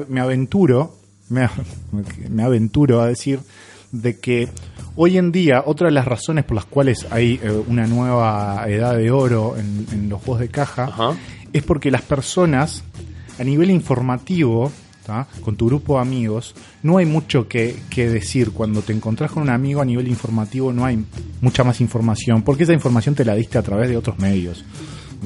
me 0.07 0.21
aventuro, 0.21 0.98
me, 1.29 1.47
me 2.29 2.43
aventuro 2.43 3.01
a 3.01 3.07
decir 3.07 3.39
de 3.91 4.19
que 4.19 4.47
hoy 4.95 5.17
en 5.17 5.31
día 5.31 5.63
otra 5.65 5.87
de 5.87 5.93
las 5.93 6.05
razones 6.05 6.45
por 6.45 6.55
las 6.55 6.65
cuales 6.65 7.07
hay 7.09 7.39
eh, 7.41 7.63
una 7.67 7.87
nueva 7.87 8.63
edad 8.67 8.95
de 8.95 9.11
oro 9.11 9.55
en, 9.57 9.87
en 9.91 10.09
los 10.09 10.21
juegos 10.21 10.41
de 10.41 10.49
caja 10.49 10.83
Ajá. 10.85 11.17
es 11.53 11.63
porque 11.63 11.89
las 11.89 12.03
personas 12.03 12.83
a 13.39 13.43
nivel 13.43 13.71
informativo 13.71 14.71
¿tá? 15.05 15.27
con 15.41 15.55
tu 15.55 15.67
grupo 15.67 15.95
de 15.95 16.01
amigos 16.01 16.53
no 16.83 16.97
hay 16.97 17.05
mucho 17.05 17.47
que, 17.47 17.75
que 17.89 18.09
decir 18.09 18.51
cuando 18.51 18.81
te 18.81 18.93
encontrás 18.93 19.31
con 19.31 19.43
un 19.43 19.49
amigo 19.49 19.81
a 19.81 19.85
nivel 19.85 20.07
informativo 20.07 20.71
no 20.71 20.85
hay 20.85 21.03
mucha 21.41 21.63
más 21.63 21.81
información 21.81 22.43
porque 22.43 22.63
esa 22.63 22.73
información 22.73 23.15
te 23.15 23.25
la 23.25 23.33
diste 23.33 23.57
a 23.57 23.63
través 23.63 23.89
de 23.89 23.97
otros 23.97 24.19
medios 24.19 24.63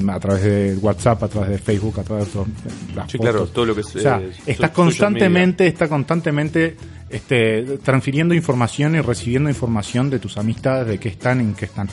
a 0.09 0.19
través 0.19 0.43
de 0.43 0.75
WhatsApp, 0.81 1.23
a 1.23 1.27
través 1.27 1.49
de 1.51 1.57
Facebook, 1.59 1.99
a 1.99 2.03
través 2.03 2.33
de 2.33 2.39
otros- 2.39 2.55
las 2.95 3.11
Sí, 3.11 3.17
fotos. 3.17 3.31
claro, 3.31 3.47
todo 3.47 3.65
lo 3.65 3.75
que 3.75 3.81
es. 3.81 3.95
O 3.95 3.99
sea, 3.99 4.21
eh, 4.45 4.57
constantemente, 4.73 5.67
está 5.67 5.87
constantemente 5.87 6.75
este, 7.09 7.63
transfiriendo 7.83 8.33
información 8.33 8.95
y 8.95 9.01
recibiendo 9.01 9.49
información 9.49 10.09
de 10.09 10.19
tus 10.19 10.37
amistades, 10.37 10.87
de 10.87 10.97
qué 10.99 11.09
están, 11.09 11.39
en 11.41 11.53
qué 11.53 11.65
están. 11.65 11.87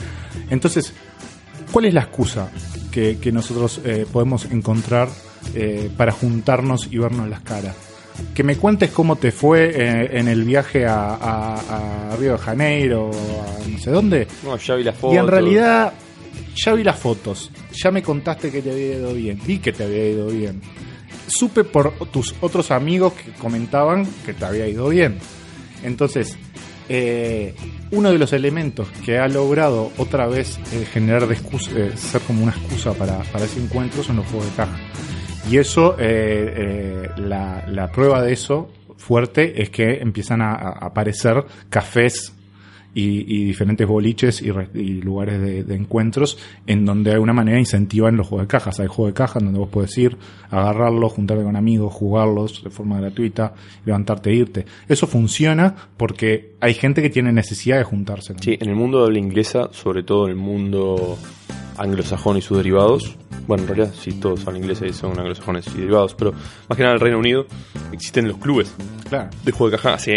Entonces, 0.49 0.93
¿cuál 1.71 1.85
es 1.85 1.93
la 1.93 2.01
excusa 2.01 2.49
que, 2.91 3.17
que 3.19 3.31
nosotros 3.31 3.81
eh, 3.85 4.05
podemos 4.11 4.45
encontrar 4.45 5.09
eh, 5.53 5.89
para 5.95 6.11
juntarnos 6.11 6.87
y 6.91 6.97
vernos 6.97 7.29
las 7.29 7.41
caras? 7.41 7.75
Que 8.33 8.43
me 8.43 8.55
cuentes 8.57 8.89
cómo 8.91 9.15
te 9.15 9.31
fue 9.31 9.71
eh, 9.73 10.09
en 10.19 10.27
el 10.27 10.43
viaje 10.43 10.85
a, 10.85 11.15
a- 11.15 12.11
a 12.13 12.15
Río 12.17 12.33
de 12.33 12.37
Janeiro, 12.39 13.09
a 13.11 13.67
no 13.69 13.77
sé 13.79 13.89
dónde. 13.91 14.27
No, 14.43 14.57
ya 14.57 14.75
vi 14.75 14.83
la 14.83 14.93
foto. 14.93 15.13
Y 15.13 15.17
en 15.17 15.27
realidad, 15.27 15.93
ya 16.55 16.73
vi 16.73 16.83
las 16.83 16.99
fotos, 16.99 17.51
ya 17.71 17.91
me 17.91 18.01
contaste 18.01 18.51
que 18.51 18.61
te 18.61 18.71
había 18.71 18.97
ido 18.97 19.13
bien, 19.13 19.39
vi 19.45 19.59
que 19.59 19.71
te 19.71 19.83
había 19.83 20.09
ido 20.09 20.27
bien. 20.27 20.61
Supe 21.27 21.63
por 21.63 21.93
tus 22.09 22.35
otros 22.41 22.71
amigos 22.71 23.13
que 23.13 23.31
comentaban 23.33 24.05
que 24.25 24.33
te 24.33 24.45
había 24.45 24.67
ido 24.67 24.89
bien. 24.89 25.17
Entonces, 25.83 26.37
eh, 26.89 27.55
uno 27.91 28.11
de 28.11 28.17
los 28.17 28.33
elementos 28.33 28.87
que 29.05 29.17
ha 29.17 29.27
logrado 29.27 29.91
otra 29.97 30.27
vez 30.27 30.59
eh, 30.73 30.85
generar 30.91 31.25
de 31.27 31.35
eh, 31.35 31.91
ser 31.95 32.21
como 32.21 32.43
una 32.43 32.51
excusa 32.51 32.93
para, 32.93 33.19
para 33.31 33.45
ese 33.45 33.61
encuentro 33.61 34.03
son 34.03 34.17
los 34.17 34.25
juegos 34.27 34.49
de 34.49 34.55
caja. 34.55 34.77
Y 35.49 35.57
eso, 35.57 35.95
la, 35.97 37.65
la 37.67 37.91
prueba 37.91 38.21
de 38.21 38.33
eso 38.33 38.69
fuerte 38.97 39.61
es 39.61 39.69
que 39.69 39.99
empiezan 39.99 40.41
a 40.41 40.53
aparecer 40.53 41.43
cafés 41.69 42.33
y, 42.93 43.19
y 43.33 43.45
diferentes 43.45 43.87
boliches 43.87 44.41
y, 44.41 44.51
re- 44.51 44.69
y 44.73 45.01
lugares 45.01 45.39
de, 45.41 45.75
encuentros 45.75 46.37
en 46.67 46.85
donde 46.85 47.09
de 47.11 47.13
alguna 47.15 47.33
manera 47.33 47.57
incentivan 47.57 48.17
los 48.17 48.27
juegos 48.27 48.47
de 48.47 48.51
cajas. 48.51 48.79
Hay 48.79 48.87
juegos 48.87 49.13
de 49.13 49.17
caja 49.17 49.39
en 49.39 49.45
donde 49.45 49.59
vos 49.59 49.69
podés 49.69 49.97
ir, 49.97 50.17
agarrarlos, 50.49 51.13
juntarte 51.13 51.43
con 51.43 51.55
amigos, 51.55 51.93
jugarlos 51.93 52.63
de 52.63 52.69
forma 52.69 52.99
gratuita, 52.99 53.53
levantarte 53.85 54.29
e 54.31 54.35
irte. 54.35 54.65
Eso 54.89 55.07
funciona 55.07 55.73
porque 55.97 56.55
hay 56.59 56.73
gente 56.73 57.01
que 57.01 57.09
tiene 57.09 57.31
necesidad 57.31 57.77
de 57.77 57.83
juntarse. 57.85 58.33
Sí, 58.41 58.57
en 58.59 58.69
el 58.69 58.75
mundo 58.75 58.99
de 58.99 59.05
habla 59.05 59.19
inglesa, 59.19 59.69
sobre 59.71 60.03
todo 60.03 60.25
en 60.25 60.31
el 60.31 60.37
mundo 60.37 61.17
anglosajón 61.77 62.37
y 62.37 62.41
sus 62.41 62.57
derivados, 62.57 63.15
bueno, 63.47 63.63
en 63.63 63.69
realidad 63.69 63.93
sí, 63.99 64.13
todos 64.13 64.45
hablan 64.47 64.61
inglés 64.63 64.81
y 64.87 64.93
son 64.93 65.17
anglosajones 65.19 65.67
y 65.75 65.79
derivados, 65.79 66.13
pero 66.15 66.31
más 66.31 66.77
que 66.77 66.83
nada 66.83 66.91
en 66.91 66.95
el 66.95 66.99
Reino 67.01 67.17
Unido 67.19 67.45
existen 67.91 68.27
los 68.27 68.37
clubes 68.37 68.73
Claro. 69.09 69.29
de 69.43 69.51
juego 69.51 69.71
de 69.71 69.77
caja. 69.77 69.93
Así, 69.95 70.13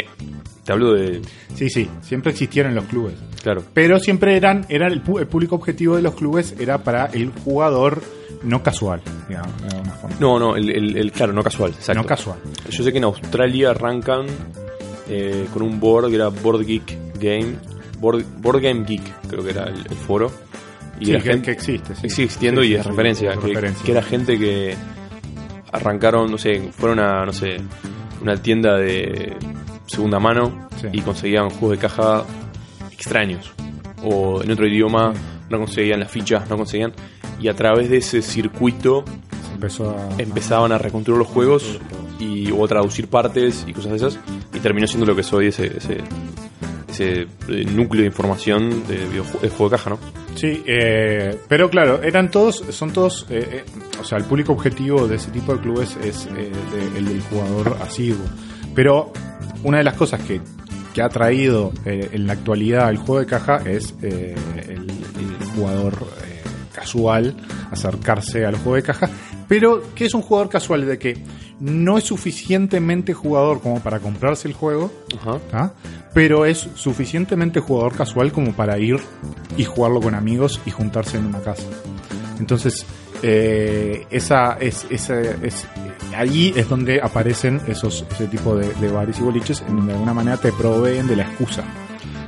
te 0.64 0.72
hablo 0.72 0.92
de. 0.94 1.20
Sí, 1.54 1.68
sí, 1.70 1.88
siempre 2.02 2.32
existieron 2.32 2.74
los 2.74 2.84
clubes. 2.84 3.14
Claro, 3.42 3.62
Pero 3.74 3.98
siempre 3.98 4.36
eran, 4.36 4.64
era 4.68 4.86
el, 4.86 5.02
el 5.18 5.26
público 5.26 5.54
objetivo 5.56 5.96
de 5.96 6.02
los 6.02 6.14
clubes 6.14 6.54
era 6.58 6.78
para 6.82 7.06
el 7.06 7.30
jugador 7.44 8.02
no 8.42 8.62
casual, 8.62 9.02
digamos, 9.28 9.60
de 9.62 9.68
alguna 9.68 9.92
forma. 9.92 10.16
No, 10.20 10.38
no, 10.38 10.56
el, 10.56 10.70
el- 10.70 10.96
el- 10.96 11.12
claro, 11.12 11.32
no 11.32 11.42
casual, 11.42 11.70
exacto. 11.72 12.00
No 12.02 12.06
casual. 12.06 12.38
Yo 12.70 12.82
sé 12.84 12.90
que 12.92 12.98
en 12.98 13.04
Australia 13.04 13.70
arrancan 13.70 14.26
eh, 15.08 15.46
con 15.52 15.62
un 15.62 15.78
board 15.80 16.08
que 16.08 16.14
era 16.16 16.28
Board 16.28 16.64
Geek 16.64 17.18
Game, 17.20 17.56
Board, 17.98 18.24
Board 18.40 18.60
Game 18.62 18.84
Geek, 18.84 19.02
creo 19.28 19.42
que 19.44 19.50
era 19.50 19.64
el 19.64 19.84
foro. 19.94 20.30
Y 21.00 21.06
Sí, 21.06 21.12
la 21.12 21.18
que, 21.20 21.30
gente 21.30 21.46
que 21.46 21.52
existe. 21.52 21.94
sí. 21.94 22.06
existiendo 22.06 22.62
Sí, 22.62 22.68
y 22.68 22.74
es 22.74 22.86
referencia, 22.86 23.32
es 23.32 23.38
que, 23.38 23.46
referencia. 23.48 23.84
que 23.84 23.92
era 23.92 24.02
gente 24.02 24.38
que 24.38 24.76
arrancaron, 25.72 26.30
no 26.30 26.38
sé, 26.38 26.70
fueron 26.72 27.00
a, 27.00 27.24
no 27.24 27.32
sé, 27.32 27.56
una 28.22 28.36
tienda 28.36 28.76
de 28.76 29.36
segunda 29.86 30.18
mano 30.18 30.68
y 30.92 31.00
conseguían 31.00 31.50
juegos 31.50 31.72
de 31.72 31.78
caja 31.78 32.24
extraños. 32.92 33.52
O 34.02 34.42
en 34.42 34.50
otro 34.50 34.66
idioma 34.66 35.12
no 35.50 35.58
conseguían 35.58 36.00
las 36.00 36.10
fichas, 36.10 36.48
no 36.48 36.56
conseguían. 36.56 36.92
Y 37.40 37.48
a 37.48 37.54
través 37.54 37.90
de 37.90 37.98
ese 37.98 38.22
circuito 38.22 39.04
a... 39.80 40.22
empezaban 40.22 40.72
a 40.72 40.78
reconstruir 40.78 41.18
los 41.18 41.28
juegos 41.28 41.78
y, 42.18 42.50
o 42.52 42.64
a 42.64 42.68
traducir 42.68 43.08
partes 43.08 43.64
y 43.66 43.72
cosas 43.72 43.90
de 43.90 43.96
esas. 43.96 44.18
Y 44.54 44.60
terminó 44.60 44.86
siendo 44.86 45.06
lo 45.06 45.14
que 45.14 45.22
es 45.22 45.32
hoy 45.32 45.48
ese, 45.48 45.76
ese, 45.78 45.98
ese 46.88 47.22
eh, 47.48 47.64
núcleo 47.64 48.02
de 48.02 48.06
información 48.06 48.86
de 48.86 49.48
juego 49.48 49.70
de 49.70 49.76
caja, 49.76 49.90
¿no? 49.90 49.98
Sí, 50.34 50.62
eh, 50.66 51.38
pero 51.48 51.70
claro, 51.70 52.02
eran 52.02 52.30
todos, 52.30 52.64
son 52.70 52.92
todos, 52.92 53.26
eh, 53.30 53.64
eh, 53.64 53.64
o 54.00 54.04
sea, 54.04 54.18
el 54.18 54.24
público 54.24 54.52
objetivo 54.52 55.06
de 55.06 55.16
ese 55.16 55.30
tipo 55.30 55.54
de 55.54 55.60
clubes 55.60 55.96
es 56.02 56.26
eh, 56.36 56.50
el 56.96 57.04
del 57.06 57.20
jugador 57.22 57.76
asiduo. 57.80 58.26
Pero 58.74 59.12
una 59.62 59.78
de 59.78 59.84
las 59.84 59.94
cosas 59.94 60.20
que, 60.22 60.40
que 60.92 61.02
ha 61.02 61.08
traído 61.08 61.72
en 61.84 62.26
la 62.26 62.32
actualidad 62.32 62.90
el 62.90 62.96
juego 62.96 63.20
de 63.20 63.26
caja 63.26 63.62
es 63.64 63.94
el, 64.02 64.34
jugador 65.54 65.94
casual 66.72 67.36
acercarse 67.70 68.44
al 68.44 68.56
juego 68.56 68.74
de 68.74 68.82
caja. 68.82 69.08
Pero, 69.46 69.82
¿qué 69.94 70.06
es 70.06 70.14
un 70.14 70.22
jugador 70.22 70.48
casual? 70.48 70.84
De 70.84 70.98
que 70.98 71.16
no 71.60 71.98
es 71.98 72.04
suficientemente 72.04 73.14
jugador 73.14 73.60
como 73.60 73.80
para 73.80 74.00
comprarse 74.00 74.48
el 74.48 74.54
juego, 74.54 74.92
Ajá. 75.20 75.72
pero 76.12 76.44
es 76.44 76.68
suficientemente 76.74 77.60
jugador 77.60 77.94
casual 77.94 78.32
como 78.32 78.52
para 78.52 78.78
ir 78.78 78.98
y 79.56 79.64
jugarlo 79.64 80.00
con 80.00 80.14
amigos 80.14 80.60
y 80.66 80.70
juntarse 80.70 81.18
en 81.18 81.26
una 81.26 81.40
casa. 81.40 81.64
Entonces, 82.38 82.84
eh, 83.22 84.06
esa 84.10 84.54
es, 84.60 84.86
esa 84.90 85.20
es 85.20 85.66
ahí 86.14 86.52
es 86.56 86.68
donde 86.68 87.00
aparecen 87.00 87.60
esos 87.66 88.04
ese 88.12 88.26
tipo 88.26 88.56
de, 88.56 88.72
de 88.74 88.88
bares 88.88 89.18
y 89.18 89.22
boliches 89.22 89.62
en 89.62 89.76
donde 89.76 89.86
de 89.86 89.92
alguna 89.94 90.14
manera 90.14 90.36
te 90.36 90.52
proveen 90.52 91.06
de 91.06 91.16
la 91.16 91.22
excusa. 91.22 91.64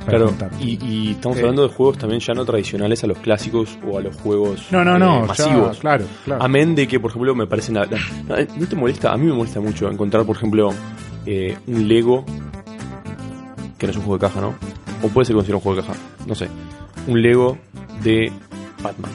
Para 0.07 0.17
Claro, 0.25 0.35
y, 0.59 0.83
y 0.85 1.11
estamos 1.11 1.37
Eh. 1.37 1.41
hablando 1.41 1.67
de 1.67 1.69
juegos 1.73 1.97
también 1.99 2.19
ya 2.19 2.33
no 2.33 2.43
tradicionales 2.45 3.03
a 3.03 3.07
los 3.07 3.17
clásicos 3.19 3.77
o 3.87 3.97
a 3.97 4.01
los 4.01 4.15
juegos 4.17 4.65
no, 4.71 4.83
no, 4.83 4.95
eh, 4.95 4.99
no, 4.99 5.21
ya, 5.21 5.27
masivos. 5.27 5.77
claro, 5.77 6.05
claro. 6.25 6.43
Amén 6.43 6.73
de 6.75 6.87
que, 6.87 6.99
por 6.99 7.11
ejemplo, 7.11 7.35
me 7.35 7.45
parece... 7.47 7.71
la- 7.71 7.85
la- 7.85 8.47
¿No 8.57 8.67
te 8.67 8.75
molesta? 8.75 9.11
A 9.13 9.17
mí 9.17 9.25
me 9.27 9.33
molesta 9.33 9.59
mucho 9.59 9.89
encontrar, 9.91 10.25
por 10.25 10.35
ejemplo, 10.35 10.69
eh, 11.25 11.55
un 11.67 11.87
Lego, 11.87 12.25
que 13.77 13.85
no 13.85 13.91
es 13.91 13.97
un 13.97 14.03
juego 14.03 14.17
de 14.17 14.21
caja, 14.27 14.41
¿no? 14.41 14.55
O 15.03 15.09
puede 15.09 15.25
ser 15.25 15.35
considerado 15.35 15.57
un 15.59 15.63
juego 15.63 15.81
de 15.81 15.87
caja, 15.87 15.99
no 16.25 16.33
sé. 16.35 16.47
Un 17.07 17.21
Lego 17.21 17.57
de 18.03 18.31
Batman. 18.81 19.11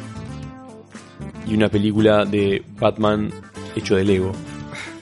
Y 1.46 1.54
una 1.54 1.68
película 1.68 2.24
de 2.24 2.62
Batman 2.78 3.30
hecho 3.74 3.96
de 3.96 4.04
Lego. 4.04 4.32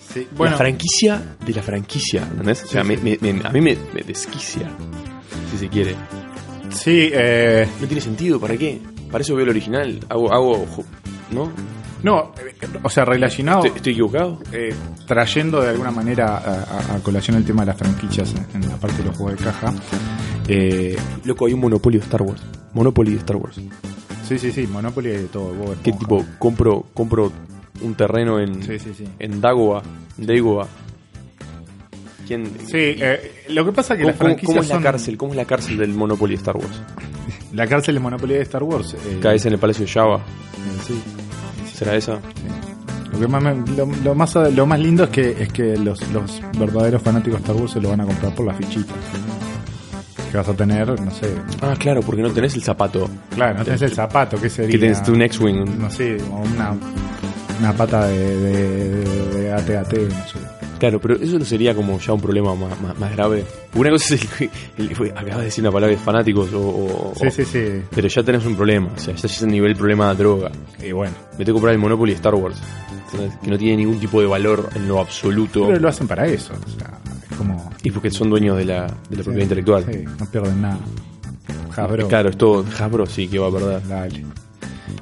Sí, 0.01 0.27
la 0.39 0.53
franquicia 0.53 1.37
de 1.45 1.53
la 1.53 1.63
franquicia, 1.63 2.23
¿entendés? 2.23 2.65
O 2.65 2.67
sea, 2.67 2.83
Sí, 2.83 2.89
me- 2.89 2.97
sí. 2.97 3.19
me- 3.21 3.33
me- 3.35 3.47
a 3.47 3.51
mí 3.51 3.61
me, 3.61 3.77
me 3.95 4.01
desquicia, 4.03 4.69
si 5.51 5.59
se 5.59 5.69
quiere. 5.69 5.95
sí, 6.71 7.11
eh, 7.13 7.67
No 7.81 7.87
tiene 7.87 8.01
sentido, 8.01 8.39
¿para 8.41 8.57
qué? 8.57 8.81
Para 9.11 9.23
eso 9.23 9.35
veo 9.35 9.45
el 9.45 9.51
original. 9.51 9.99
Hago, 10.09 10.33
hago, 10.33 10.67
¿no? 11.33 11.51
No, 12.03 12.33
eh, 12.39 12.67
o 12.83 12.89
sea, 12.89 13.05
relacionado, 13.05 13.59
¿Estoy, 13.65 13.77
estoy 13.77 13.93
equivocado? 13.93 14.39
eh, 14.53 14.75
trayendo 15.07 15.61
de 15.61 15.69
alguna 15.71 15.91
manera 15.91 16.39
a, 16.39 16.93
a- 16.95 16.97
a 16.97 16.99
colación 17.03 17.37
el 17.37 17.45
tema 17.45 17.63
de 17.63 17.67
las 17.67 17.77
franquicias 17.77 18.35
en, 18.55 18.63
la 18.69 18.77
parte 18.77 18.99
de 18.99 19.05
los 19.05 19.17
juegos 19.19 19.39
de 19.39 19.45
caja. 19.45 19.75
eh, 20.49 20.97
Loco, 21.25 21.47
hay 21.47 21.53
un 21.53 21.61
monopolio 21.61 22.01
de 22.01 22.05
Star 22.07 22.23
Wars. 22.23 22.41
Monopoly 22.73 23.13
de 23.13 23.19
Star 23.19 23.37
Wars. 23.37 23.57
sí, 24.27 24.39
sí, 24.39 24.51
sí, 24.53 24.67
Monopoly 24.67 25.11
de 25.11 25.25
todo. 25.25 25.53
Bob 25.53 25.77
¿Qué 25.83 25.93
tipo? 25.93 26.25
Compro, 26.39 26.87
compro 26.95 27.31
un 27.83 27.95
terreno 27.95 28.39
en, 28.41 28.63
Sí, 28.63 28.79
sí, 28.79 28.93
sí. 28.97 29.05
en 29.19 29.41
Dagoba. 29.41 29.83
Dagoba. 30.17 30.69
¿Quién? 32.31 32.47
Sí, 32.67 32.77
eh, 32.77 33.45
lo 33.49 33.65
que 33.65 33.73
pasa 33.73 33.95
es 33.95 33.99
que 33.99 34.03
¿Cómo, 34.05 34.11
las 34.13 34.19
cómo- 34.19 34.29
franquicias 34.29 34.47
cómo 34.57 34.63
es 34.63 34.69
la 34.69 34.81
cárcel? 34.93 35.17
¿Cómo 35.17 35.33
es 35.33 35.37
la 35.37 35.45
cárcel 35.47 35.77
del 35.79 35.91
Monopoly 35.95 36.35
de 36.35 36.39
Star 36.39 36.57
Wars? 36.57 36.81
La 37.53 37.67
cárcel 37.67 37.95
de 37.97 38.01
Monopoly 38.01 38.35
de 38.35 38.43
Star 38.43 38.63
Wars. 38.63 38.95
eh, 38.95 39.19
Caes 39.21 39.45
en 39.47 39.55
el 39.55 39.59
Palacio 39.59 39.85
de 39.85 39.91
Java. 39.91 40.19
eh, 40.19 40.81
sí. 40.87 41.03
¿Será 41.75 41.97
esa? 41.97 42.21
Lo, 43.13 43.19
que 43.19 43.27
más, 43.27 43.43
me- 43.43 43.75
lo, 43.77 43.87
lo 44.05 44.15
más, 44.15 44.33
lo 44.37 44.67
más 44.67 44.79
lindo 44.79 45.03
es 45.03 45.11
que, 45.11 45.43
es 45.43 45.53
que 45.53 45.77
los, 45.77 46.01
los 46.13 46.41
verdaderos 46.57 47.03
fanáticos 47.03 47.41
de 47.41 47.47
Star 47.47 47.57
Wars 47.61 47.73
se 47.73 47.81
lo 47.81 47.89
van 47.91 48.03
a 48.03 48.05
comprar 48.05 48.33
por 48.37 48.47
las 48.47 48.57
fichitas. 48.57 48.95
Que 50.31 50.37
vas 50.37 50.49
a 50.49 50.55
tener, 50.55 51.01
no 51.01 51.11
sé. 51.11 51.35
Ah, 51.61 51.75
claro, 51.77 52.03
porque 52.03 52.23
no 52.23 52.31
tenés 52.31 52.55
el 52.55 52.63
zapato. 52.63 53.11
Claro, 53.35 53.59
no 53.59 53.65
tenés 53.65 53.83
el 53.83 53.93
zapato, 53.93 54.41
¿qué 54.41 54.49
sería? 54.49 54.71
Que 54.71 54.79
tenés 54.79 55.03
tú 55.03 55.13
un 55.15 55.23
X-Wing. 55.23 55.63
un- 55.63 55.79
No 55.81 55.91
sé, 55.91 56.19
una, 56.31 56.77
una 57.59 57.73
pata 57.73 58.07
de, 58.07 58.37
de, 58.37 59.05
de 59.41 59.53
AT-AT, 59.53 59.93
no 59.95 60.29
sé. 60.29 60.39
Claro, 60.81 61.01
pero 61.01 61.15
eso 61.17 61.39
no 61.39 61.45
sería 61.45 61.75
como 61.75 61.99
ya 62.01 62.13
un 62.13 62.21
problema 62.21 62.55
más, 62.57 62.81
más, 62.81 62.99
más 62.99 63.13
grave. 63.13 63.45
Una 63.75 63.91
cosa 63.91 64.15
es 64.17 64.23
el, 64.41 64.51
el- 64.79 64.91
el- 64.91 65.11
acabas 65.17 65.39
de 65.39 65.45
decir 65.45 65.63
una 65.63 65.71
palabra 65.71 65.95
de 65.95 66.03
fanáticos 66.03 66.53
o, 66.53 66.61
o- 66.61 67.13
Sí, 67.21 67.31
sí, 67.31 67.45
sí. 67.45 67.83
Pero 67.95 68.09
ya 68.09 68.23
tenés 68.23 68.45
un 68.47 68.57
problema, 68.57 68.89
o 68.97 68.99
sea, 68.99 69.15
ya 69.15 69.27
es 69.27 69.43
el 69.43 69.51
nivel 69.51 69.77
problema 69.77 70.09
de 70.11 70.17
droga. 70.17 70.51
Y 70.83 70.91
bueno. 70.93 71.15
Me 71.33 71.45
tengo 71.45 71.47
que 71.47 71.53
comprar 71.53 71.75
el 71.75 71.79
Monopoly 71.81 72.13
de 72.13 72.17
Star 72.17 72.35
Wars, 72.35 72.57
¿entendés? 73.13 73.39
que 73.43 73.51
no 73.51 73.59
tiene 73.59 73.77
ningún 73.77 74.01
tipo 74.01 74.21
de 74.21 74.27
valor 74.27 74.69
en 74.75 74.89
lo 74.89 74.99
absoluto. 75.01 75.67
Pero 75.69 75.79
lo 75.79 75.89
hacen 75.89 76.09
para 76.09 76.27
eso. 76.27 76.53
O 76.55 76.79
sea, 76.79 76.99
es 77.31 77.37
como. 77.37 77.71
Y 77.83 77.91
porque 77.91 78.11
son 78.11 78.29
dueños 78.31 78.57
de 78.57 78.65
la, 78.65 78.87
de 78.87 79.17
la 79.17 79.23
propiedad 79.23 79.43
intelectual. 79.43 79.85
Sí, 79.91 80.05
no 80.19 80.27
pierden 80.31 80.61
nada. 80.63 80.79
Hasbro. 81.77 82.09
Claro, 82.09 82.31
es 82.31 82.37
todo. 82.39 82.65
Hasbro 82.79 83.07
sí 83.07 83.29
que 83.29 83.39
va 83.39 83.49
a 83.49 83.53
perder. 83.53 83.87
Dale. 83.87 84.25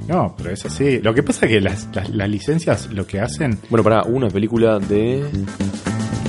No, 0.06 0.34
pero 0.36 0.50
es 0.50 0.64
así. 0.64 1.00
Lo 1.00 1.12
que 1.14 1.22
pasa 1.22 1.46
es 1.46 1.52
que 1.52 1.60
las, 1.60 1.88
las, 1.94 2.08
las 2.10 2.28
licencias 2.28 2.88
lo 2.92 3.06
que 3.06 3.20
hacen. 3.20 3.58
Bueno, 3.70 3.82
para 3.84 4.02
una 4.04 4.28
película 4.28 4.78
de. 4.78 5.24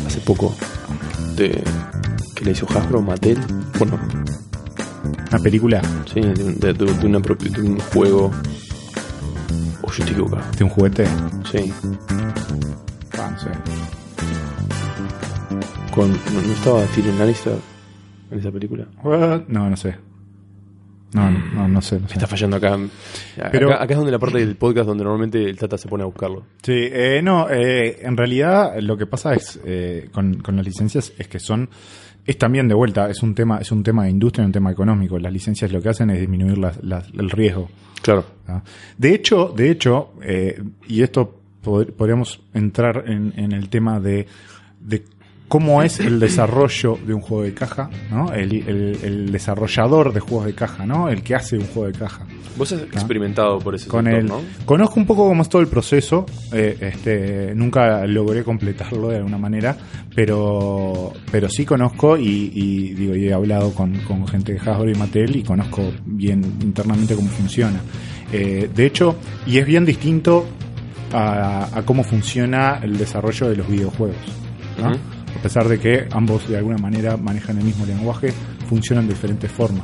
hace 0.06 0.20
poco. 0.22 0.56
de. 1.36 1.64
que 2.36 2.46
le 2.46 2.52
hizo 2.52 2.68
Hasbro, 2.70 3.02
Mattel. 3.02 3.38
Bueno, 3.78 4.00
Una 5.32 5.40
película 5.42 5.82
sí, 6.14 6.20
de, 6.22 6.44
un- 6.44 6.60
de- 6.60 6.74
de- 6.74 6.94
de 6.94 7.06
una 7.06 7.20
de 7.20 7.62
un 7.62 7.80
juego. 7.80 8.32
O 9.82 9.88
yo 9.92 10.04
estoy 10.04 10.12
equivocado. 10.12 10.44
de 10.58 10.64
un 10.64 10.70
juguete. 10.70 11.06
Sí. 11.52 11.72
Ah, 13.18 13.30
no 13.32 13.40
sé. 13.40 13.50
Con, 15.94 16.12
¿no, 16.12 16.42
no 16.46 16.54
estaba 16.54 16.84
Tyrion 16.88 17.18
Lannister 17.18 17.56
en 18.32 18.40
esa 18.40 18.52
película? 18.52 18.86
What? 19.04 19.44
No, 19.48 19.70
no 19.70 19.76
sé. 19.78 19.96
No, 21.14 21.30
no, 21.32 21.40
no, 21.54 21.68
no 21.68 21.82
sé. 21.82 22.00
no 22.00 22.08
sé. 22.08 22.14
Está 22.14 22.28
fallando 22.28 22.58
acá. 22.58 22.78
Pero- 23.52 23.72
acá. 23.74 23.84
acá 23.84 23.94
es 23.94 23.98
donde 23.98 24.12
la 24.12 24.20
parte 24.20 24.38
del 24.40 24.56
podcast 24.56 24.88
donde 24.88 25.04
normalmente 25.04 25.44
el 25.44 25.58
Tata 25.58 25.78
se 25.78 25.88
pone 25.88 26.04
a 26.04 26.06
buscarlo. 26.06 26.44
Sí, 26.62 26.74
eh, 26.76 27.22
no, 27.24 27.50
eh, 27.50 28.00
en 28.02 28.16
realidad 28.16 28.74
lo 28.82 28.96
que 28.98 29.06
pasa 29.08 29.34
es 29.34 29.60
eh, 29.66 30.10
con, 30.12 30.36
con 30.42 30.56
las 30.56 30.66
licencias 30.66 31.12
es 31.18 31.28
que 31.28 31.40
son 31.40 31.70
es 32.26 32.38
también 32.38 32.68
de 32.68 32.76
vuelta 32.76 33.10
es 33.10 33.24
un 33.24 33.34
tema 33.34 33.58
es 33.58 33.72
un 33.72 33.82
tema 33.82 34.04
de 34.04 34.12
industria, 34.12 34.46
un 34.46 34.52
tema 34.52 34.72
económico. 34.72 35.18
Las 35.18 35.34
licencias 35.34 35.72
lo 35.72 35.82
que 35.82 35.90
hacen 35.90 36.12
es 36.12 36.20
disminuir 36.20 36.58
las- 36.60 36.84
las- 36.84 37.10
el 37.18 37.30
riesgo. 37.32 37.70
Claro. 38.04 38.26
¿ah? 38.48 38.62
De 38.98 39.14
hecho, 39.16 39.52
de 39.56 39.72
hecho, 39.72 40.14
eh, 40.22 40.62
y 40.88 41.02
esto 41.02 41.40
pod- 41.64 41.92
podríamos 41.94 42.40
entrar 42.54 43.06
en, 43.08 43.34
en 43.36 43.52
el 43.52 43.70
tema 43.70 44.00
de, 44.00 44.28
de 44.80 45.04
cómo 45.50 45.84
es 45.84 46.00
el 46.00 46.20
desarrollo 46.22 46.98
de 47.06 47.14
un 47.14 47.20
juego 47.22 47.44
de 47.44 47.54
caja, 47.54 47.90
¿no? 48.10 48.32
El, 48.32 48.54
el- 48.68 48.98
el 49.04 49.32
desarrollador 49.32 50.14
de 50.14 50.22
juegos 50.22 50.46
de 50.46 50.54
caja, 50.54 50.86
¿no? 50.86 51.10
El 51.10 51.22
que 51.24 51.36
hace 51.36 51.58
un 51.58 51.66
juego 51.66 51.92
de 51.92 51.98
caja. 52.00 52.26
Vos 52.58 52.72
has 52.72 52.82
experimentado 52.84 53.60
por 53.60 53.74
ese 53.76 53.88
Con 53.90 54.06
sector, 54.06 54.20
el, 54.22 54.28
¿no? 54.28 54.42
Conozco 54.66 55.00
un 55.00 55.06
poco 55.06 55.28
cómo 55.28 55.42
es 55.42 55.50
todo 55.50 55.62
el 55.62 55.68
proceso. 55.68 56.26
eh, 56.54 56.78
este, 56.80 57.54
nunca 57.56 58.06
logré 58.06 58.44
completarlo 58.44 59.10
de 59.10 59.18
alguna 59.18 59.38
manera, 59.38 59.76
pero, 60.16 61.14
pero 61.32 61.50
sí 61.50 61.66
conozco 61.66 62.18
y, 62.18 62.52
y, 62.54 62.94
digo, 62.94 63.16
y 63.16 63.28
he 63.28 63.34
hablado 63.34 63.74
con, 63.74 63.98
con 64.02 64.28
gente 64.28 64.54
de 64.54 64.60
Hasbro 64.60 64.90
y 64.92 64.96
Mattel 64.96 65.36
y 65.36 65.44
conozco 65.44 65.92
bien 66.06 66.44
internamente 66.62 67.16
cómo 67.16 67.30
funciona. 67.30 67.80
Eh, 68.32 68.70
de 68.74 68.86
hecho, 68.86 69.16
y 69.48 69.58
es 69.58 69.66
bien 69.66 69.86
distinto 69.86 70.46
a, 71.14 71.70
a 71.80 71.82
cómo 71.84 72.04
funciona 72.04 72.80
el 72.84 72.98
desarrollo 72.98 73.50
de 73.50 73.56
los 73.56 73.68
videojuegos. 73.68 74.18
¿no? 74.80 74.92
A 75.38 75.42
pesar 75.42 75.68
de 75.68 75.80
que 75.80 76.08
ambos 76.12 76.48
de 76.50 76.58
alguna 76.58 76.78
manera 76.78 77.18
manejan 77.18 77.58
el 77.58 77.64
mismo 77.64 77.86
lenguaje, 77.86 78.32
funcionan 78.68 79.08
de 79.08 79.14
diferentes 79.14 79.52
formas. 79.52 79.84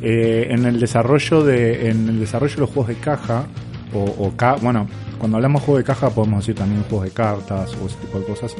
Eh, 0.00 0.48
en 0.50 0.64
el 0.66 0.80
desarrollo 0.80 1.42
de 1.44 1.88
en 1.90 2.08
el 2.08 2.18
desarrollo 2.20 2.54
de 2.54 2.60
los 2.62 2.70
juegos 2.70 2.88
de 2.88 2.96
caja 2.96 3.44
o, 3.94 4.02
o 4.02 4.36
ca- 4.36 4.56
bueno 4.60 4.88
cuando 5.18 5.36
hablamos 5.36 5.62
de 5.62 5.66
juegos 5.66 5.80
de 5.82 5.86
caja 5.86 6.10
podemos 6.10 6.40
decir 6.40 6.56
también 6.56 6.82
juegos 6.84 7.04
de 7.04 7.10
cartas 7.12 7.76
o 7.80 7.86
ese 7.86 7.96
tipo 7.98 8.18
de 8.18 8.24
cosas 8.24 8.56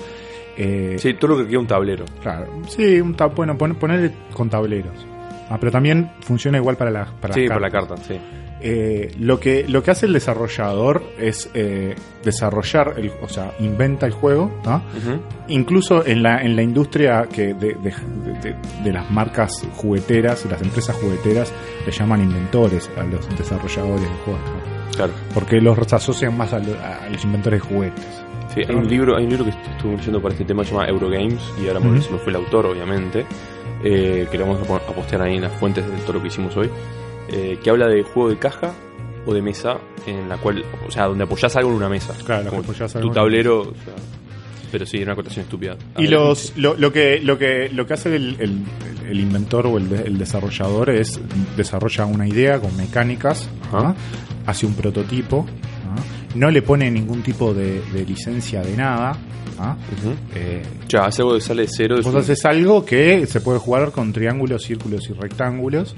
Eh, 0.57 0.97
Sí, 0.99 1.15
todo 1.15 1.33
lo 1.33 1.39
que 1.39 1.49
queda 1.49 1.59
un 1.59 1.67
tablero. 1.67 2.05
claro 2.23 2.47
sí 2.69 3.01
un 3.01 3.15
ta- 3.17 3.27
bueno 3.27 3.59
pon- 3.59 3.75
ponerle 3.75 4.13
con 4.33 4.49
tableros 4.51 4.95
Ah, 5.51 5.57
pero 5.59 5.73
también 5.73 6.13
funciona 6.21 6.59
igual 6.59 6.77
para 6.77 6.91
las 6.93 7.09
para 7.15 7.35
sí, 7.35 7.41
las 7.41 7.49
para 7.49 7.61
la 7.61 7.71
cartas. 7.71 8.01
carta, 8.01 8.15
sí. 8.15 8.21
Eh, 8.65 9.11
lo 9.19 9.41
que 9.41 9.67
lo 9.67 9.83
que 9.83 9.91
hace 9.91 10.07
el 10.07 10.13
desarrollador 10.13 11.03
es 11.19 11.51
eh, 11.53 11.97
desarrollar 12.25 12.95
el, 12.97 13.11
o 13.21 13.29
sea 13.29 13.53
inventa 13.59 14.07
el 14.07 14.13
juego 14.13 14.53
¿no? 14.65 14.77
Ujú. 14.77 15.21
incluso 15.49 16.07
en 16.07 16.23
la, 16.23 16.41
en 16.43 16.55
la 16.55 16.63
industria 16.63 17.27
que 17.33 17.55
de, 17.55 17.75
de- 17.75 17.95
de- 18.41 18.55
de 18.85 18.93
las 18.93 19.11
marcas 19.11 19.67
jugueteras, 19.77 20.45
las 20.47 20.63
empresas 20.63 20.95
jugueteras, 20.97 21.53
le 21.85 21.91
llaman 21.93 22.23
inventores 22.23 22.89
a 22.97 23.03
los 23.03 23.29
desarrolladores 23.37 24.03
de 24.03 24.17
juegos, 24.25 24.41
¿no? 24.45 24.73
Claro. 24.97 25.13
porque 25.35 25.61
los 25.61 25.93
asocian 25.93 26.37
más 26.37 26.53
a, 26.53 26.59
lo- 26.61 26.79
a 26.79 27.09
los 27.11 27.25
inventores 27.25 27.61
de 27.63 27.69
juguetes. 27.69 28.05
Sí, 28.55 28.61
hay 28.69 28.75
un 28.75 28.87
libro, 28.89 29.17
hay 29.17 29.25
un 29.25 29.31
libro 29.31 29.45
que 29.47 29.51
est- 29.51 29.67
estuve 29.75 29.97
leyendo 29.97 30.21
para 30.23 30.35
este 30.35 30.45
tema 30.45 30.63
que 30.63 30.69
se 30.69 30.75
llama 30.75 30.87
Eurogames 30.89 31.41
y 31.61 31.67
ahora 31.67 31.81
Ujú. 31.81 32.01
se 32.03 32.11
me 32.13 32.19
fue 32.19 32.31
el 32.31 32.37
autor, 32.37 32.67
obviamente, 32.67 33.25
eh, 33.83 34.29
que 34.31 34.39
lo 34.39 34.47
vamos 34.47 34.61
a 34.71 34.93
postear 34.93 35.23
ahí 35.23 35.37
en 35.37 35.43
las 35.43 35.53
fuentes 35.59 35.85
de 35.85 35.97
todo 36.03 36.13
lo 36.15 36.21
que 36.23 36.29
hicimos 36.29 36.57
hoy, 36.57 36.69
eh, 37.29 37.59
que 37.63 37.71
habla 37.71 37.87
de 37.89 38.03
juego 38.03 38.29
de 38.31 38.39
caja 38.39 38.73
o 39.27 39.33
de 39.35 39.43
mesa 39.43 39.79
en 40.07 40.29
la 40.29 40.37
cual, 40.39 40.65
o 40.87 40.91
sea, 40.91 41.07
donde 41.07 41.25
apoyás 41.25 41.55
algo 41.57 41.71
en 41.71 41.77
una 41.77 41.89
mesa. 41.89 42.13
Claro, 42.25 42.51
Como 42.51 42.63
que 42.63 42.69
apoyás 42.71 42.97
algo 42.97 43.09
tu 43.09 43.15
tablero, 43.15 43.61
o 43.61 43.65
sea, 43.67 43.95
pero 44.73 44.87
sí, 44.87 45.03
una 45.03 45.13
acotación 45.13 45.45
estúpida. 45.45 45.77
Y 45.99 46.07
los, 46.09 46.57
lo, 46.57 46.75
lo 46.77 46.93
que, 46.93 47.21
lo 47.21 47.39
que, 47.39 47.69
lo 47.69 47.87
que 47.87 47.95
hace 47.95 48.17
el, 48.17 48.37
el- 48.41 48.65
el 49.09 49.21
inventor 49.21 49.67
o 49.67 49.77
el, 49.79 49.89
de- 49.91 50.03
el 50.05 50.17
desarrollador 50.17 50.89
es 50.91 51.21
desarrolla 51.57 52.07
una 52.07 52.27
idea 52.27 52.59
con 52.61 52.75
mecánicas. 52.77 53.49
¿ah? 53.73 53.95
hace 54.47 54.65
un 54.67 54.75
prototipo, 54.75 55.47
¿ah? 55.89 55.95
no 56.35 56.51
le 56.51 56.63
pone 56.63 56.91
ningún 56.91 57.23
tipo 57.23 57.53
de, 57.55 57.81
de 57.93 58.05
licencia 58.07 58.63
de 58.63 58.77
nada, 58.77 59.17
¿ah? 59.59 59.77
Ujú. 60.01 60.15
Eh, 60.35 60.63
Ya, 60.89 61.05
hace 61.05 61.23
algo 61.23 61.35
que 61.35 61.41
sale 61.43 61.63
de 61.63 61.69
cero. 61.71 61.97
Vos 62.03 62.15
haces 62.15 62.45
algo 62.47 62.85
que 62.85 63.27
se 63.27 63.41
puede 63.41 63.59
jugar 63.59 63.93
con 63.93 64.13
triángulos, 64.13 64.63
círculos 64.65 65.09
y 65.11 65.13
rectángulos. 65.13 65.95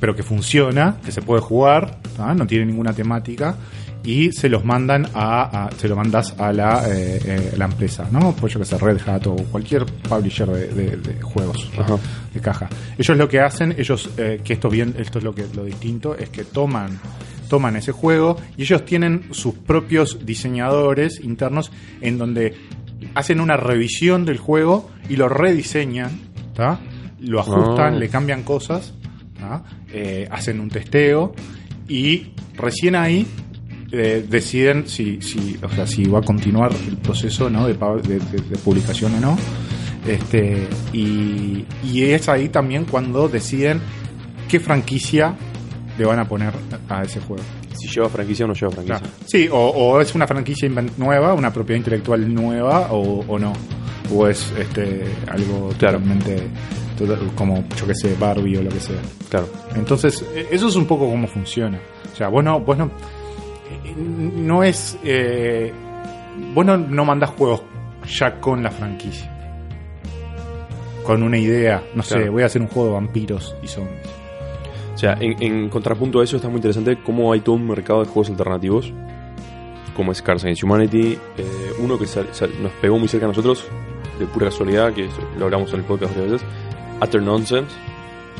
Pero 0.00 0.14
que 0.14 0.22
funciona, 0.22 0.96
que 1.04 1.12
se 1.12 1.22
puede 1.22 1.40
jugar, 1.40 1.98
¿ah? 2.18 2.34
no 2.34 2.46
tiene 2.46 2.66
ninguna 2.66 2.92
temática 2.92 3.56
y 4.04 4.30
se 4.30 4.48
los 4.48 4.64
mandan 4.64 5.06
a, 5.14 5.66
a- 5.66 5.70
se 5.72 5.88
lo 5.88 5.96
mandas 5.96 6.34
a 6.38 6.52
la, 6.52 6.84
eh, 6.88 7.20
eh, 7.24 7.54
la 7.56 7.64
empresa, 7.64 8.06
¿no? 8.12 8.32
Pues 8.38 8.52
yo 8.52 8.60
que 8.60 8.66
sé, 8.66 8.78
Red 8.78 9.00
Hat 9.08 9.26
o 9.26 9.34
cualquier 9.50 9.84
publisher 9.86 10.46
de, 10.48 10.68
de- 10.68 10.96
de 10.96 11.20
juegos 11.22 11.68
Ajá. 11.78 11.96
de 12.32 12.40
caja. 12.40 12.68
Ellos 12.96 13.16
lo 13.16 13.28
que 13.28 13.40
hacen, 13.40 13.74
ellos 13.76 14.08
eh, 14.16 14.40
que 14.44 14.52
esto 14.52 14.68
bien, 14.70 14.94
esto 14.98 15.18
es 15.18 15.24
lo 15.24 15.34
que 15.34 15.46
lo 15.54 15.64
distinto 15.64 16.14
es 16.16 16.28
que 16.30 16.44
toman 16.44 16.98
toman 17.48 17.76
ese 17.76 17.92
juego 17.92 18.36
y 18.56 18.62
ellos 18.62 18.84
tienen 18.84 19.28
sus 19.30 19.54
propios 19.54 20.26
diseñadores 20.26 21.20
internos 21.22 21.70
en 22.00 22.18
donde 22.18 22.54
hacen 23.14 23.40
una 23.40 23.56
revisión 23.56 24.24
del 24.24 24.38
juego 24.38 24.90
y 25.08 25.14
lo 25.16 25.28
rediseñan, 25.28 26.10
¿tá? 26.54 26.80
Lo 27.20 27.38
ajustan, 27.40 27.94
Ah. 27.94 27.98
le 27.98 28.08
cambian 28.08 28.42
cosas, 28.42 28.92
Eh, 29.92 30.26
hacen 30.30 30.60
un 30.60 30.68
testeo 30.68 31.34
y 31.88 32.32
recién 32.56 32.94
ahí 32.96 33.26
eh, 33.92 34.26
deciden 34.28 34.88
si, 34.88 35.20
si, 35.22 35.56
o 35.62 35.68
sea, 35.70 35.86
si 35.86 36.04
va 36.04 36.18
a 36.18 36.22
continuar 36.22 36.72
el 36.88 36.96
proceso 36.96 37.48
¿no? 37.48 37.66
de, 37.66 37.74
de- 37.74 38.56
publicación 38.64 39.14
o 39.14 39.20
no. 39.20 39.38
Este, 40.06 40.68
y, 40.92 41.64
y 41.84 42.02
es 42.02 42.28
ahí 42.28 42.48
también 42.48 42.84
cuando 42.84 43.28
deciden 43.28 43.80
qué 44.48 44.60
franquicia 44.60 45.34
le 45.98 46.04
van 46.04 46.18
a 46.18 46.28
poner 46.28 46.52
a 46.88 47.02
ese 47.02 47.20
juego. 47.20 47.42
Si 47.74 47.88
lleva 47.88 48.08
franquicia 48.08 48.44
o 48.44 48.48
no 48.48 48.54
lleva 48.54 48.70
franquicia. 48.72 48.98
Claro. 49.00 49.14
Sí, 49.26 49.48
o, 49.50 49.56
o 49.58 50.00
es 50.00 50.14
una 50.14 50.26
franquicia 50.26 50.68
nueva, 50.96 51.34
una 51.34 51.52
propiedad 51.52 51.78
intelectual 51.78 52.32
nueva, 52.32 52.88
o, 52.92 53.24
o 53.26 53.38
no. 53.38 53.52
O 54.14 54.26
es 54.28 54.52
este 54.58 55.02
algo 55.28 55.70
Claro. 55.78 55.98
totalmente 55.98 56.34
total- 56.36 56.50
como, 57.34 57.64
yo 57.76 57.86
que 57.86 57.94
sé, 57.94 58.14
Barbie 58.18 58.56
o 58.58 58.62
lo 58.62 58.70
que 58.70 58.80
sea. 58.80 59.00
Claro. 59.28 59.48
Entonces, 59.74 60.24
e- 60.34 60.48
eso 60.50 60.68
es 60.68 60.76
un 60.76 60.86
poco 60.86 61.08
cómo 61.08 61.26
funciona. 61.26 61.78
O 62.12 62.16
sea, 62.16 62.28
vos 62.28 62.42
no, 62.44 62.60
vos 62.60 62.76
no. 62.78 62.90
no 63.96 64.62
es. 64.64 64.98
Eh, 65.04 65.72
vos 66.54 66.64
no, 66.66 66.76
no 66.76 67.04
mandás 67.04 67.30
juegos 67.30 67.62
ya 68.06 68.40
con 68.40 68.62
la 68.62 68.70
franquicia. 68.70 69.32
Con 71.04 71.22
una 71.22 71.38
idea, 71.38 71.82
no 71.94 72.02
sé, 72.02 72.28
voy 72.28 72.42
a 72.42 72.46
hacer 72.46 72.60
un 72.62 72.68
juego 72.68 72.88
de 72.88 72.94
vampiros 72.94 73.54
y 73.62 73.68
zombies. 73.68 74.00
O 74.94 74.98
sea, 74.98 75.16
en, 75.20 75.40
en 75.40 75.68
contrapunto 75.68 76.20
a 76.20 76.24
eso 76.24 76.36
está 76.36 76.48
muy 76.48 76.56
interesante 76.56 76.98
cómo 77.04 77.32
hay 77.32 77.40
todo 77.40 77.54
un 77.54 77.68
mercado 77.68 78.00
de 78.00 78.06
juegos 78.06 78.30
alternativos, 78.30 78.92
como 79.94 80.10
es 80.10 80.20
Against 80.26 80.64
Humanity, 80.64 81.16
eh, 81.36 81.72
uno 81.78 81.96
que 81.98 82.06
sal- 82.06 82.28
sal- 82.32 82.50
nos 82.60 82.72
pegó 82.72 82.98
muy 82.98 83.06
cerca 83.06 83.26
a 83.26 83.28
nosotros, 83.28 83.64
de 84.18 84.26
pura 84.26 84.46
casualidad, 84.46 84.92
que 84.94 85.08
lo 85.38 85.44
hablamos 85.44 85.72
en 85.74 85.80
el 85.80 85.84
podcast 85.84 86.16
varias 86.16 86.32
veces, 86.32 86.48
Utter 87.02 87.22
Nonsense, 87.22 87.70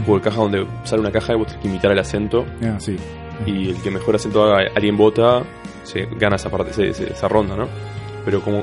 juego 0.05 0.19
de 0.19 0.25
caja 0.25 0.41
donde 0.43 0.67
sale 0.85 1.01
una 1.01 1.11
caja 1.13 1.33
y 1.33 1.37
vos 1.37 1.47
tenés 1.47 1.63
que 1.63 1.69
imitar 1.69 1.93
el 1.93 1.99
acento, 1.99 2.45
Ah, 2.63 2.77
sí. 2.79 2.97
y 3.47 3.71
el 3.71 3.77
que 3.83 3.91
mejor 3.91 4.15
acento 4.17 4.43
haga 4.45 4.71
alguien 4.75 4.97
vota, 4.97 5.43
se 5.85 6.07
gana 6.19 6.37
esa 6.37 6.51
parte, 6.51 6.73
se- 6.73 6.93
se- 6.93 7.13
esa 7.13 7.29
ronda, 7.29 7.57
¿no? 7.57 7.69
Pero 8.25 8.41
como 8.41 8.63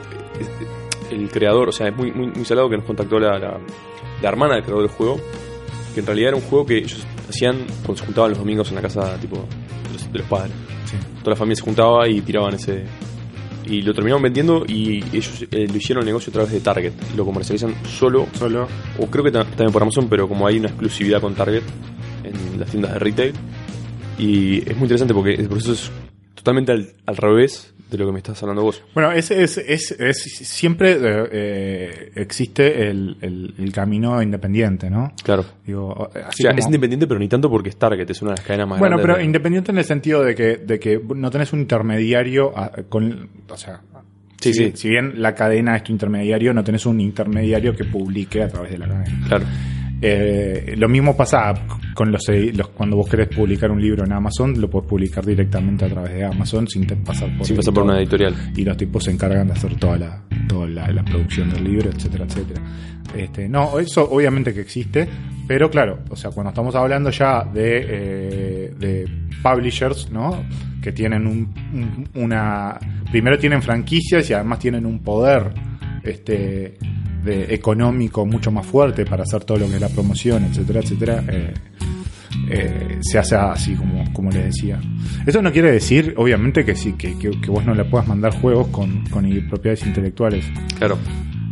el 1.12 1.30
creador, 1.30 1.70
o 1.70 1.72
sea, 1.72 1.88
es 1.88 1.96
muy, 1.96 2.12
muy, 2.12 2.28
muy 2.28 2.46
salado 2.46 2.70
que 2.70 2.78
nos 2.78 2.86
contactó 2.86 3.20
la, 3.20 3.38
la, 3.40 3.58
la 4.22 4.30
hermana 4.30 4.56
del 4.56 4.64
creador 4.64 4.88
del 4.88 4.92
juego, 4.96 5.18
que 5.94 6.00
en 6.00 6.06
realidad 6.06 6.30
era 6.30 6.38
un 6.38 6.44
juego 6.44 6.66
que 6.66 6.78
ellos 6.78 7.06
hacían 7.30 7.58
cuando 7.86 7.98
se 7.98 8.06
juntaban 8.06 8.32
los 8.32 8.40
domingos 8.40 8.70
en 8.70 8.76
la 8.76 8.82
casa 8.82 9.16
tipo 9.20 9.36
de 9.38 9.94
los, 9.94 10.12
de 10.12 10.20
los 10.20 10.28
padres. 10.28 10.52
sí. 10.86 10.98
Toda 11.20 11.32
la 11.32 11.36
familia 11.36 11.56
se 11.58 11.62
juntaba 11.64 12.08
y 12.08 12.22
tiraban 12.22 12.54
ese... 12.56 12.84
Y 13.66 13.82
lo 13.82 13.94
terminaron 13.94 14.22
vendiendo 14.22 14.66
y 14.68 15.04
ellos 15.16 15.46
eh, 15.52 15.68
lo 15.70 15.78
hicieron 15.78 16.02
el 16.04 16.08
negocio 16.08 16.30
a 16.32 16.34
través 16.34 16.52
de 16.52 16.60
Target. 16.60 16.92
Lo 17.16 17.26
comercializan 17.26 17.74
solo, 17.86 18.28
Solo. 18.34 18.68
o 19.00 19.08
creo 19.08 19.24
que 19.24 19.32
ta- 19.32 19.46
también 19.46 19.72
por 19.72 19.82
Amazon, 19.84 20.08
pero 20.10 20.28
como 20.28 20.46
hay 20.46 20.58
una 20.58 20.68
exclusividad 20.68 21.22
con 21.22 21.34
Target 21.34 21.64
en 22.24 22.60
las 22.60 22.70
tiendas 22.70 22.94
de 22.94 23.00
retail. 23.00 23.34
Y 24.20 24.58
es 24.70 24.76
muy 24.76 24.84
interesante 24.84 25.14
porque 25.14 25.34
el 25.34 25.48
proceso 25.48 25.74
es 25.74 25.92
totalmente 26.36 26.72
al, 26.74 26.90
al 27.06 27.16
revés 27.18 27.73
de 27.94 28.04
lo 28.04 28.06
que 28.08 28.14
me 28.14 28.18
estás 28.20 28.42
hablando 28.44 28.64
vos. 28.64 28.84
Bueno, 28.94 29.12
es, 29.12 29.32
es, 29.32 29.58
es, 29.58 29.92
es- 29.92 30.24
siempre 30.48 30.94
eh, 30.94 31.28
eh, 31.32 32.12
existe 32.16 32.90
el, 32.90 33.18
el- 33.22 33.54
el 33.58 33.72
camino 33.72 34.22
independiente, 34.22 34.90
¿no? 34.90 35.14
Claro. 35.24 35.46
Digo, 35.66 35.88
O 35.90 36.10
así 36.28 36.44
sea, 36.44 36.52
como- 36.52 36.60
es 36.60 36.66
independiente, 36.66 37.08
pero 37.08 37.20
ni 37.20 37.28
tanto 37.28 37.50
porque 37.50 37.70
es 37.70 37.78
Target, 37.78 38.10
es 38.10 38.22
una 38.22 38.32
de 38.32 38.38
las 38.38 38.46
cadenas 38.46 38.68
más 38.68 38.80
Bueno, 38.80 38.98
grandes. 38.98 39.06
pero 39.16 39.18
de- 39.20 39.26
independiente 39.26 39.72
en 39.72 39.78
el 39.78 39.86
sentido 39.86 40.24
de 40.24 40.36
que, 40.36 40.58
de 40.58 40.80
que 40.80 41.02
no 41.16 41.30
tenés 41.32 41.54
un 41.54 41.60
intermediario 41.62 42.52
ah, 42.56 42.72
con, 42.90 43.30
o 43.50 43.58
sea, 43.58 43.82
Sí, 44.42 44.54
si, 44.54 44.66
sí. 44.66 44.72
si 44.76 44.90
bien 44.90 45.22
la 45.22 45.34
cadena 45.36 45.78
es 45.78 45.84
tu 45.86 45.94
intermediario, 45.94 46.54
no 46.54 46.66
tenés 46.66 46.86
un 46.86 47.00
intermediario 47.00 47.74
que 47.78 47.86
publique 47.86 48.44
a 48.44 48.50
través 48.50 48.72
de 48.72 48.78
la 48.78 48.88
cadena. 48.90 49.28
Claro. 49.28 49.46
Eh, 50.06 50.76
lo 50.78 50.90
mismo 50.90 51.16
pasa 51.16 51.54
con 51.94 52.12
los, 52.12 52.28
los- 52.28 52.68
cuando 52.70 52.98
vos 52.98 53.08
querés 53.10 53.30
publicar 53.30 53.72
un 53.72 53.82
libro 53.82 54.04
en 54.04 54.12
Amazon, 54.12 54.60
lo 54.60 54.70
puedes 54.70 54.90
publicar 54.90 55.26
directamente 55.26 55.86
a 55.86 55.90
través 55.90 56.14
de 56.14 56.26
Amazon 56.26 56.68
sin 56.68 56.86
pasar 56.86 57.36
por 57.38 57.48
Sin 57.48 57.56
pasar 57.56 57.74
por 57.74 57.84
una 57.84 57.98
editorial. 58.00 58.36
y 58.56 58.66
los 58.66 58.76
tipos 58.76 59.06
se 59.06 59.12
encargan 59.12 59.48
de 59.48 59.54
hacer 59.54 59.76
toda 59.76 59.98
la, 59.98 60.22
toda 60.48 60.68
la, 60.68 60.92
la 60.92 61.04
producción 61.06 61.50
del 61.52 61.64
libro, 61.64 61.90
etcétera, 61.90 62.26
etcétera. 62.26 62.62
Este, 63.16 63.48
no, 63.48 63.80
eso 63.80 64.10
obviamente 64.12 64.54
que 64.54 64.62
existe, 64.62 65.08
pero 65.48 65.70
claro, 65.70 66.00
o 66.10 66.16
sea, 66.18 66.32
cuando 66.32 66.50
estamos 66.50 66.76
hablando 66.76 67.10
ya 67.12 67.44
de, 67.46 67.86
eh, 67.88 68.74
de 68.78 69.08
publishers, 69.42 70.10
¿no? 70.12 70.44
Que 70.82 70.92
tienen 70.92 71.26
un, 71.28 71.54
un- 71.74 72.10
una. 72.24 72.78
Primero 73.10 73.38
tienen 73.38 73.62
franquicias 73.62 74.30
y 74.30 74.34
además 74.34 74.60
tienen 74.60 74.86
un 74.86 75.00
poder 75.00 75.52
este, 76.04 76.78
de, 77.24 77.54
económico 77.54 78.26
mucho 78.26 78.52
más 78.52 78.66
fuerte 78.66 79.06
para 79.06 79.24
hacer 79.24 79.44
todo 79.44 79.58
lo 79.60 79.68
que 79.68 79.76
es 79.76 79.82
la 79.82 79.90
promoción, 79.90 80.44
etcétera, 80.46 80.80
etcétera. 80.82 81.24
eh, 81.30 81.54
eh, 82.50 82.98
se 83.02 83.20
hace 83.20 83.36
así 83.36 83.74
como, 83.76 84.12
como 84.12 84.30
les 84.32 84.46
decía. 84.46 84.82
Eso 85.26 85.42
no 85.42 85.52
quiere 85.52 85.72
decir, 85.72 86.14
obviamente, 86.18 86.66
que 86.66 86.76
sí, 86.76 86.94
que, 86.94 87.18
que- 87.18 87.40
que 87.40 87.50
vos 87.52 87.64
no 87.66 87.74
le 87.76 87.86
puedas 87.86 88.08
mandar 88.08 88.34
juegos 88.34 88.68
con, 88.70 89.06
con 89.10 89.24
propiedades 89.50 89.86
intelectuales. 89.86 90.46
Claro. 90.78 90.98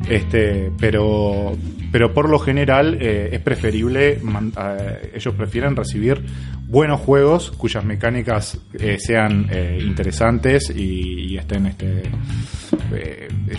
Este, 0.10 0.72
pero, 0.80 1.56
pero 1.92 2.14
por 2.14 2.30
lo 2.30 2.40
general 2.40 2.98
eh, 3.00 3.30
es 3.32 3.40
preferible, 3.42 4.14
eh, 4.14 5.12
ellos 5.14 5.36
prefieren 5.36 5.76
recibir 5.76 6.24
buenos 6.68 7.00
juegos 7.02 7.52
cuyas 7.52 7.86
mecánicas 7.86 8.60
eh, 8.74 8.98
sean 9.00 9.48
interesantes 9.80 10.74
y, 10.76 11.38
estén, 11.38 11.68
este, 11.68 12.04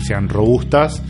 sean 0.01 0.29
robustas, 0.29 1.01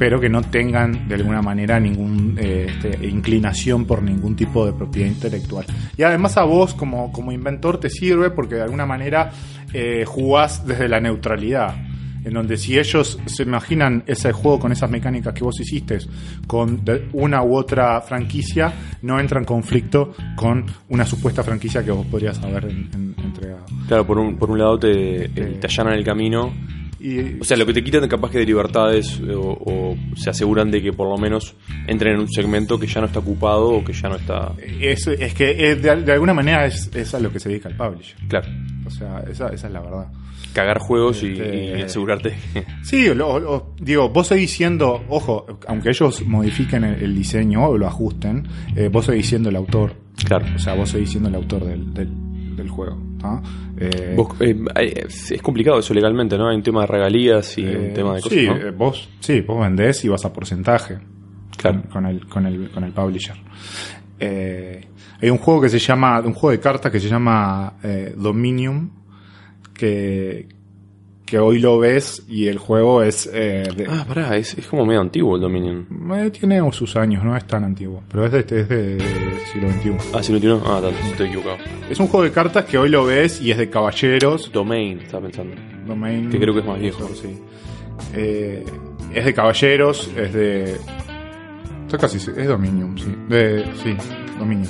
pero 0.00 0.18
que 0.18 0.30
no 0.30 0.40
tengan 0.40 1.06
de 1.08 1.16
alguna 1.16 1.42
manera 1.42 1.78
ningún 1.78 2.34
eh, 2.40 2.68
este, 2.70 3.06
inclinación 3.06 3.84
por 3.84 4.02
ningún 4.02 4.34
tipo 4.34 4.64
de 4.64 4.72
propiedad 4.72 5.06
intelectual. 5.06 5.66
Y 5.94 6.02
además 6.02 6.38
a 6.38 6.44
vos 6.44 6.72
como, 6.72 7.12
como 7.12 7.32
inventor 7.32 7.78
te 7.78 7.90
sirve 7.90 8.30
porque 8.30 8.54
de 8.54 8.62
alguna 8.62 8.86
manera 8.86 9.30
eh, 9.74 10.06
jugás 10.06 10.66
desde 10.66 10.88
la 10.88 11.00
neutralidad 11.00 11.74
en 12.24 12.32
donde 12.34 12.56
si 12.56 12.78
ellos 12.78 13.18
se 13.26 13.42
imaginan 13.44 14.02
ese 14.06 14.32
juego 14.32 14.58
con 14.60 14.72
esas 14.72 14.90
mecánicas 14.90 15.32
que 15.34 15.44
vos 15.44 15.58
hiciste 15.60 15.98
con 16.46 16.82
una 17.12 17.42
u 17.42 17.56
otra 17.56 18.00
franquicia, 18.02 18.72
no 19.02 19.18
entra 19.18 19.38
en 19.38 19.44
conflicto 19.44 20.14
con 20.36 20.64
una 20.88 21.04
supuesta 21.06 21.42
franquicia 21.42 21.84
que 21.84 21.90
vos 21.90 22.06
podrías 22.06 22.38
haber 22.42 22.64
en- 22.66 22.88
en- 22.94 23.14
entregado. 23.24 23.64
Claro, 23.88 24.06
por 24.06 24.18
un, 24.18 24.36
por 24.36 24.50
un 24.50 24.58
lado 24.58 24.78
te, 24.78 25.24
eh, 25.26 25.30
te 25.60 25.66
allanan 25.66 25.94
el 25.94 26.04
camino. 26.04 26.52
Y, 27.02 27.40
O 27.40 27.44
sea, 27.44 27.56
lo 27.56 27.64
que 27.64 27.72
te 27.72 27.82
quitan 27.82 28.06
capaz 28.08 28.30
que 28.30 28.38
de 28.40 28.44
libertades 28.44 29.18
eh, 29.26 29.32
o, 29.34 29.52
o 29.64 29.96
se 30.16 30.28
aseguran 30.28 30.70
de 30.70 30.82
que 30.82 30.92
por 30.92 31.08
lo 31.08 31.16
menos 31.16 31.54
entren 31.86 32.14
en 32.16 32.20
un 32.20 32.28
segmento 32.30 32.78
que 32.78 32.86
ya 32.86 33.00
no 33.00 33.06
está 33.06 33.20
ocupado 33.20 33.70
o 33.70 33.82
que 33.82 33.94
ya 33.94 34.10
no 34.10 34.16
está... 34.16 34.52
es, 34.82 35.06
es 35.06 35.32
que 35.32 35.50
eh, 35.70 35.76
de, 35.76 35.96
de 36.02 36.12
alguna 36.12 36.34
manera 36.34 36.66
es, 36.66 36.90
es 36.94 37.14
a 37.14 37.20
lo 37.20 37.32
que 37.32 37.40
se 37.40 37.48
dedica 37.48 37.70
el 37.70 37.76
publisher. 37.76 38.16
Claro, 38.28 38.48
O 38.86 38.90
sea, 38.90 39.20
esa, 39.30 39.48
esa 39.48 39.66
es 39.68 39.72
la 39.72 39.80
verdad. 39.80 40.06
Cagar 40.52 40.78
juegos 40.78 41.22
y, 41.22 41.32
Este- 41.32 41.78
y 41.78 41.82
asegurarte. 41.82 42.34
Sí, 42.82 43.12
lo- 43.14 43.38
lo- 43.38 43.74
digo, 43.80 44.08
vos 44.08 44.26
seguís 44.28 44.50
siendo, 44.50 45.04
ojo, 45.08 45.46
aunque 45.68 45.90
ellos 45.90 46.24
modifiquen 46.26 46.84
el, 46.84 47.02
el 47.02 47.14
diseño 47.14 47.66
o 47.66 47.78
lo 47.78 47.86
ajusten, 47.86 48.46
eh, 48.76 48.88
vos 48.90 49.06
seguís 49.06 49.28
siendo 49.28 49.48
el 49.48 49.56
autor. 49.56 49.94
Claro. 50.24 50.46
O 50.54 50.58
sea, 50.58 50.74
vos 50.74 50.88
seguís 50.90 51.10
siendo 51.10 51.28
el 51.28 51.34
autor 51.36 51.64
del, 51.64 51.94
del, 51.94 52.56
del 52.56 52.68
juego. 52.68 52.96
¿no? 53.22 53.42
Eh, 53.78 54.14
Vos, 54.16 54.34
eh, 54.40 54.56
es 55.06 55.42
complicado 55.42 55.78
eso 55.78 55.92
legalmente, 55.94 56.36
¿no? 56.38 56.48
Hay 56.48 56.56
un 56.56 56.62
tema 56.62 56.80
de 56.82 56.86
regalías 56.86 57.56
y 57.58 57.64
un 57.64 57.92
tema 57.92 58.14
de 58.14 58.22
cosas, 58.22 58.38
sí, 58.38 58.46
¿no? 58.46 58.72
vos, 58.72 59.08
sí, 59.20 59.40
vos 59.42 59.60
vendés 59.60 60.04
y 60.04 60.08
vas 60.08 60.24
a 60.24 60.32
porcentaje 60.32 60.98
Claro. 61.56 61.82
con, 61.82 61.90
con 61.90 62.06
el, 62.06 62.26
con, 62.26 62.46
el, 62.46 62.70
con 62.70 62.84
el 62.84 62.92
publisher. 62.92 63.36
Eh, 64.18 64.80
hay 65.20 65.30
un 65.30 65.38
juego 65.38 65.60
que 65.62 65.68
se 65.68 65.78
llama, 65.78 66.20
un 66.20 66.32
juego 66.32 66.50
de 66.52 66.60
cartas 66.60 66.90
que 66.92 67.00
se 67.00 67.08
llama 67.08 67.74
eh, 67.82 68.14
Dominium, 68.16 68.90
que, 69.80 70.46
que 71.26 71.38
hoy 71.38 71.58
lo 71.60 71.78
ves 71.78 72.24
y 72.28 72.48
el 72.48 72.58
juego 72.58 73.02
es 73.02 73.28
eh, 73.32 73.64
de- 73.76 73.86
Ah, 73.88 74.04
pará, 74.06 74.36
es, 74.36 74.56
es 74.58 74.66
como 74.66 74.84
medio 74.84 75.00
antiguo 75.00 75.36
el 75.36 75.42
Dominion. 75.42 75.86
eh, 76.16 76.30
tiene 76.30 76.60
sus 76.72 76.96
años, 76.96 77.24
no 77.24 77.36
es 77.36 77.46
tan 77.46 77.64
antiguo, 77.64 78.02
pero 78.10 78.26
es 78.26 78.32
de, 78.32 78.40
es 78.40 78.68
de 78.68 78.98
siglo 79.52 79.70
XXI. 79.70 79.92
Ah, 80.14 80.22
si 80.22 80.32
no 80.32 80.40
tiene... 80.40 80.56
Ah, 80.64 80.80
tanto, 80.82 80.98
estoy 81.10 81.28
equivocado. 81.28 81.56
Es 81.88 81.98
un 81.98 82.06
juego 82.08 82.24
de 82.24 82.32
cartas 82.32 82.64
que 82.64 82.78
hoy 82.78 82.88
lo 82.88 83.04
ves 83.06 83.40
y 83.40 83.50
es 83.50 83.58
de 83.58 83.70
caballeros, 83.70 84.50
Domain, 84.52 85.00
estaba 85.00 85.22
pensando. 85.24 85.56
Domain, 85.86 86.28
Que 86.30 86.38
creo 86.38 86.52
que 86.54 86.60
es 86.60 86.66
más 86.66 86.78
viejo. 86.80 87.04
eso, 87.04 87.14
sí. 87.14 87.38
Eh, 88.14 88.64
es 89.14 89.24
de 89.24 89.34
caballeros, 89.34 90.10
es 90.16 90.32
de. 90.32 90.76
Está 91.86 91.98
casi. 91.98 92.16
Es 92.18 92.46
Dominium, 92.48 92.96
sí. 92.96 93.12
De, 93.28 93.64
sí, 93.82 93.96
Dominium. 94.38 94.68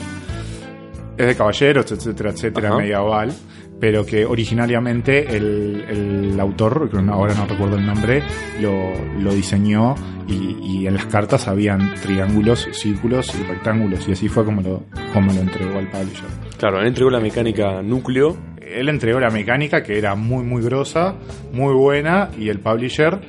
Es 1.18 1.26
de 1.26 1.34
caballeros, 1.36 1.92
etcétera, 1.92 2.30
etcétera, 2.30 2.68
Ajá. 2.70 2.78
medieval. 2.78 3.32
Pero 3.80 4.04
que 4.04 4.26
originariamente 4.26 5.36
el, 5.36 5.84
el 5.88 6.40
autor, 6.40 6.90
que 6.90 6.98
ahora 7.10 7.34
no 7.34 7.46
recuerdo 7.46 7.76
el 7.76 7.86
nombre, 7.86 8.22
lo, 8.60 8.92
lo 9.18 9.32
diseñó 9.32 9.94
y, 10.28 10.56
y 10.62 10.86
en 10.86 10.94
las 10.94 11.06
cartas 11.06 11.48
habían 11.48 11.94
triángulos, 11.94 12.68
círculos 12.72 13.34
y 13.38 13.42
rectángulos. 13.44 14.06
Y 14.08 14.12
así 14.12 14.28
fue 14.28 14.44
como 14.44 14.60
lo, 14.60 14.84
como 15.12 15.32
lo 15.32 15.40
entregó 15.40 15.78
al 15.78 15.88
publisher 15.88 16.28
Claro, 16.58 16.80
él 16.80 16.88
entregó 16.88 17.10
la 17.10 17.20
mecánica 17.20 17.82
núcleo. 17.82 18.36
él 18.60 18.88
entregó 18.90 19.18
la 19.18 19.30
mecánica 19.30 19.82
que 19.82 19.98
era 19.98 20.14
muy 20.14 20.44
muy 20.44 20.62
grosa, 20.62 21.16
muy 21.52 21.74
buena 21.74 22.30
y 22.38 22.50
el 22.50 22.60
publisher 22.60 23.20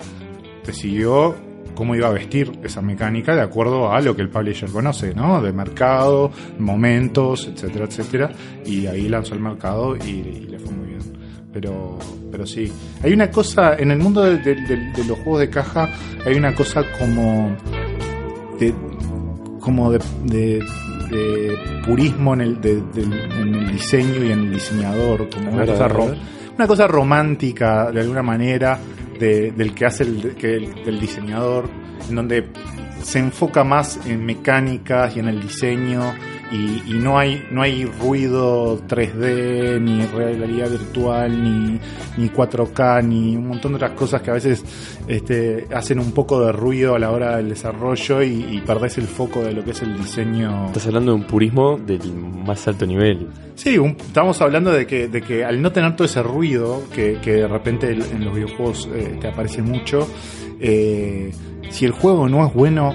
decidió 0.65 1.35
cómo 1.82 1.95
iba 1.95 2.09
a 2.09 2.11
vestir 2.11 2.51
esa 2.63 2.79
mecánica 2.79 3.34
de 3.34 3.41
acuerdo 3.41 3.91
a 3.91 3.99
lo 4.01 4.15
que 4.15 4.21
el 4.21 4.29
publisher 4.29 4.69
conoce, 4.69 5.15
¿no? 5.15 5.41
De 5.41 5.51
mercado, 5.51 6.29
momentos, 6.59 7.47
etcétera, 7.51 7.86
etcétera. 7.86 8.29
Y 8.63 8.86
ahí 8.86 9.09
lanzó 9.09 9.34
el 9.34 9.39
mercado 9.39 9.95
y, 9.97 10.09
y 10.09 10.39
le 10.47 10.59
fue 10.59 10.71
muy 10.73 10.89
bien. 10.89 10.99
Pero, 11.51 11.97
pero 12.32 12.45
sí, 12.45 12.71
hay 13.01 13.13
una 13.13 13.32
cosa, 13.32 13.73
en 13.79 13.89
el 13.89 13.97
mundo 13.97 14.21
de, 14.21 14.38
de- 14.38 14.61
de- 14.61 14.91
de 14.91 15.03
los 15.05 15.17
juegos 15.21 15.39
de 15.39 15.49
caja, 15.49 15.89
hay 16.23 16.36
una 16.36 16.53
cosa 16.53 16.84
como 16.99 17.57
de, 18.59 18.75
como 19.59 19.91
de, 19.91 20.63
purismo 21.84 22.36
en 22.36 22.41
el, 22.41 22.59
en 22.63 23.55
el 23.55 23.71
diseño 23.71 24.23
y 24.23 24.32
en 24.32 24.39
el 24.41 24.51
diseñador, 24.53 25.27
como 25.34 25.51
una 25.51 25.65
cosa, 25.65 25.73
ver, 25.88 25.91
a 25.91 25.95
ro- 25.95 26.05
ver. 26.05 26.17
una 26.57 26.67
cosa 26.67 26.86
romántica 26.88 27.91
de 27.91 28.01
alguna 28.01 28.21
manera 28.21 28.77
de- 29.22 29.51
del 29.51 29.74
que 29.74 29.86
hace 29.86 30.03
el, 30.03 30.36
el- 30.41 30.84
del 30.84 30.99
diseñador, 30.99 31.69
en 32.09 32.15
donde 32.15 32.47
se 33.01 33.19
enfoca 33.19 33.63
más 33.63 33.99
en 34.05 34.26
mecánicas 34.26 35.15
y 35.15 35.19
en 35.19 35.28
el 35.30 35.41
diseño 35.41 36.13
y, 36.51 36.83
y 36.85 36.99
no 37.01 37.17
hay 37.17 37.45
no 37.51 37.61
hay 37.61 37.85
ruido 37.85 38.79
3D 38.87 39.79
ni 39.81 40.05
realidad 40.05 40.69
virtual 40.69 41.43
ni, 41.43 41.79
ni 42.17 42.29
4K 42.29 43.03
ni 43.05 43.35
un 43.37 43.47
montón 43.47 43.71
de 43.71 43.75
otras 43.77 43.91
cosas 43.91 44.21
que 44.21 44.31
a 44.31 44.33
veces 44.33 44.63
este, 45.07 45.67
hacen 45.73 45.99
un 45.99 46.11
poco 46.11 46.45
de 46.45 46.51
ruido 46.51 46.95
a 46.95 46.99
la 46.99 47.11
hora 47.11 47.37
del 47.37 47.49
desarrollo 47.49 48.21
y, 48.21 48.45
y 48.51 48.61
perdés 48.65 48.97
el 48.97 49.05
foco 49.07 49.41
de 49.43 49.53
lo 49.53 49.63
que 49.63 49.71
es 49.71 49.81
el 49.81 49.95
diseño 49.97 50.67
Estás 50.67 50.87
hablando 50.87 51.11
de 51.13 51.17
un 51.19 51.23
purismo 51.27 51.77
del 51.77 52.13
más 52.13 52.67
alto 52.67 52.85
nivel. 52.85 53.27
Sí, 53.55 53.77
un- 53.77 53.91
estamos 53.99 54.41
hablando 54.41 54.71
de 54.71 54.85
que, 54.87 55.07
de 55.07 55.21
que 55.21 55.45
al 55.45 55.61
no 55.61 55.71
tener 55.71 55.95
todo 55.95 56.05
ese 56.05 56.21
ruido 56.23 56.83
que, 56.93 57.17
que 57.21 57.33
de 57.33 57.47
repente 57.47 57.91
en 57.91 58.25
los 58.25 58.33
videojuegos 58.35 58.89
eh, 58.93 59.17
te 59.21 59.27
aparece 59.27 59.61
mucho, 59.61 60.07
eh, 60.59 61.31
si 61.69 61.85
el 61.85 61.91
juego 61.91 62.27
no 62.27 62.45
es 62.45 62.53
bueno 62.53 62.93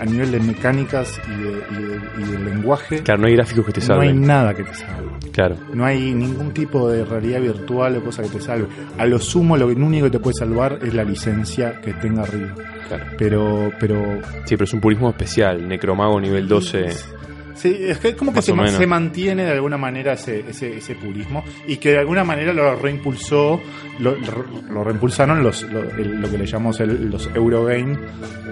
a 0.00 0.04
nivel 0.04 0.32
de 0.32 0.40
mecánicas 0.40 1.20
y 1.28 1.42
de, 1.42 1.50
y 1.70 1.82
de- 1.82 2.00
y 2.22 2.32
de 2.32 2.38
lenguaje, 2.50 3.02
Claro, 3.02 3.20
no 3.22 3.26
hay 3.28 3.34
gráficos 3.34 3.66
que 3.66 3.72
te 3.72 3.80
no 3.86 4.00
hay 4.00 4.08
salven. 4.08 4.26
nada 4.26 4.54
que 4.54 4.64
te 4.64 4.74
salve. 4.74 5.10
Claro. 5.32 5.56
No 5.72 5.84
hay 5.84 6.12
ningún 6.14 6.52
tipo 6.52 6.88
de 6.88 7.04
realidad 7.04 7.40
virtual 7.40 7.96
o 7.96 8.04
cosa 8.04 8.22
que 8.22 8.28
te 8.28 8.40
salve. 8.40 8.66
A 8.98 9.06
lo 9.06 9.18
sumo, 9.18 9.56
lo 9.56 9.66
único 9.66 10.04
que 10.06 10.10
te 10.12 10.18
puede 10.20 10.34
salvar 10.34 10.78
es 10.82 10.94
la 10.94 11.04
licencia 11.04 11.80
que 11.80 11.92
tenga 11.94 12.22
arriba. 12.22 12.54
claro. 12.88 13.04
Pero, 13.18 13.70
pero 13.80 13.96
Sí, 14.44 14.56
pero 14.56 14.64
es 14.64 14.72
un 14.74 14.80
purismo 14.80 15.10
especial. 15.10 15.66
Necromago 15.66 16.20
nivel 16.20 16.46
12. 16.46 16.86
Sí, 17.64 17.76
es 17.80 17.96
que 17.98 18.14
como 18.14 18.30
que 18.32 18.42
se, 18.42 18.52
se 18.76 18.86
mantiene 18.86 19.44
de 19.44 19.52
alguna 19.52 19.78
manera 19.78 20.12
ese, 20.12 20.44
ese, 20.50 20.76
ese 20.76 20.94
purismo 20.96 21.42
y 21.66 21.78
que 21.78 21.92
de 21.92 21.98
alguna 22.00 22.22
manera 22.22 22.52
lo 22.52 22.76
reimpulsó, 22.76 23.58
lo, 24.00 24.14
lo 24.70 24.84
reimpulsaron 24.84 25.42
los, 25.42 25.62
lo, 25.72 25.80
el- 25.82 26.20
lo 26.20 26.30
que 26.30 26.36
le 26.36 26.44
llamamos 26.46 26.78
el- 26.80 27.10
los 27.10 27.30
Eurogame, 27.34 27.96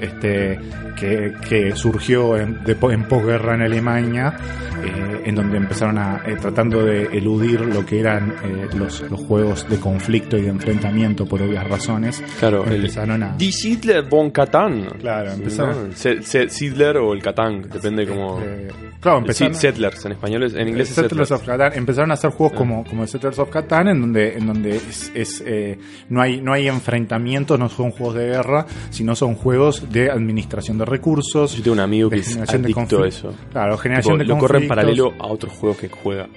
este, 0.01 0.59
que, 0.99 1.35
que 1.47 1.77
surgió 1.77 2.39
en, 2.39 2.65
de 2.65 2.73
en 2.81 3.05
posguerra 3.05 3.55
en 3.55 3.63
Alemania, 3.63 4.35
eh, 4.83 5.23
en 5.27 5.35
donde 5.35 5.59
empezaron 5.59 5.99
a, 5.99 6.23
eh, 6.27 6.37
tratando 6.41 6.83
de 6.85 7.05
eludir 7.13 7.61
lo 7.61 7.85
que 7.85 8.01
eran 8.01 8.31
eh, 8.43 8.67
los, 8.77 9.03
los 9.11 9.21
juegos 9.21 9.69
de 9.69 9.77
conflicto 9.79 10.39
y 10.39 10.43
de 10.43 10.49
enfrentamiento 10.49 11.27
por 11.27 11.43
obvias 11.43 11.69
razones. 11.69 12.23
Claro, 12.39 12.65
el. 12.65 12.77
empezaron 12.77 13.23
a... 13.23 13.37
Die 13.37 13.53
Siedler 13.53 14.09
von 14.09 14.31
Catan. 14.31 14.87
Claro, 14.99 15.33
empezaron- 15.33 15.91
¿no? 15.91 15.95
Se- 15.95 16.23
se- 16.23 16.49
Siedler 16.49 16.97
o 16.97 17.13
el 17.13 17.23
Catán, 17.23 17.63
depende 17.71 18.07
como. 18.07 18.41
eh, 18.41 18.69
claro, 19.03 19.19
empezaron... 19.19 19.55
Sí, 19.55 19.61
Settlers, 19.61 20.05
en 20.07 20.13
español 20.13 20.43
es, 20.45 20.55
en 20.55 20.69
inglés 20.69 20.89
es 20.89 20.95
Settlers 20.95 21.29
Settlers. 21.29 21.33
of 21.33 21.47
Catan 21.47 21.73
empezaron 21.79 22.11
a 22.11 22.15
hacer 22.15 22.31
juegos 22.31 22.53
Ah. 22.55 22.59
como, 22.59 22.85
como 22.85 23.07
Settlers 23.07 23.39
of 23.39 23.51
Catan 23.51 23.89
en 23.89 24.01
donde 24.01 24.37
en 24.39 24.47
donde 24.47 24.77
es, 24.77 25.13
es, 25.15 25.43
eh, 25.47 25.79
no 26.09 26.23
hay 26.23 26.41
no 26.41 26.55
hay 26.55 26.69
enfrentamientos 26.69 27.59
no 27.59 27.69
son 27.69 27.91
juegos 27.91 28.15
de 28.15 28.27
guerra 28.29 28.65
sino 28.89 29.15
son 29.15 29.35
juegos 29.35 29.91
de 29.93 30.11
administración 30.11 30.79
de 30.79 30.85
recursos 30.87 31.55
Yo 31.57 31.63
tengo 31.63 31.75
un 31.75 31.81
amigo 31.81 32.09
que 32.09 32.17
es 32.17 32.37
adicto 32.39 33.03
a 33.03 33.09
eso. 33.09 33.35
claro 33.51 33.77
generación 33.77 34.15
Tipo, 34.15 34.23
de 34.23 34.35
lo 34.35 34.39
corre 34.39 34.59
en 34.63 34.69
paralelo 34.69 35.13
a 35.19 35.27
otros 35.27 35.53
juegos 35.53 35.79
que 35.79 35.89
juega. 35.91 36.29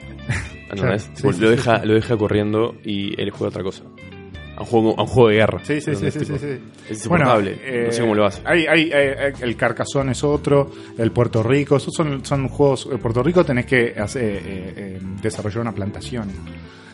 ¿Entendés? 0.69 1.03
sí, 1.03 1.11
Tipo, 1.21 1.31
sí, 1.33 1.41
lo, 1.41 1.47
sí, 1.49 1.55
deja, 1.55 1.79
sí. 1.81 1.87
lo 1.87 1.93
deja 1.93 2.17
corriendo 2.17 2.75
y 2.83 3.21
él 3.21 3.29
juega 3.29 3.49
otra 3.49 3.63
cosa. 3.63 3.83
A 4.57 4.61
un 4.61 4.65
juego, 4.67 4.95
a 4.97 5.01
un 5.03 5.07
juego 5.07 5.29
de 5.29 5.35
guerra. 5.35 5.59
Sí, 5.63 5.81
sí, 5.81 5.95
sí, 5.95 6.11
sí, 6.11 6.19
Tipo, 6.19 6.37
sí, 6.37 6.45
sí. 6.45 6.59
Es 6.85 6.91
insoportable. 6.97 7.57
eh, 7.61 7.83
no 7.87 7.91
sé 7.91 8.01
cómo 8.01 8.15
lo 8.15 8.25
hace. 8.25 8.41
Hay, 8.45 8.65
hay, 8.67 8.91
hay- 8.91 9.33
el 9.41 9.55
Carcassonne 9.57 10.13
es 10.13 10.23
otro, 10.23 10.71
el 10.97 11.11
Puerto 11.11 11.43
Rico, 11.43 11.75
esos 11.77 11.93
son, 11.93 12.23
son 12.25 12.47
juegos. 12.47 12.87
En 12.91 12.99
Puerto 12.99 13.21
Rico 13.21 13.43
tenés 13.43 13.65
que 13.65 13.93
hacer, 13.97 14.23
eh, 14.23 14.73
eh, 14.77 14.99
desarrollar 15.21 15.59
una 15.61 15.73
plantación. 15.73 16.29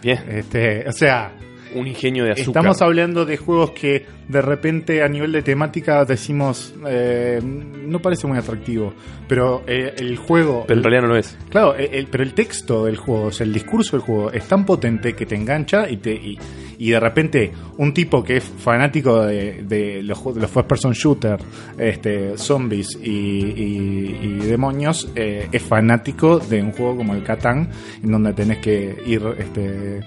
Bien. 0.01 0.19
Este, 0.27 0.87
o 0.87 0.91
sea, 0.91 1.33
Un 1.75 1.87
ingenio 1.87 2.23
de 2.25 2.31
azúcar. 2.31 2.47
Estamos 2.49 2.81
hablando 2.81 3.25
de 3.25 3.37
juegos 3.37 3.71
que 3.71 4.05
de 4.27 4.41
repente 4.41 5.03
a 5.03 5.07
nivel 5.07 5.31
de 5.31 5.41
temática 5.41 6.03
decimos 6.05 6.73
eh, 6.87 7.39
no 7.43 7.99
parece 8.01 8.27
muy 8.27 8.37
atractivo, 8.37 8.93
pero 9.27 9.63
eh, 9.67 9.93
el 9.97 10.15
juego, 10.17 10.63
Pero 10.67 10.79
en 10.79 10.83
realidad 10.83 11.01
no 11.03 11.07
lo 11.09 11.17
es. 11.17 11.37
claro, 11.49 11.75
el- 11.75 11.93
el- 11.93 12.07
pero 12.07 12.23
el 12.23 12.33
texto 12.33 12.85
del 12.85 12.95
juego, 12.97 13.23
o 13.25 13.31
sea, 13.31 13.45
el 13.45 13.53
discurso 13.53 13.97
del 13.97 14.05
juego 14.05 14.31
es 14.31 14.45
tan 14.47 14.65
potente 14.65 15.13
que 15.13 15.25
te 15.25 15.35
engancha 15.35 15.89
y 15.89 15.97
te 15.97 16.13
y, 16.13 16.37
y 16.77 16.91
de 16.91 16.99
repente 16.99 17.51
un 17.77 17.93
tipo 17.93 18.23
que 18.23 18.37
es 18.37 18.43
fanático 18.43 19.25
de, 19.25 19.63
de 19.63 20.01
los, 20.03 20.23
de 20.33 20.41
los 20.41 20.49
first 20.51 20.67
person 20.67 20.93
shooter, 20.93 21.37
este, 21.77 22.37
zombies 22.37 22.97
y, 23.01 23.09
y- 23.09 24.19
y 24.21 24.29
demonios, 24.45 25.09
eh, 25.15 25.47
es 25.51 25.61
fanático 25.61 26.39
de 26.39 26.61
un 26.61 26.71
juego 26.71 26.97
como 26.97 27.13
el 27.15 27.23
Catán, 27.23 27.69
en 28.03 28.11
donde 28.11 28.33
tenés 28.33 28.59
que 28.59 28.95
ir 29.05 29.21
este, 29.37 30.01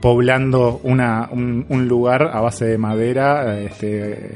poblando 0.00 0.80
una, 0.84 1.28
un, 1.30 1.64
un 1.68 1.88
lugar 1.88 2.22
a 2.32 2.40
base 2.40 2.64
de 2.66 2.78
madera 2.78 3.60
este, 3.60 4.34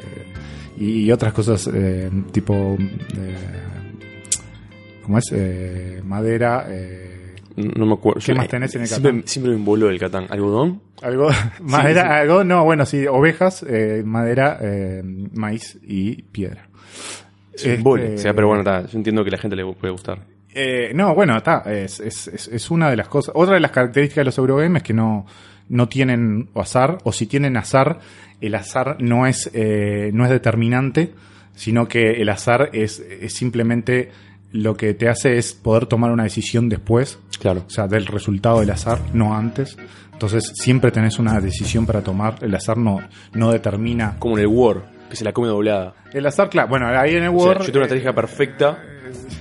y 0.79 1.11
otras 1.11 1.33
cosas 1.33 1.69
eh, 1.73 2.11
tipo 2.33 2.77
eh, 3.17 3.35
¿cómo 5.03 5.19
es? 5.19 5.25
Eh, 5.33 6.01
madera 6.05 6.67
No 7.57 7.87
me 7.87 7.95
acuerdo. 7.95 8.21
¿Qué 8.21 8.33
Yo- 8.33 8.37
más 8.37 8.49
tenés 8.49 8.75
en 8.75 8.83
el 8.83 8.87
siempre, 8.89 9.11
Catán? 9.13 9.23
siempre 9.27 9.53
me 9.53 9.59
envoló 9.59 9.89
el 9.89 9.99
Catán. 9.99 10.27
¿Algodón? 10.29 10.81
algo 11.03 11.29
madera 11.61 12.03
sí. 12.03 12.09
algo 12.09 12.45
no 12.45 12.65
bueno 12.65 12.87
sí 12.87 13.07
ovejas 13.07 13.65
eh, 13.69 14.03
madera 14.05 14.59
eh, 14.63 15.03
maíz 15.35 15.79
y 15.83 16.23
piedra 16.23 16.69
un 16.69 17.55
Este, 17.55 17.75
embole. 17.75 18.15
O 18.15 18.19
sea, 18.19 18.35
pero 18.35 18.49
bueno, 18.49 18.63
yo 18.87 18.97
entiendo 18.99 19.23
que 19.25 19.29
a 19.31 19.33
la 19.33 19.39
gente 19.39 19.57
le 19.57 19.65
puede 19.75 19.93
gustar. 19.93 20.19
Eh, 20.59 20.93
no, 20.95 21.15
bueno, 21.15 21.37
está. 21.37 21.63
Es, 21.67 22.01
es, 22.01 22.29
es, 22.29 22.49
es 22.49 22.71
una 22.71 22.89
de 22.91 22.97
las 22.97 23.09
cosas. 23.09 23.33
Otra 23.37 23.55
de 23.55 23.61
las 23.61 23.71
características 23.71 24.23
de 24.23 24.25
los 24.25 24.39
Eurogames 24.39 24.79
es 24.79 24.83
que 24.83 24.95
no, 24.95 25.27
no 25.69 25.89
tienen 25.89 26.49
azar, 26.55 26.99
o 27.05 27.13
si 27.13 27.27
tienen 27.27 27.57
azar, 27.57 27.99
el 28.41 28.55
azar 28.55 28.97
no 29.01 29.27
es, 29.27 29.51
eh, 29.53 30.11
no 30.15 30.25
es 30.25 30.31
determinante, 30.31 31.13
sino 31.55 31.87
que 31.89 32.23
el 32.23 32.29
azar 32.31 32.71
es, 32.73 33.01
es 33.01 33.35
simplemente 33.35 34.11
lo 34.53 34.77
que 34.77 34.95
te 34.95 35.09
hace 35.09 35.37
es 35.37 35.53
poder 35.53 35.87
tomar 35.87 36.11
una 36.11 36.23
decisión 36.23 36.69
después, 36.69 37.19
Claro. 37.41 37.65
o 37.67 37.71
sea, 37.71 37.87
del 37.89 38.07
resultado 38.07 38.61
del 38.61 38.71
azar, 38.71 38.99
no 39.13 39.35
antes. 39.37 39.77
Entonces 40.13 40.53
siempre 40.55 40.91
tenés 40.91 41.19
una 41.19 41.39
decisión 41.41 41.85
para 41.85 42.01
tomar. 42.01 42.37
El 42.41 42.55
azar 42.55 42.79
no, 42.79 43.01
no 43.35 43.53
determina. 43.53 44.17
Como 44.19 44.39
en 44.39 44.43
el 44.45 44.47
War, 44.49 44.85
que 45.11 45.17
se 45.17 45.25
la 45.25 45.33
come 45.35 45.49
doblada. 45.49 45.95
El 46.15 46.25
azar, 46.25 46.49
claro, 46.49 46.69
bueno, 46.69 46.87
ahí 46.89 47.17
en 47.17 47.25
el 47.25 47.29
O 47.29 47.39
sea, 47.39 47.49
War. 47.49 47.59
yo 47.59 47.65
tengo 47.67 47.79
una 47.79 47.85
eh, 47.85 47.87
estrategia 47.89 48.15
perfecta, 48.15 48.79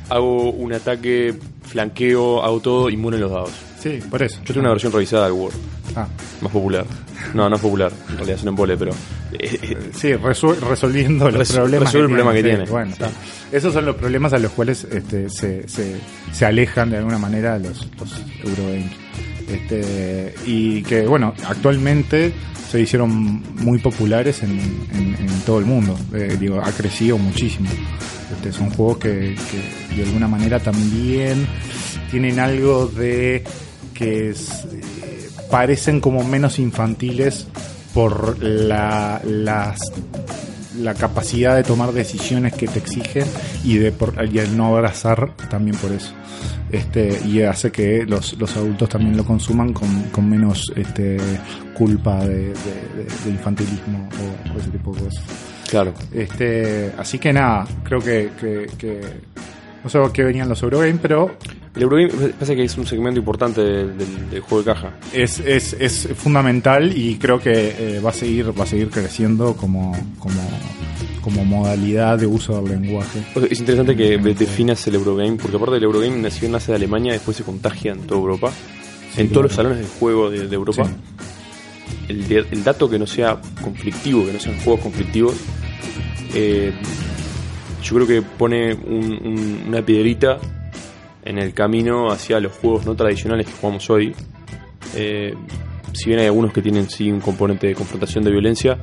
hago 0.09 0.51
un 0.51 0.74
ataque, 0.74 1.34
flanqueo, 1.63 2.43
hago 2.43 2.59
todo 2.59 2.89
y 2.89 2.97
mueren 2.97 3.22
los 3.22 3.32
dados. 3.32 3.51
sí, 3.80 3.99
por 4.09 4.22
eso. 4.24 4.38
Yo 4.41 4.47
tengo 4.53 4.61
una 4.61 4.70
versión 4.72 4.91
revisada 4.91 5.26
del 5.26 5.34
War, 5.34 5.51
Ah. 5.95 6.07
más 6.41 6.51
popular. 6.51 6.86
No, 7.34 7.49
no 7.49 7.55
es 7.55 7.61
popular, 7.61 7.91
en 8.09 8.16
realidad 8.18 8.36
es 8.38 8.41
un 8.43 8.49
embole, 8.49 8.78
pero. 8.78 8.91
eh, 9.34 9.59
eh, 9.61 9.78
Sí, 9.93 10.13
resolviendo 10.13 11.30
los 11.32 11.49
Resu- 11.49 11.55
problemas. 11.55 11.88
resuelve 11.93 12.05
el 12.07 12.11
problema 12.16 12.32
que 12.34 12.38
sí, 12.39 12.43
tiene. 12.43 12.66
Bueno, 12.70 12.91
está. 12.91 13.09
Esos 13.51 13.74
son 13.74 13.86
los 13.86 13.95
problemas 13.95 14.34
a 14.34 14.39
los 14.39 14.51
cuales 14.51 14.84
este, 14.91 15.30
se, 15.30 15.68
se, 15.68 15.95
se 16.32 16.45
alejan 16.45 16.89
de 16.91 16.97
alguna 16.97 17.18
manera 17.18 17.57
los, 17.57 17.88
los 17.99 18.22
Eurogames. 18.43 18.91
Este, 19.49 20.33
y 20.45 20.81
que, 20.83 21.01
bueno, 21.07 21.33
actualmente 21.47 22.33
se 22.69 22.81
hicieron 22.81 23.43
muy 23.63 23.77
populares 23.79 24.41
en, 24.43 24.51
en- 24.93 25.15
todo 25.45 25.59
el 25.59 25.65
mundo. 25.65 25.95
Eh, 26.13 26.37
digo, 26.39 26.59
ha 26.59 26.71
crecido 26.71 27.19
muchísimo. 27.19 27.69
Este, 28.35 28.51
son 28.51 28.71
juegos 28.71 28.97
que, 28.97 29.35
de 29.95 30.03
alguna 30.03 30.27
manera 30.27 30.59
también 30.59 31.45
tienen 32.09 32.39
algo 32.39 32.87
de 32.87 33.43
que 33.93 34.31
eh, 34.31 34.35
parecen 35.51 35.99
como 36.01 36.23
menos 36.23 36.57
infantiles 36.57 37.45
por 37.93 38.41
la, 38.43 39.21
las 39.23 39.79
la 40.79 40.95
capacidad 40.95 41.55
de 41.55 41.63
tomar 41.63 41.93
decisiones 41.93 42.53
que 42.53 42.67
te 42.67 42.79
exigen 42.79 43.25
y 43.63 43.77
de 43.77 43.91
por, 43.91 44.15
y 44.33 44.39
el 44.39 44.57
no 44.57 44.65
abrazar 44.75 45.35
también 45.49 45.77
por 45.77 45.91
eso 45.91 46.11
este 46.76 47.19
y 47.26 47.41
hace 47.41 47.71
que 47.71 48.05
los, 48.05 48.34
los 48.39 48.55
adultos 48.57 48.89
también 48.89 49.15
lo 49.17 49.23
consuman 49.26 49.73
con, 49.73 50.03
con 50.11 50.30
menos 50.30 50.71
este 50.76 51.17
culpa 51.73 52.19
de, 52.26 52.36
de- 52.38 52.53
de- 52.53 53.05
de 53.26 53.30
infantilismo 53.30 54.07
o, 54.21 54.55
o 54.55 54.59
ese 54.59 54.69
tipo 54.69 54.93
de 54.93 55.01
cosas 55.03 55.23
claro. 55.69 55.93
este 56.13 56.91
así 56.97 57.19
que 57.19 57.34
nada 57.34 57.65
creo 57.84 57.99
que, 57.99 58.30
que, 58.39 58.67
que 58.78 59.01
no 59.84 59.89
sé 59.89 59.99
qué 60.13 60.23
venían 60.23 60.47
los 60.49 60.61
Eurogame 60.63 60.99
pero 61.01 61.38
El 61.76 61.84
Eurogame 61.84 62.09
pasa 62.39 62.55
que 62.55 62.63
es 62.63 62.78
un 62.78 62.86
segmento 62.88 63.19
importante 63.19 63.61
del, 63.61 63.97
del- 63.97 64.30
del 64.30 64.39
juego 64.41 64.63
de 64.63 64.73
caja. 64.73 64.93
es, 65.13 65.39
es, 65.39 65.73
es 65.80 66.07
fundamental 66.15 66.95
y 66.97 67.15
creo 67.17 67.39
que 67.39 67.51
eh, 67.97 67.99
va 67.99 68.11
a 68.11 68.13
seguir 68.13 68.57
va 68.57 68.63
a 68.63 68.67
seguir 68.67 68.89
creciendo 68.89 69.55
como, 69.57 69.91
como, 70.19 70.41
como 71.21 71.43
modalidad 71.43 72.17
de 72.17 72.28
uso 72.28 72.61
del 72.61 72.82
lenguaje. 72.82 73.19
O 73.36 73.39
sea, 73.41 73.49
Es 73.51 73.59
interesante 73.59 73.95
que 73.95 74.17
de- 74.17 74.34
definas 74.34 74.88
el 74.88 74.95
Eurogame, 74.95 75.34
porque 75.41 75.57
aparte 75.57 75.76
del 75.76 75.84
Eurogame 75.84 76.17
nació 76.17 76.47
nace 76.49 76.71
de 76.71 76.78
Alemania, 76.78 77.11
después 77.11 77.36
se 77.36 77.43
contagia 77.43 77.91
en 77.91 77.99
toda 78.07 78.21
Europa. 78.21 78.51
en 79.17 79.28
claro. 79.28 79.30
todos 79.32 79.43
los 79.43 79.53
salones 79.53 79.80
de 79.80 79.86
juego 79.99 80.30
de, 80.30 80.47
de 80.47 80.55
Europa. 80.55 80.86
Sí. 80.86 80.91
El, 82.07 82.63
dato 82.63 82.89
que 82.89 82.99
no 82.99 83.07
sea 83.07 83.39
conflictivo, 83.61 84.26
que 84.26 84.34
no 84.34 84.39
sean 84.39 84.57
juegos 84.59 84.82
conflictivos, 84.82 85.36
eh, 86.34 86.71
yo 87.84 87.95
creo 87.95 88.07
que 88.07 88.21
pone 88.21 88.73
un- 88.73 89.19
un- 89.23 89.63
una 89.67 89.82
piedrita 89.86 90.38
en 91.26 91.38
el 91.38 91.53
camino 91.53 92.09
hacia 92.11 92.39
los 92.39 92.53
juegos 92.53 92.86
no 92.86 92.95
tradicionales 92.95 93.47
que 93.47 93.53
jugamos 93.53 93.89
hoy. 93.89 94.15
Eh, 94.95 95.34
si 95.93 96.09
bien 96.09 96.19
hay 96.19 96.28
algunos 96.28 96.53
que 96.53 96.61
tienen 96.61 96.89
sí 96.89 97.11
un 97.11 97.19
componente 97.19 97.67
de 97.67 97.76
confrontación 97.76 98.23
de 98.23 98.32
violencia, 98.32 98.78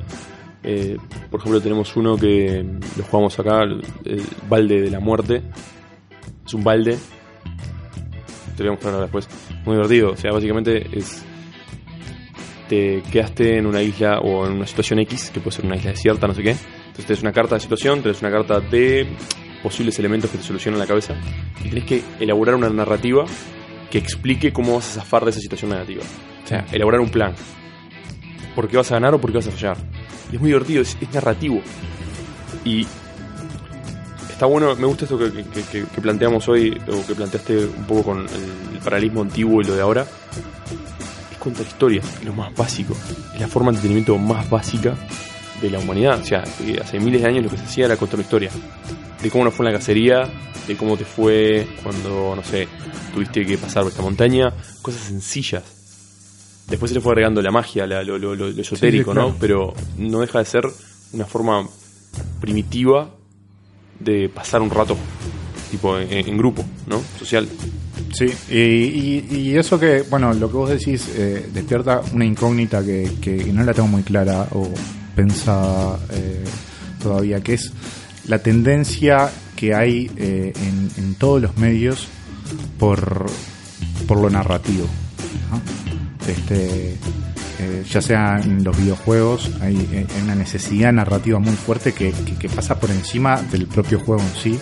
eh, 0.61 0.97
por 1.31 1.39
ejemplo 1.39 1.61
tenemos 1.61 1.95
uno 1.95 2.15
que 2.17 2.63
lo 2.97 3.03
jugamos 3.03 3.39
acá, 3.39 3.63
el, 3.63 3.81
el 4.05 4.23
balde 4.47 4.81
de 4.81 4.91
la 4.91 4.99
muerte. 4.99 5.41
Es 6.45 6.53
un 6.53 6.63
balde 6.63 6.97
te 8.55 8.63
lo 8.63 8.69
voy 8.69 8.77
a 8.77 8.81
mostrar 8.81 9.01
después. 9.01 9.27
Muy 9.65 9.75
divertido. 9.75 10.11
O 10.11 10.17
sea, 10.17 10.31
básicamente 10.31 10.87
es. 10.91 11.23
Te 12.69 13.03
quedaste 13.11 13.57
en 13.57 13.65
una 13.65 13.81
isla 13.81 14.19
o 14.19 14.47
en 14.47 14.53
una 14.53 14.65
situación 14.65 14.99
X, 14.99 15.31
que 15.33 15.39
puede 15.39 15.55
ser 15.55 15.65
una 15.65 15.75
isla 15.75 15.91
desierta, 15.91 16.27
no 16.27 16.33
sé 16.33 16.43
qué. 16.43 16.51
Entonces 16.51 17.05
tenés 17.05 17.21
una 17.21 17.33
carta 17.33 17.55
de 17.55 17.61
situación, 17.61 18.01
tenés 18.01 18.21
una 18.21 18.31
carta 18.31 18.59
de 18.61 19.07
posibles 19.63 19.97
elementos 19.97 20.29
que 20.29 20.37
te 20.37 20.43
solucionan 20.43 20.79
la 20.79 20.85
cabeza. 20.85 21.15
Y 21.63 21.69
tenés 21.69 21.85
que 21.85 22.03
elaborar 22.19 22.55
una 22.55 22.69
narrativa 22.69 23.25
que 23.89 23.97
explique 23.97 24.51
cómo 24.53 24.75
vas 24.75 24.89
a 24.97 25.01
zafar 25.01 25.23
de 25.23 25.31
esa 25.31 25.39
situación 25.39 25.71
negativa. 25.71 26.03
O 26.43 26.47
sea, 26.47 26.65
elaborar 26.71 26.99
un 26.99 27.09
plan. 27.09 27.33
¿Por 28.55 28.67
qué 28.67 28.77
vas 28.77 28.91
a 28.91 28.95
ganar 28.95 29.13
o 29.15 29.21
por 29.21 29.31
qué 29.31 29.37
vas 29.37 29.47
a 29.47 29.51
fallar? 29.51 29.77
Y 30.31 30.35
es 30.35 30.41
muy 30.41 30.49
divertido, 30.49 30.81
es, 30.81 30.97
es 31.01 31.11
narrativo. 31.13 31.61
Y 32.65 32.85
está 34.29 34.45
bueno, 34.45 34.75
me 34.75 34.85
gusta 34.85 35.05
esto 35.05 35.17
que, 35.17 35.31
que- 35.31 35.61
que- 35.63 35.83
que 35.85 36.01
planteamos 36.01 36.47
hoy, 36.49 36.79
o 36.87 37.05
que 37.05 37.15
planteaste 37.15 37.65
un 37.65 37.85
poco 37.85 38.03
con 38.03 38.19
el, 38.19 38.25
el 38.73 38.79
paralelismo 38.83 39.21
antiguo 39.21 39.61
y 39.61 39.65
lo 39.65 39.75
de 39.75 39.81
ahora. 39.81 40.05
Es 41.31 41.37
contar 41.37 41.65
historias, 41.65 42.05
es 42.19 42.25
lo 42.25 42.33
más 42.33 42.53
básico. 42.55 42.95
Es 43.33 43.39
la 43.39 43.47
forma 43.47 43.71
de 43.71 43.77
entretenimiento 43.77 44.17
más 44.17 44.49
básica 44.49 44.95
de 45.61 45.69
la 45.69 45.79
humanidad. 45.79 46.19
O 46.19 46.23
sea, 46.25 46.43
hace 46.81 46.99
miles 46.99 47.21
de 47.21 47.27
años 47.27 47.43
lo 47.43 47.49
que 47.49 47.57
se 47.57 47.63
hacía 47.63 47.85
era 47.85 47.95
contar 47.97 48.15
una 48.15 48.23
historia. 48.23 48.49
De 49.23 49.29
cómo 49.31 49.45
nos 49.45 49.53
fue 49.53 49.65
en 49.65 49.71
la 49.71 49.79
cacería, 49.79 50.29
de 50.67 50.75
cómo 50.75 50.97
te 50.97 51.05
fue 51.05 51.65
cuando, 51.81 52.35
no 52.35 52.43
sé, 52.43 52.67
tuviste 53.13 53.45
que 53.45 53.57
pasar 53.57 53.83
por 53.83 53.91
esta 53.93 54.03
montaña. 54.03 54.53
Cosas 54.81 55.01
sencillas. 55.01 55.63
Después 56.69 56.89
se 56.89 56.95
le 56.95 57.01
fue 57.01 57.13
agregando 57.13 57.41
la 57.41 57.51
magia, 57.51 57.87
la- 57.87 58.03
lo, 58.03 58.17
lo- 58.17 58.35
lo- 58.35 58.49
lo 58.49 58.61
esotérico, 58.61 59.11
claro. 59.13 59.29
¿no? 59.29 59.35
Pero 59.39 59.73
no 59.97 60.19
deja 60.19 60.39
de 60.39 60.45
ser 60.45 60.63
una 61.13 61.25
forma 61.25 61.67
primitiva 62.41 63.09
de 63.99 64.29
pasar 64.29 64.61
un 64.61 64.69
rato, 64.69 64.97
tipo 65.71 65.97
en, 65.97 66.11
en 66.27 66.37
grupo, 66.37 66.65
¿no? 66.87 67.01
Social. 67.17 67.47
Sí, 68.13 68.25
y, 68.49 68.57
y- 68.57 69.27
y 69.31 69.57
eso 69.57 69.79
que, 69.79 70.03
bueno, 70.09 70.33
lo 70.33 70.49
que 70.49 70.57
vos 70.57 70.69
decís 70.69 71.09
eh, 71.15 71.49
despierta 71.53 72.01
una 72.13 72.25
incógnita 72.25 72.83
que, 72.83 73.09
que 73.21 73.45
no 73.53 73.63
la 73.63 73.73
tengo 73.73 73.87
muy 73.87 74.03
clara 74.03 74.47
o 74.51 74.69
pensada 75.15 75.99
eh, 76.11 76.43
todavía, 77.01 77.41
que 77.41 77.53
es 77.55 77.71
la 78.27 78.39
tendencia 78.39 79.29
que 79.55 79.73
hay 79.75 80.11
eh, 80.17 80.53
en, 80.55 80.89
en 80.97 81.15
todos 81.15 81.41
los 81.41 81.57
medios 81.57 82.07
por, 82.79 83.25
por 84.07 84.17
lo 84.19 84.29
narrativo. 84.29 84.87
Este, 86.27 86.95
eh, 87.59 87.83
ya 87.89 88.01
sea 88.01 88.39
en 88.41 88.63
los 88.63 88.77
videojuegos, 88.77 89.51
hay, 89.61 89.75
eh, 89.91 90.07
una 90.23 90.35
necesidad 90.35 90.93
narrativa 90.93 91.39
muy 91.39 91.53
fuerte 91.55 91.91
que, 91.93 92.11
que- 92.39 92.47
pasa 92.49 92.79
por 92.79 92.91
encima 92.91 93.41
del 93.41 93.67
propio 93.67 93.99
juego 93.99 94.21
en 94.21 94.41
sí. 94.41 94.59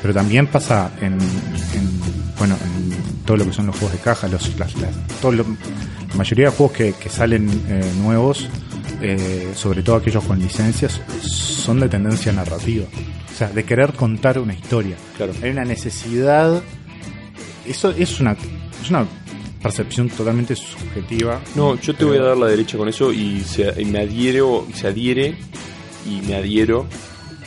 Pero 0.00 0.14
también 0.14 0.46
pasa 0.48 0.90
en, 1.00 1.12
en, 1.14 2.00
bueno, 2.38 2.56
en 2.64 3.24
todo 3.24 3.36
lo 3.36 3.44
que 3.44 3.52
son 3.52 3.66
los 3.66 3.76
juegos 3.76 3.92
de 3.96 4.02
caja, 4.02 4.26
los, 4.28 4.58
las, 4.58 4.74
la 4.76 4.88
mayoría 6.16 6.46
de 6.46 6.50
juegos 6.56 6.76
que, 6.76 6.92
que 6.94 7.08
salen 7.08 7.48
eh, 7.68 7.84
nuevos, 8.02 8.48
eh, 9.00 9.52
sobre 9.54 9.82
todo 9.82 9.96
aquellos 9.96 10.24
con 10.24 10.38
licencias, 10.38 11.00
son 11.22 11.80
de 11.80 11.88
tendencia 11.88 12.32
narrativa. 12.32 12.86
O 13.32 13.34
sea, 13.34 13.48
de 13.48 13.64
querer 13.64 13.92
contar 13.94 14.38
una 14.38 14.54
historia. 14.54 14.96
Claro. 15.16 15.32
Hay 15.42 15.50
una 15.50 15.64
necesidad. 15.64 16.62
Eso 17.66 17.90
es 17.90 18.20
una, 18.20 18.32
es 18.82 18.90
una 18.90 19.06
percepción 19.62 20.08
totalmente 20.08 20.54
subjetiva. 20.56 21.40
No, 21.54 21.76
yo 21.80 21.92
te 21.94 21.98
Pero- 22.00 22.08
voy 22.08 22.18
a 22.18 22.22
dar 22.22 22.36
la 22.36 22.46
derecha 22.48 22.76
con 22.76 22.88
eso 22.88 23.12
y, 23.12 23.40
se, 23.40 23.72
y 23.80 23.84
me 23.84 24.00
adhiero, 24.00 24.66
se 24.74 24.88
adhiere 24.88 25.36
y 26.06 26.20
me 26.26 26.34
adhiero 26.34 26.86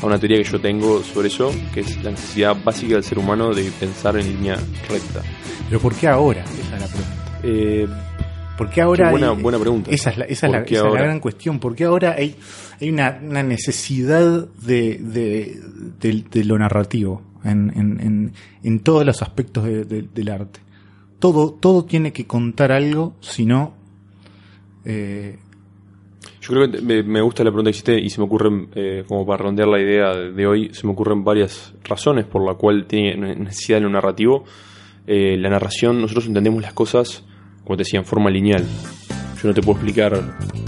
a 0.02 0.06
una 0.06 0.18
teoría 0.20 0.38
que 0.38 0.50
yo 0.50 0.60
tengo 0.60 1.04
sobre 1.04 1.28
eso, 1.28 1.54
que 1.74 1.82
es 1.82 2.02
la 2.04 2.12
necesidad 2.12 2.56
básica 2.64 2.96
del 2.96 3.04
ser 3.04 3.20
humano 3.20 3.54
de 3.54 3.70
pensar 3.80 4.18
en 4.18 4.28
línea 4.28 4.56
recta. 4.90 5.22
Pero 5.70 5.80
¿por 5.82 5.94
qué 5.96 6.08
ahora? 6.08 6.44
Esa 6.44 6.76
es 6.76 6.82
la 6.82 6.88
pregunta. 6.88 7.40
Eh, 7.44 7.88
¿Por 8.58 8.70
qué 8.70 8.82
ahora 8.82 9.12
buena- 9.12 9.32
hay- 9.32 9.42
buena 9.42 9.60
pregunta. 9.60 9.92
Esa 9.92 10.10
es 10.12 10.18
la, 10.18 10.26
esa 10.26 10.48
es 10.48 10.52
¿Por 10.52 10.60
la- 10.62 10.66
esa 10.66 10.88
es 10.88 10.94
la 10.94 11.02
gran 11.02 11.20
cuestión. 11.20 11.60
¿Por 11.60 11.76
qué 11.76 11.84
ahora 11.86 12.16
hay, 12.18 12.36
hay 12.80 12.90
una, 12.90 13.20
una 13.22 13.44
necesidad 13.44 14.48
de, 14.66 14.98
de, 15.00 15.60
de- 16.00 16.24
de 16.32 16.44
lo 16.46 16.58
narrativo 16.58 17.22
en, 17.44 17.72
en, 17.76 18.00
en, 18.00 18.34
en 18.64 18.80
todos 18.80 19.06
los 19.06 19.22
aspectos 19.22 19.66
de- 19.66 19.84
de- 19.84 20.04
del 20.14 20.30
arte? 20.30 20.60
Todo, 21.20 21.52
todo 21.54 21.86
tiene 21.86 22.14
que 22.14 22.26
contar 22.28 22.72
algo, 22.72 23.16
si 23.20 23.46
no... 23.46 23.74
eh, 24.86 25.38
Yo 26.42 26.50
creo 26.50 26.72
que 26.72 26.82
me, 27.04 27.22
gusta 27.22 27.44
la 27.44 27.50
pregunta 27.50 27.70
que 27.72 27.76
hiciste 27.78 28.00
y 28.00 28.10
se 28.10 28.20
me 28.20 28.26
ocurren, 28.26 28.70
eh, 28.76 29.04
como 29.08 29.26
para 29.26 29.40
redondear 29.40 29.68
la 29.68 29.82
idea 29.82 30.14
de, 30.16 30.32
de 30.32 30.48
hoy, 30.48 30.70
se 30.74 30.86
me 30.86 30.94
ocurren 30.94 31.24
varias 31.24 31.74
razones 31.84 32.26
por 32.26 32.46
la 32.46 32.54
cual 32.56 32.86
tiene 32.86 33.36
necesidad 33.36 33.78
de 33.78 33.84
lo 33.84 33.90
narrativo. 33.90 34.44
Eh, 35.08 35.36
la 35.38 35.50
narración, 35.50 36.00
nosotros 36.02 36.28
entendemos 36.28 36.62
las 36.62 36.74
cosas, 36.74 37.24
como 37.66 37.76
te 37.76 37.84
decía, 37.84 38.00
en 38.00 38.06
forma 38.06 38.30
lineal. 38.30 38.64
Yo 39.42 39.50
no 39.50 39.54
te 39.54 39.62
puedo 39.62 39.80
explicar 39.80 40.14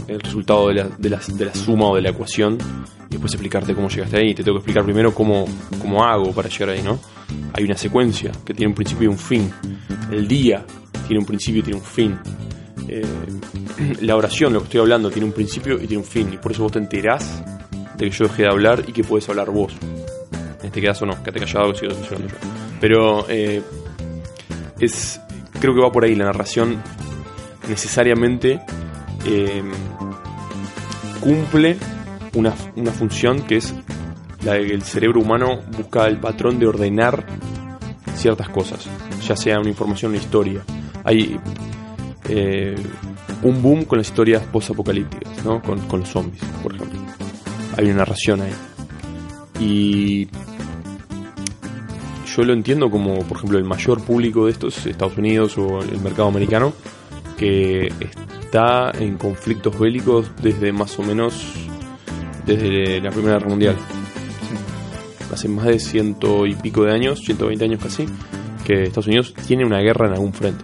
el 0.07 0.19
resultado 0.19 0.67
de 0.67 0.73
la, 0.75 0.89
de 0.97 1.09
la, 1.09 1.19
de 1.25 1.45
la 1.45 1.53
suma 1.53 1.85
o 1.87 1.95
de 1.95 2.01
la 2.01 2.09
ecuación 2.09 2.57
y 3.07 3.11
después 3.11 3.33
explicarte 3.33 3.73
cómo 3.73 3.87
llegaste 3.87 4.17
ahí. 4.17 4.33
Te 4.33 4.43
tengo 4.43 4.57
que 4.57 4.59
explicar 4.59 4.83
primero 4.83 5.13
cómo, 5.13 5.45
cómo 5.81 6.03
hago 6.03 6.33
para 6.33 6.49
llegar 6.49 6.69
ahí, 6.71 6.81
¿no? 6.81 6.99
Hay 7.53 7.63
una 7.63 7.77
secuencia 7.77 8.31
que 8.43 8.53
tiene 8.53 8.69
un 8.69 8.75
principio 8.75 9.05
y 9.05 9.07
un 9.07 9.17
fin. 9.17 9.51
El 10.11 10.27
día 10.27 10.65
tiene 11.07 11.19
un 11.19 11.25
principio 11.25 11.61
y 11.61 11.63
tiene 11.63 11.79
un 11.79 11.85
fin. 11.85 12.17
Eh, 12.87 13.05
la 14.01 14.15
oración, 14.15 14.53
lo 14.53 14.59
que 14.59 14.65
estoy 14.65 14.81
hablando, 14.81 15.09
tiene 15.09 15.25
un 15.25 15.33
principio 15.33 15.75
y 15.75 15.87
tiene 15.87 15.97
un 15.97 16.03
fin. 16.03 16.33
Y 16.33 16.37
por 16.37 16.51
eso 16.51 16.63
vos 16.63 16.71
te 16.71 16.79
enterás 16.79 17.43
de 17.97 18.09
que 18.09 18.11
yo 18.11 18.25
dejé 18.25 18.43
de 18.43 18.49
hablar 18.49 18.83
y 18.87 18.91
que 18.91 19.03
puedes 19.03 19.27
hablar 19.29 19.49
vos. 19.51 19.73
En 20.59 20.67
este 20.67 20.81
caso 20.81 21.05
no, 21.05 21.13
quédate 21.23 21.39
callado 21.39 21.71
que 21.71 21.79
sigo 21.79 21.93
yo. 21.93 22.17
Pero 22.79 23.25
eh, 23.29 23.61
es, 24.79 25.19
creo 25.59 25.73
que 25.73 25.81
va 25.81 25.91
por 25.91 26.03
ahí 26.03 26.15
la 26.15 26.25
narración 26.25 26.81
necesariamente 27.67 28.61
eh, 29.25 29.63
cumple 31.19 31.77
una, 32.35 32.53
una 32.75 32.91
función 32.91 33.41
que 33.41 33.57
es 33.57 33.73
la 34.43 34.53
de 34.53 34.67
que 34.67 34.73
el 34.73 34.83
cerebro 34.83 35.21
humano 35.21 35.61
busca 35.77 36.07
el 36.07 36.19
patrón 36.19 36.59
de 36.59 36.67
ordenar 36.67 37.25
ciertas 38.15 38.49
cosas, 38.49 38.87
ya 39.27 39.35
sea 39.35 39.59
una 39.59 39.69
información 39.69 40.11
una 40.11 40.21
historia. 40.21 40.61
Hay 41.03 41.39
eh, 42.29 42.75
un 43.43 43.61
boom 43.61 43.85
con 43.85 43.97
las 43.97 44.07
historias 44.07 44.43
post-apocalípticas, 44.43 45.43
¿no? 45.43 45.61
con, 45.61 45.79
con 45.87 46.01
los 46.01 46.09
zombies, 46.09 46.43
por 46.63 46.75
ejemplo. 46.75 46.99
Hay 47.77 47.85
una 47.85 47.97
narración 47.97 48.41
ahí. 48.41 48.53
Y 49.59 50.27
yo 52.37 52.43
lo 52.43 52.53
entiendo 52.53 52.91
como, 52.91 53.17
por 53.23 53.37
ejemplo, 53.37 53.57
el 53.57 53.63
mayor 53.63 54.03
público 54.03 54.45
de 54.45 54.51
estos, 54.51 54.85
Estados 54.85 55.17
Unidos 55.17 55.57
o 55.57 55.79
el 55.81 55.99
mercado 56.01 56.27
americano, 56.27 56.71
que 57.35 57.91
está 58.39 58.91
en 58.91 59.17
conflictos 59.17 59.77
bélicos 59.79 60.31
desde 60.43 60.71
más 60.71 60.99
o 60.99 61.01
menos 61.01 61.53
desde 62.45 63.01
la 63.01 63.09
Primera 63.09 63.33
Guerra 63.39 63.49
Mundial. 63.49 63.75
Hace 65.33 65.49
más 65.49 65.65
de 65.65 65.79
ciento 65.79 66.45
y 66.45 66.53
pico 66.53 66.83
de 66.83 66.93
años, 66.93 67.21
120 67.21 67.65
años 67.65 67.81
casi, 67.81 68.05
que 68.63 68.83
Estados 68.83 69.07
Unidos 69.07 69.33
tiene 69.47 69.65
una 69.65 69.79
guerra 69.79 70.05
en 70.05 70.13
algún 70.13 70.31
frente. 70.31 70.63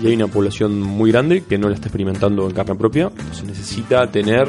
Y 0.00 0.06
hay 0.06 0.14
una 0.14 0.26
población 0.26 0.80
muy 0.80 1.12
grande 1.12 1.44
que 1.44 1.58
no 1.58 1.68
la 1.68 1.74
está 1.74 1.88
experimentando 1.88 2.48
en 2.48 2.54
carne 2.54 2.76
propia, 2.76 3.12
entonces 3.14 3.44
necesita 3.44 4.10
tener 4.10 4.48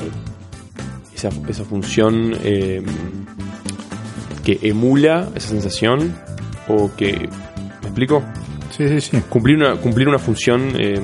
esa, 1.13 1.29
esa 1.49 1.65
función 1.65 2.33
eh, 2.43 2.81
que 4.43 4.59
emula 4.63 5.29
esa 5.35 5.49
sensación 5.49 6.15
o 6.67 6.91
que... 6.95 7.29
¿Me 7.81 7.87
explico? 7.87 8.23
sí, 8.71 8.87
sí, 8.89 9.01
sí. 9.01 9.21
cumplir 9.29 9.57
una 9.57 9.75
cumplir 9.75 10.07
una 10.07 10.17
función 10.19 10.73
eh, 10.79 10.99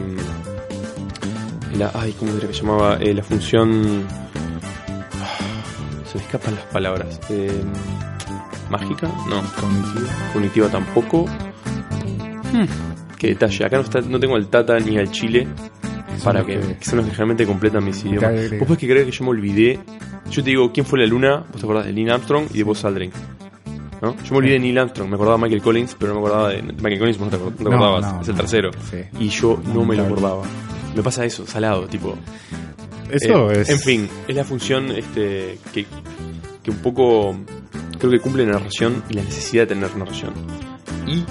la 1.78 1.92
ay 1.94 2.14
cómo 2.14 2.32
era 2.36 2.48
que 2.48 2.54
se 2.54 2.62
llamaba 2.64 2.98
Eh, 3.00 3.14
la 3.14 3.22
función 3.24 4.04
ah, 5.22 6.08
se 6.12 6.18
me 6.18 6.24
escapan 6.24 6.56
las 6.56 6.66
palabras 6.66 7.20
Eh, 7.30 7.62
mágica 8.70 9.08
no. 9.30 9.42
Cognitivo. 9.60 10.08
cognitiva 10.34 10.68
tampoco. 10.70 11.26
Hmm, 12.52 12.66
qué 13.18 13.28
detalle. 13.30 13.66
Acá 13.66 13.78
no 13.78 13.84
está 13.84 14.02
no 14.02 14.20
tengo 14.20 14.36
al 14.36 14.48
tata 14.48 14.80
ni 14.80 14.98
al 14.98 15.10
chile 15.12 15.48
para 16.24 16.46
que, 16.46 16.60
que- 16.60 16.78
son 16.86 16.98
los 17.00 17.08
que 17.08 17.14
realmente 17.16 17.46
completan 17.46 17.84
mis 17.84 18.04
idiomas 18.04 18.34
vos 18.60 18.68
podés 18.68 18.78
que 18.78 18.88
creer 18.88 19.06
que 19.06 19.12
yo 19.12 19.24
me 19.24 19.32
olvidé 19.32 19.80
yo 20.30 20.44
te 20.44 20.50
digo 20.50 20.72
quién 20.72 20.86
fue 20.86 21.00
la 21.00 21.06
luna 21.06 21.38
vos 21.52 21.60
te 21.60 21.66
acordás 21.66 21.86
de 21.86 21.94
Neil 21.94 22.12
Armstrong 22.12 22.48
y 22.54 22.58
de 22.60 22.64
Buzz 22.64 22.86
Aldrin 22.86 23.12
¿no? 24.02 24.16
Yo 24.24 24.32
me 24.32 24.38
olvidé 24.38 24.54
de 24.54 24.60
Neil 24.60 24.78
Armstrong, 24.78 25.10
me 25.10 25.16
acordaba 25.16 25.38
de 25.38 25.44
Michael 25.44 25.62
Collins, 25.62 25.96
pero 26.00 26.14
no 26.14 26.22
me 26.22 26.26
acordaba 26.26 26.50
de 26.50 26.62
Michael 26.62 27.00
Collins, 27.00 27.18
vos 27.18 27.32
no 27.32 27.38
te, 27.38 27.64
no 27.64 27.70
No, 27.70 27.76
acordabas, 27.76 28.14
no, 28.14 28.22
es 28.22 28.28
el 28.30 28.36
tercero. 28.36 28.72
Sí. 28.90 28.98
Y 29.20 29.28
yo 29.30 29.62
no 29.74 29.84
me 29.84 29.96
lo 29.98 30.04
acordaba. 30.04 30.44
Me 30.96 31.04
pasa 31.04 31.26
eso, 31.26 31.46
salado, 31.46 31.86
tipo. 31.88 32.16
Eso 33.12 33.52
eh, 33.52 33.60
es... 33.62 33.70
En 33.70 33.80
fin, 33.80 34.10
es 34.28 34.36
la 34.36 34.46
función 34.46 34.92
este, 34.92 35.58
que, 35.74 35.86
que 36.64 36.72
un 36.72 36.78
poco 36.78 37.36
creo 37.98 38.12
que 38.12 38.20
cumple 38.20 38.46
la 38.46 38.54
narración 38.54 39.04
y 39.10 39.16
la 39.16 39.24
necesidad 39.24 39.64
de 39.64 39.76
tener 39.76 39.94
narración. 39.98 40.32
Y 41.06 41.26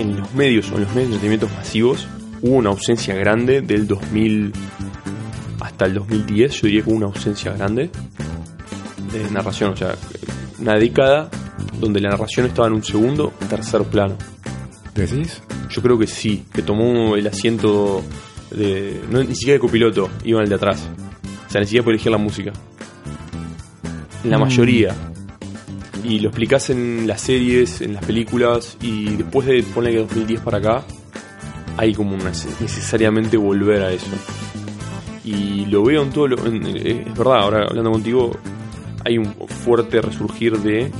en 0.00 0.16
los 0.18 0.32
medios 0.34 0.70
o 0.72 0.76
en 0.76 0.84
los 0.84 0.94
medios 0.94 1.10
de 1.10 1.16
entretenimiento 1.16 1.48
masivos 1.56 2.08
hubo 2.42 2.56
una 2.56 2.70
ausencia 2.70 3.14
grande 3.14 3.60
del 3.62 3.86
2000 3.86 4.52
hasta 5.60 5.86
el 5.86 5.94
2010, 5.94 6.52
yo 6.60 6.66
diría 6.66 6.82
que 6.82 6.90
hubo 6.90 6.96
una 6.96 7.06
ausencia 7.06 7.52
grande 7.52 7.90
de 9.12 9.30
narración, 9.30 9.72
o 9.72 9.76
sea, 9.76 9.94
una 10.58 10.74
década 10.74 11.30
donde 11.78 12.00
la 12.00 12.10
narración 12.10 12.46
estaba 12.46 12.68
en 12.68 12.74
un 12.74 12.82
segundo, 12.84 13.32
tercer 13.48 13.82
plano. 13.84 14.16
¿Decís? 14.94 15.40
Yo 15.70 15.80
creo 15.82 15.98
que 15.98 16.06
sí, 16.06 16.44
que 16.52 16.62
tomó 16.62 17.16
el 17.16 17.26
asiento 17.26 18.02
de. 18.50 19.00
No, 19.10 19.22
ni 19.24 19.34
siquiera 19.34 19.54
de 19.54 19.60
copiloto, 19.60 20.10
iba 20.24 20.38
en 20.40 20.44
el 20.44 20.48
de 20.50 20.54
atrás. 20.56 20.86
O 21.48 21.50
sea, 21.50 21.60
ni 21.60 21.66
siquiera 21.66 21.84
por 21.84 21.94
elegir 21.94 22.12
la 22.12 22.18
música. 22.18 22.52
La 24.24 24.36
Mm. 24.38 24.40
mayoría. 24.42 24.94
Y 26.04 26.18
lo 26.18 26.28
explicás 26.28 26.68
en 26.70 27.06
las 27.06 27.20
series, 27.22 27.80
en 27.80 27.94
las 27.94 28.04
películas, 28.04 28.76
y 28.82 29.16
después 29.16 29.46
de 29.46 29.62
poner 29.62 29.92
que 29.92 29.98
2010 30.00 30.40
para 30.40 30.58
acá, 30.58 30.82
hay 31.76 31.94
como 31.94 32.14
una, 32.14 32.30
necesariamente 32.60 33.36
volver 33.36 33.82
a 33.82 33.90
eso. 33.92 34.06
Y 35.24 35.66
lo 35.66 35.84
veo 35.84 36.02
en 36.02 36.10
todo 36.10 36.28
lo. 36.28 36.46
en- 36.46 36.66
eh, 36.66 37.04
es 37.06 37.14
verdad, 37.16 37.40
ahora 37.42 37.66
hablando 37.68 37.92
contigo, 37.92 38.32
hay 39.04 39.18
un 39.18 39.26
fuerte 39.48 40.00
resurgir 40.02 40.58
de 40.58 40.90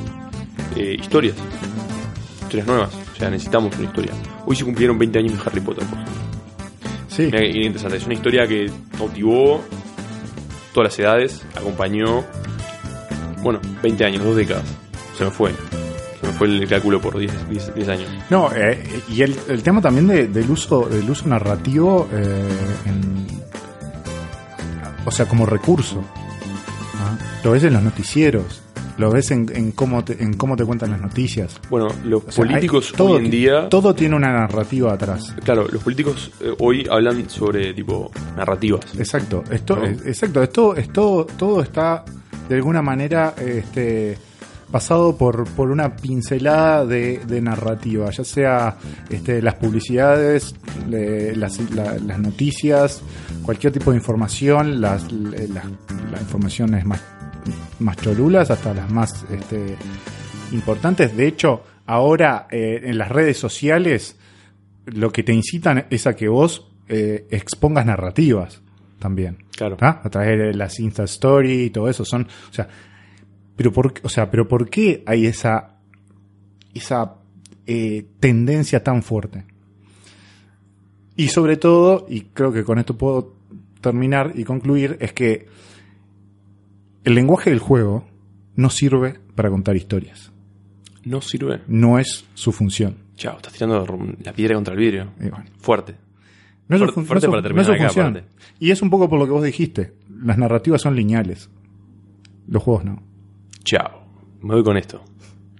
eh, 0.76 0.96
historias. 1.00 1.36
Historias 2.42 2.66
nuevas. 2.66 2.90
O 3.14 3.18
sea, 3.18 3.30
necesitamos 3.30 3.74
una 3.76 3.84
historia. 3.86 4.12
Hoy 4.46 4.56
se 4.56 4.64
cumplieron 4.64 4.98
20 4.98 5.18
años 5.18 5.32
de 5.34 5.38
Harry 5.44 5.60
Potter, 5.60 5.84
por 5.86 5.98
ejemplo. 5.98 6.22
Sí. 7.08 7.22
Mira 7.24 7.44
interesante. 7.44 7.96
Es 7.98 8.04
una 8.06 8.14
historia 8.14 8.46
que 8.46 8.70
cautivó 8.96 9.60
todas 10.72 10.90
las 10.92 10.98
edades, 10.98 11.42
acompañó. 11.56 12.24
Bueno, 13.42 13.60
20 13.82 14.04
años, 14.04 14.24
dos 14.24 14.36
décadas. 14.36 14.64
Se 15.18 15.24
me 15.24 15.30
fue. 15.30 15.50
Se 16.22 16.26
me 16.28 16.32
fue 16.32 16.46
el 16.46 16.66
cálculo 16.66 17.00
por 17.00 17.18
10, 17.18 17.50
10 17.50 17.74
10 17.74 17.88
años. 17.88 18.08
No, 18.30 18.50
eh, 18.54 18.82
y 19.10 19.20
el, 19.22 19.36
el 19.48 19.62
tema 19.62 19.82
también 19.82 20.06
de- 20.06 20.28
del 20.28 20.50
uso 20.50 20.88
del 20.88 21.10
uso 21.10 21.26
narrativo 21.28 22.08
eh, 22.12 22.48
en- 22.86 23.26
o 25.04 25.10
sea, 25.10 25.26
como 25.26 25.44
recurso. 25.46 26.02
Lo 27.44 27.50
ves 27.50 27.64
en 27.64 27.72
los 27.72 27.82
noticieros, 27.82 28.62
lo 28.98 29.10
ves 29.10 29.32
en, 29.32 29.50
en 29.54 29.72
cómo 29.72 30.04
te, 30.04 30.22
en 30.22 30.34
cómo 30.34 30.54
te 30.56 30.64
cuentan 30.64 30.92
las 30.92 31.00
noticias. 31.00 31.60
Bueno, 31.68 31.88
los 32.04 32.22
O 32.24 32.30
sea, 32.30 32.44
políticos 32.44 32.92
todo 32.96 33.14
hoy 33.16 33.24
en 33.24 33.30
día. 33.32 33.68
todo 33.68 33.92
tiene 33.94 34.14
una 34.14 34.32
narrativa 34.32 34.92
atrás. 34.92 35.34
Claro, 35.44 35.66
los 35.72 35.82
políticos 35.82 36.30
eh, 36.40 36.54
hoy 36.60 36.86
hablan 36.88 37.28
sobre 37.28 37.74
tipo 37.74 38.12
narrativas. 38.36 38.80
Exacto, 38.96 39.42
esto, 39.50 39.74
¿No? 39.76 39.84
es- 39.86 40.06
exacto, 40.06 40.40
esto, 40.42 40.76
esto, 40.76 41.26
todo 41.36 41.62
está 41.62 42.04
de 42.48 42.54
alguna 42.54 42.80
manera 42.80 43.34
este, 43.36 44.16
pasado 44.72 45.16
por, 45.16 45.44
por 45.50 45.70
una 45.70 45.94
pincelada 45.94 46.84
de, 46.84 47.18
de 47.26 47.40
narrativa, 47.40 48.10
ya 48.10 48.24
sea 48.24 48.76
este, 49.10 49.40
las 49.40 49.54
publicidades, 49.54 50.56
le- 50.88 51.36
las, 51.36 51.60
la- 51.70 51.98
las 51.98 52.18
noticias, 52.18 53.02
cualquier 53.44 53.72
tipo 53.72 53.92
de 53.92 53.98
información, 53.98 54.80
las, 54.80 55.12
las, 55.12 55.50
las 56.10 56.20
informaciones 56.22 56.84
más, 56.84 57.00
más 57.78 57.96
cholulas 57.98 58.50
hasta 58.50 58.74
las 58.74 58.90
más 58.90 59.24
este, 59.30 59.76
importantes. 60.52 61.16
De 61.16 61.26
hecho, 61.28 61.62
ahora 61.86 62.46
eh, 62.50 62.80
en 62.84 62.98
las 62.98 63.10
redes 63.10 63.38
sociales 63.38 64.16
lo 64.86 65.12
que 65.12 65.22
te 65.22 65.32
incitan 65.32 65.86
es 65.90 66.06
a 66.06 66.16
que 66.16 66.28
vos 66.28 66.68
eh, 66.88 67.26
expongas 67.30 67.86
narrativas 67.86 68.60
también. 68.98 69.44
Claro. 69.56 69.76
¿tá? 69.76 70.00
A 70.02 70.10
través 70.10 70.38
de 70.38 70.54
las 70.54 70.80
Insta 70.80 71.04
Story 71.04 71.64
y 71.64 71.70
todo 71.70 71.88
eso. 71.88 72.04
Son, 72.04 72.22
o 72.22 72.52
sea, 72.52 72.68
pero 73.56 73.72
por, 73.72 73.94
o 74.02 74.08
sea, 74.08 74.30
pero 74.30 74.48
¿por 74.48 74.68
qué 74.70 75.02
hay 75.06 75.26
esa, 75.26 75.78
esa 76.74 77.16
eh, 77.66 78.06
tendencia 78.20 78.82
tan 78.82 79.02
fuerte? 79.02 79.44
Y 81.16 81.28
sobre 81.28 81.56
todo, 81.56 82.06
y 82.08 82.22
creo 82.22 82.52
que 82.52 82.64
con 82.64 82.78
esto 82.78 82.96
puedo 82.96 83.34
terminar 83.80 84.32
y 84.34 84.44
concluir, 84.44 84.96
es 85.00 85.12
que 85.12 85.46
el 87.04 87.14
lenguaje 87.14 87.50
del 87.50 87.58
juego 87.58 88.04
no 88.56 88.70
sirve 88.70 89.18
para 89.34 89.50
contar 89.50 89.76
historias. 89.76 90.32
No 91.04 91.20
sirve. 91.20 91.60
No 91.66 91.98
es 91.98 92.24
su 92.34 92.52
función. 92.52 92.96
Chao, 93.16 93.36
estás 93.36 93.52
tirando 93.52 93.84
la 94.24 94.32
piedra 94.32 94.54
contra 94.54 94.72
el 94.74 94.80
vidrio. 94.80 95.10
Bueno, 95.18 95.44
Fuerte. 95.58 95.96
no 96.68 96.76
es 96.76 96.82
Fuerte- 96.94 97.26
no 97.26 97.32
para 97.32 97.40
no 97.40 97.42
terminar 97.42 97.64
su 97.66 97.72
acá, 97.72 97.84
función. 97.90 98.22
Y 98.58 98.70
es 98.70 98.80
un 98.82 98.88
poco 98.90 99.08
por 99.08 99.18
lo 99.18 99.26
que 99.26 99.32
vos 99.32 99.42
dijiste. 99.44 99.92
Las 100.22 100.38
narrativas 100.38 100.80
son 100.80 100.94
lineales. 100.96 101.50
Los 102.48 102.62
juegos 102.62 102.84
no. 102.84 103.02
Chao. 103.64 104.02
Me 104.40 104.54
voy 104.54 104.64
con 104.64 104.76
esto. 104.76 105.02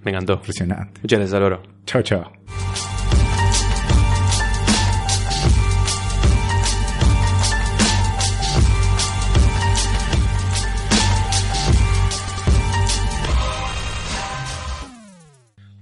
Me 0.04 0.10
encantó. 0.10 0.34
Impresionante. 0.34 1.00
Muchas 1.02 1.18
gracias, 1.18 1.36
Álvaro. 1.36 1.62
Chao, 1.86 2.02
chao. 2.02 2.32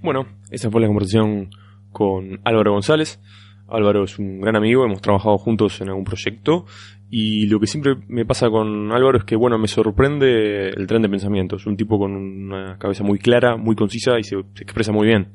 Bueno, 0.01 0.25
esa 0.49 0.71
fue 0.71 0.81
la 0.81 0.87
conversación 0.87 1.51
con 1.91 2.39
Álvaro 2.43 2.73
González. 2.73 3.19
Álvaro 3.67 4.03
es 4.03 4.19
un 4.19 4.41
gran 4.41 4.55
amigo, 4.55 4.83
hemos 4.83 5.01
trabajado 5.01 5.37
juntos 5.37 5.79
en 5.79 5.89
algún 5.89 6.03
proyecto 6.03 6.65
y 7.11 7.45
lo 7.47 7.59
que 7.59 7.67
siempre 7.67 7.95
me 8.07 8.25
pasa 8.25 8.49
con 8.49 8.91
Álvaro 8.93 9.17
es 9.17 9.25
que, 9.25 9.35
bueno, 9.35 9.57
me 9.59 9.67
sorprende 9.67 10.69
el 10.69 10.87
tren 10.87 11.01
de 11.01 11.09
pensamiento. 11.09 11.57
Es 11.57 11.65
un 11.67 11.75
tipo 11.75 11.99
con 11.99 12.13
una 12.13 12.77
cabeza 12.79 13.03
muy 13.03 13.19
clara, 13.19 13.57
muy 13.57 13.75
concisa 13.75 14.17
y 14.17 14.23
se, 14.23 14.37
expresa 14.37 14.91
muy 14.93 15.07
bien. 15.07 15.27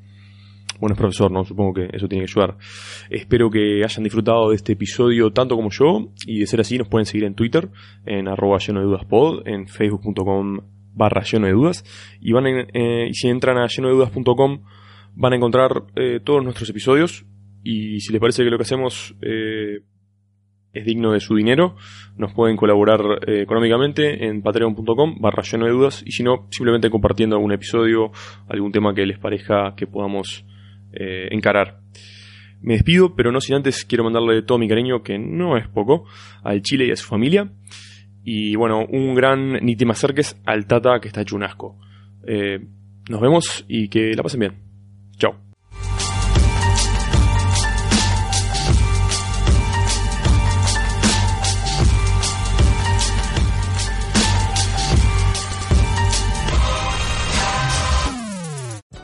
Bueno, 0.80 0.94
es 0.94 0.98
profesor, 0.98 1.30
¿no? 1.30 1.44
Supongo 1.44 1.74
que 1.74 1.88
eso 1.92 2.08
tiene 2.08 2.24
que 2.24 2.30
ayudar. 2.32 2.56
Espero 3.10 3.50
que 3.50 3.84
hayan 3.84 4.04
disfrutado 4.04 4.50
de 4.50 4.56
este 4.56 4.72
episodio 4.72 5.30
tanto 5.32 5.54
como 5.54 5.70
yo 5.70 6.12
y 6.26 6.40
de 6.40 6.46
ser 6.46 6.60
así 6.60 6.78
nos 6.78 6.88
pueden 6.88 7.06
seguir 7.06 7.24
en 7.24 7.34
Twitter, 7.34 7.68
en 8.04 8.26
arroba 8.28 8.58
lleno 8.58 8.80
de 8.80 8.86
dudas 8.86 9.06
en 9.44 9.68
facebook.com 9.68 10.60
barra 10.94 11.22
lleno 11.22 11.46
de 11.46 11.52
dudas 11.52 11.84
y 12.22 12.32
van 12.32 12.46
en- 12.46 12.66
eh, 12.72 13.10
si 13.12 13.28
entran 13.28 13.58
a 13.58 13.66
lleno 13.68 13.88
de 13.88 13.94
dudas.com 13.94 14.62
van 15.14 15.32
a 15.32 15.36
encontrar 15.36 15.84
eh, 15.94 16.20
todos 16.24 16.42
nuestros 16.42 16.68
episodios 16.70 17.26
y 17.62 18.00
si 18.00 18.12
les 18.12 18.20
parece 18.20 18.44
que 18.44 18.50
lo 18.50 18.56
que 18.56 18.62
hacemos 18.62 19.14
eh, 19.20 19.80
es 20.78 20.84
digno 20.84 21.12
de 21.12 21.20
su 21.20 21.34
dinero, 21.34 21.76
nos 22.16 22.32
pueden 22.32 22.56
colaborar 22.56 23.00
eh, 23.26 23.42
económicamente 23.42 24.26
en 24.26 24.42
patreon.com 24.42 25.16
barra 25.20 25.42
lleno 25.42 25.66
de 25.66 25.72
dudas 25.72 26.02
y 26.04 26.12
si 26.12 26.22
no, 26.22 26.46
simplemente 26.50 26.90
compartiendo 26.90 27.36
algún 27.36 27.52
episodio, 27.52 28.12
algún 28.48 28.72
tema 28.72 28.94
que 28.94 29.06
les 29.06 29.18
parezca 29.18 29.74
que 29.76 29.86
podamos 29.86 30.44
eh, 30.92 31.28
encarar. 31.30 31.80
Me 32.60 32.74
despido, 32.74 33.14
pero 33.14 33.30
no 33.32 33.40
sin 33.40 33.56
antes 33.56 33.84
quiero 33.84 34.04
mandarle 34.04 34.42
todo 34.42 34.58
mi 34.58 34.68
cariño, 34.68 35.02
que 35.02 35.18
no 35.18 35.56
es 35.56 35.68
poco, 35.68 36.06
al 36.42 36.62
Chile 36.62 36.86
y 36.86 36.90
a 36.90 36.96
su 36.96 37.06
familia. 37.06 37.50
Y 38.24 38.56
bueno, 38.56 38.84
un 38.88 39.14
gran 39.14 39.64
ni 39.64 39.76
te 39.76 39.84
me 39.84 39.92
acerques 39.92 40.40
al 40.46 40.66
Tata 40.66 40.98
que 41.00 41.08
está 41.08 41.20
hecho 41.20 41.36
un 41.36 41.44
asco. 41.44 41.78
Eh, 42.26 42.58
nos 43.08 43.20
vemos 43.20 43.64
y 43.68 43.88
que 43.88 44.14
la 44.14 44.22
pasen 44.22 44.40
bien. 44.40 44.52
Chao. 45.16 45.45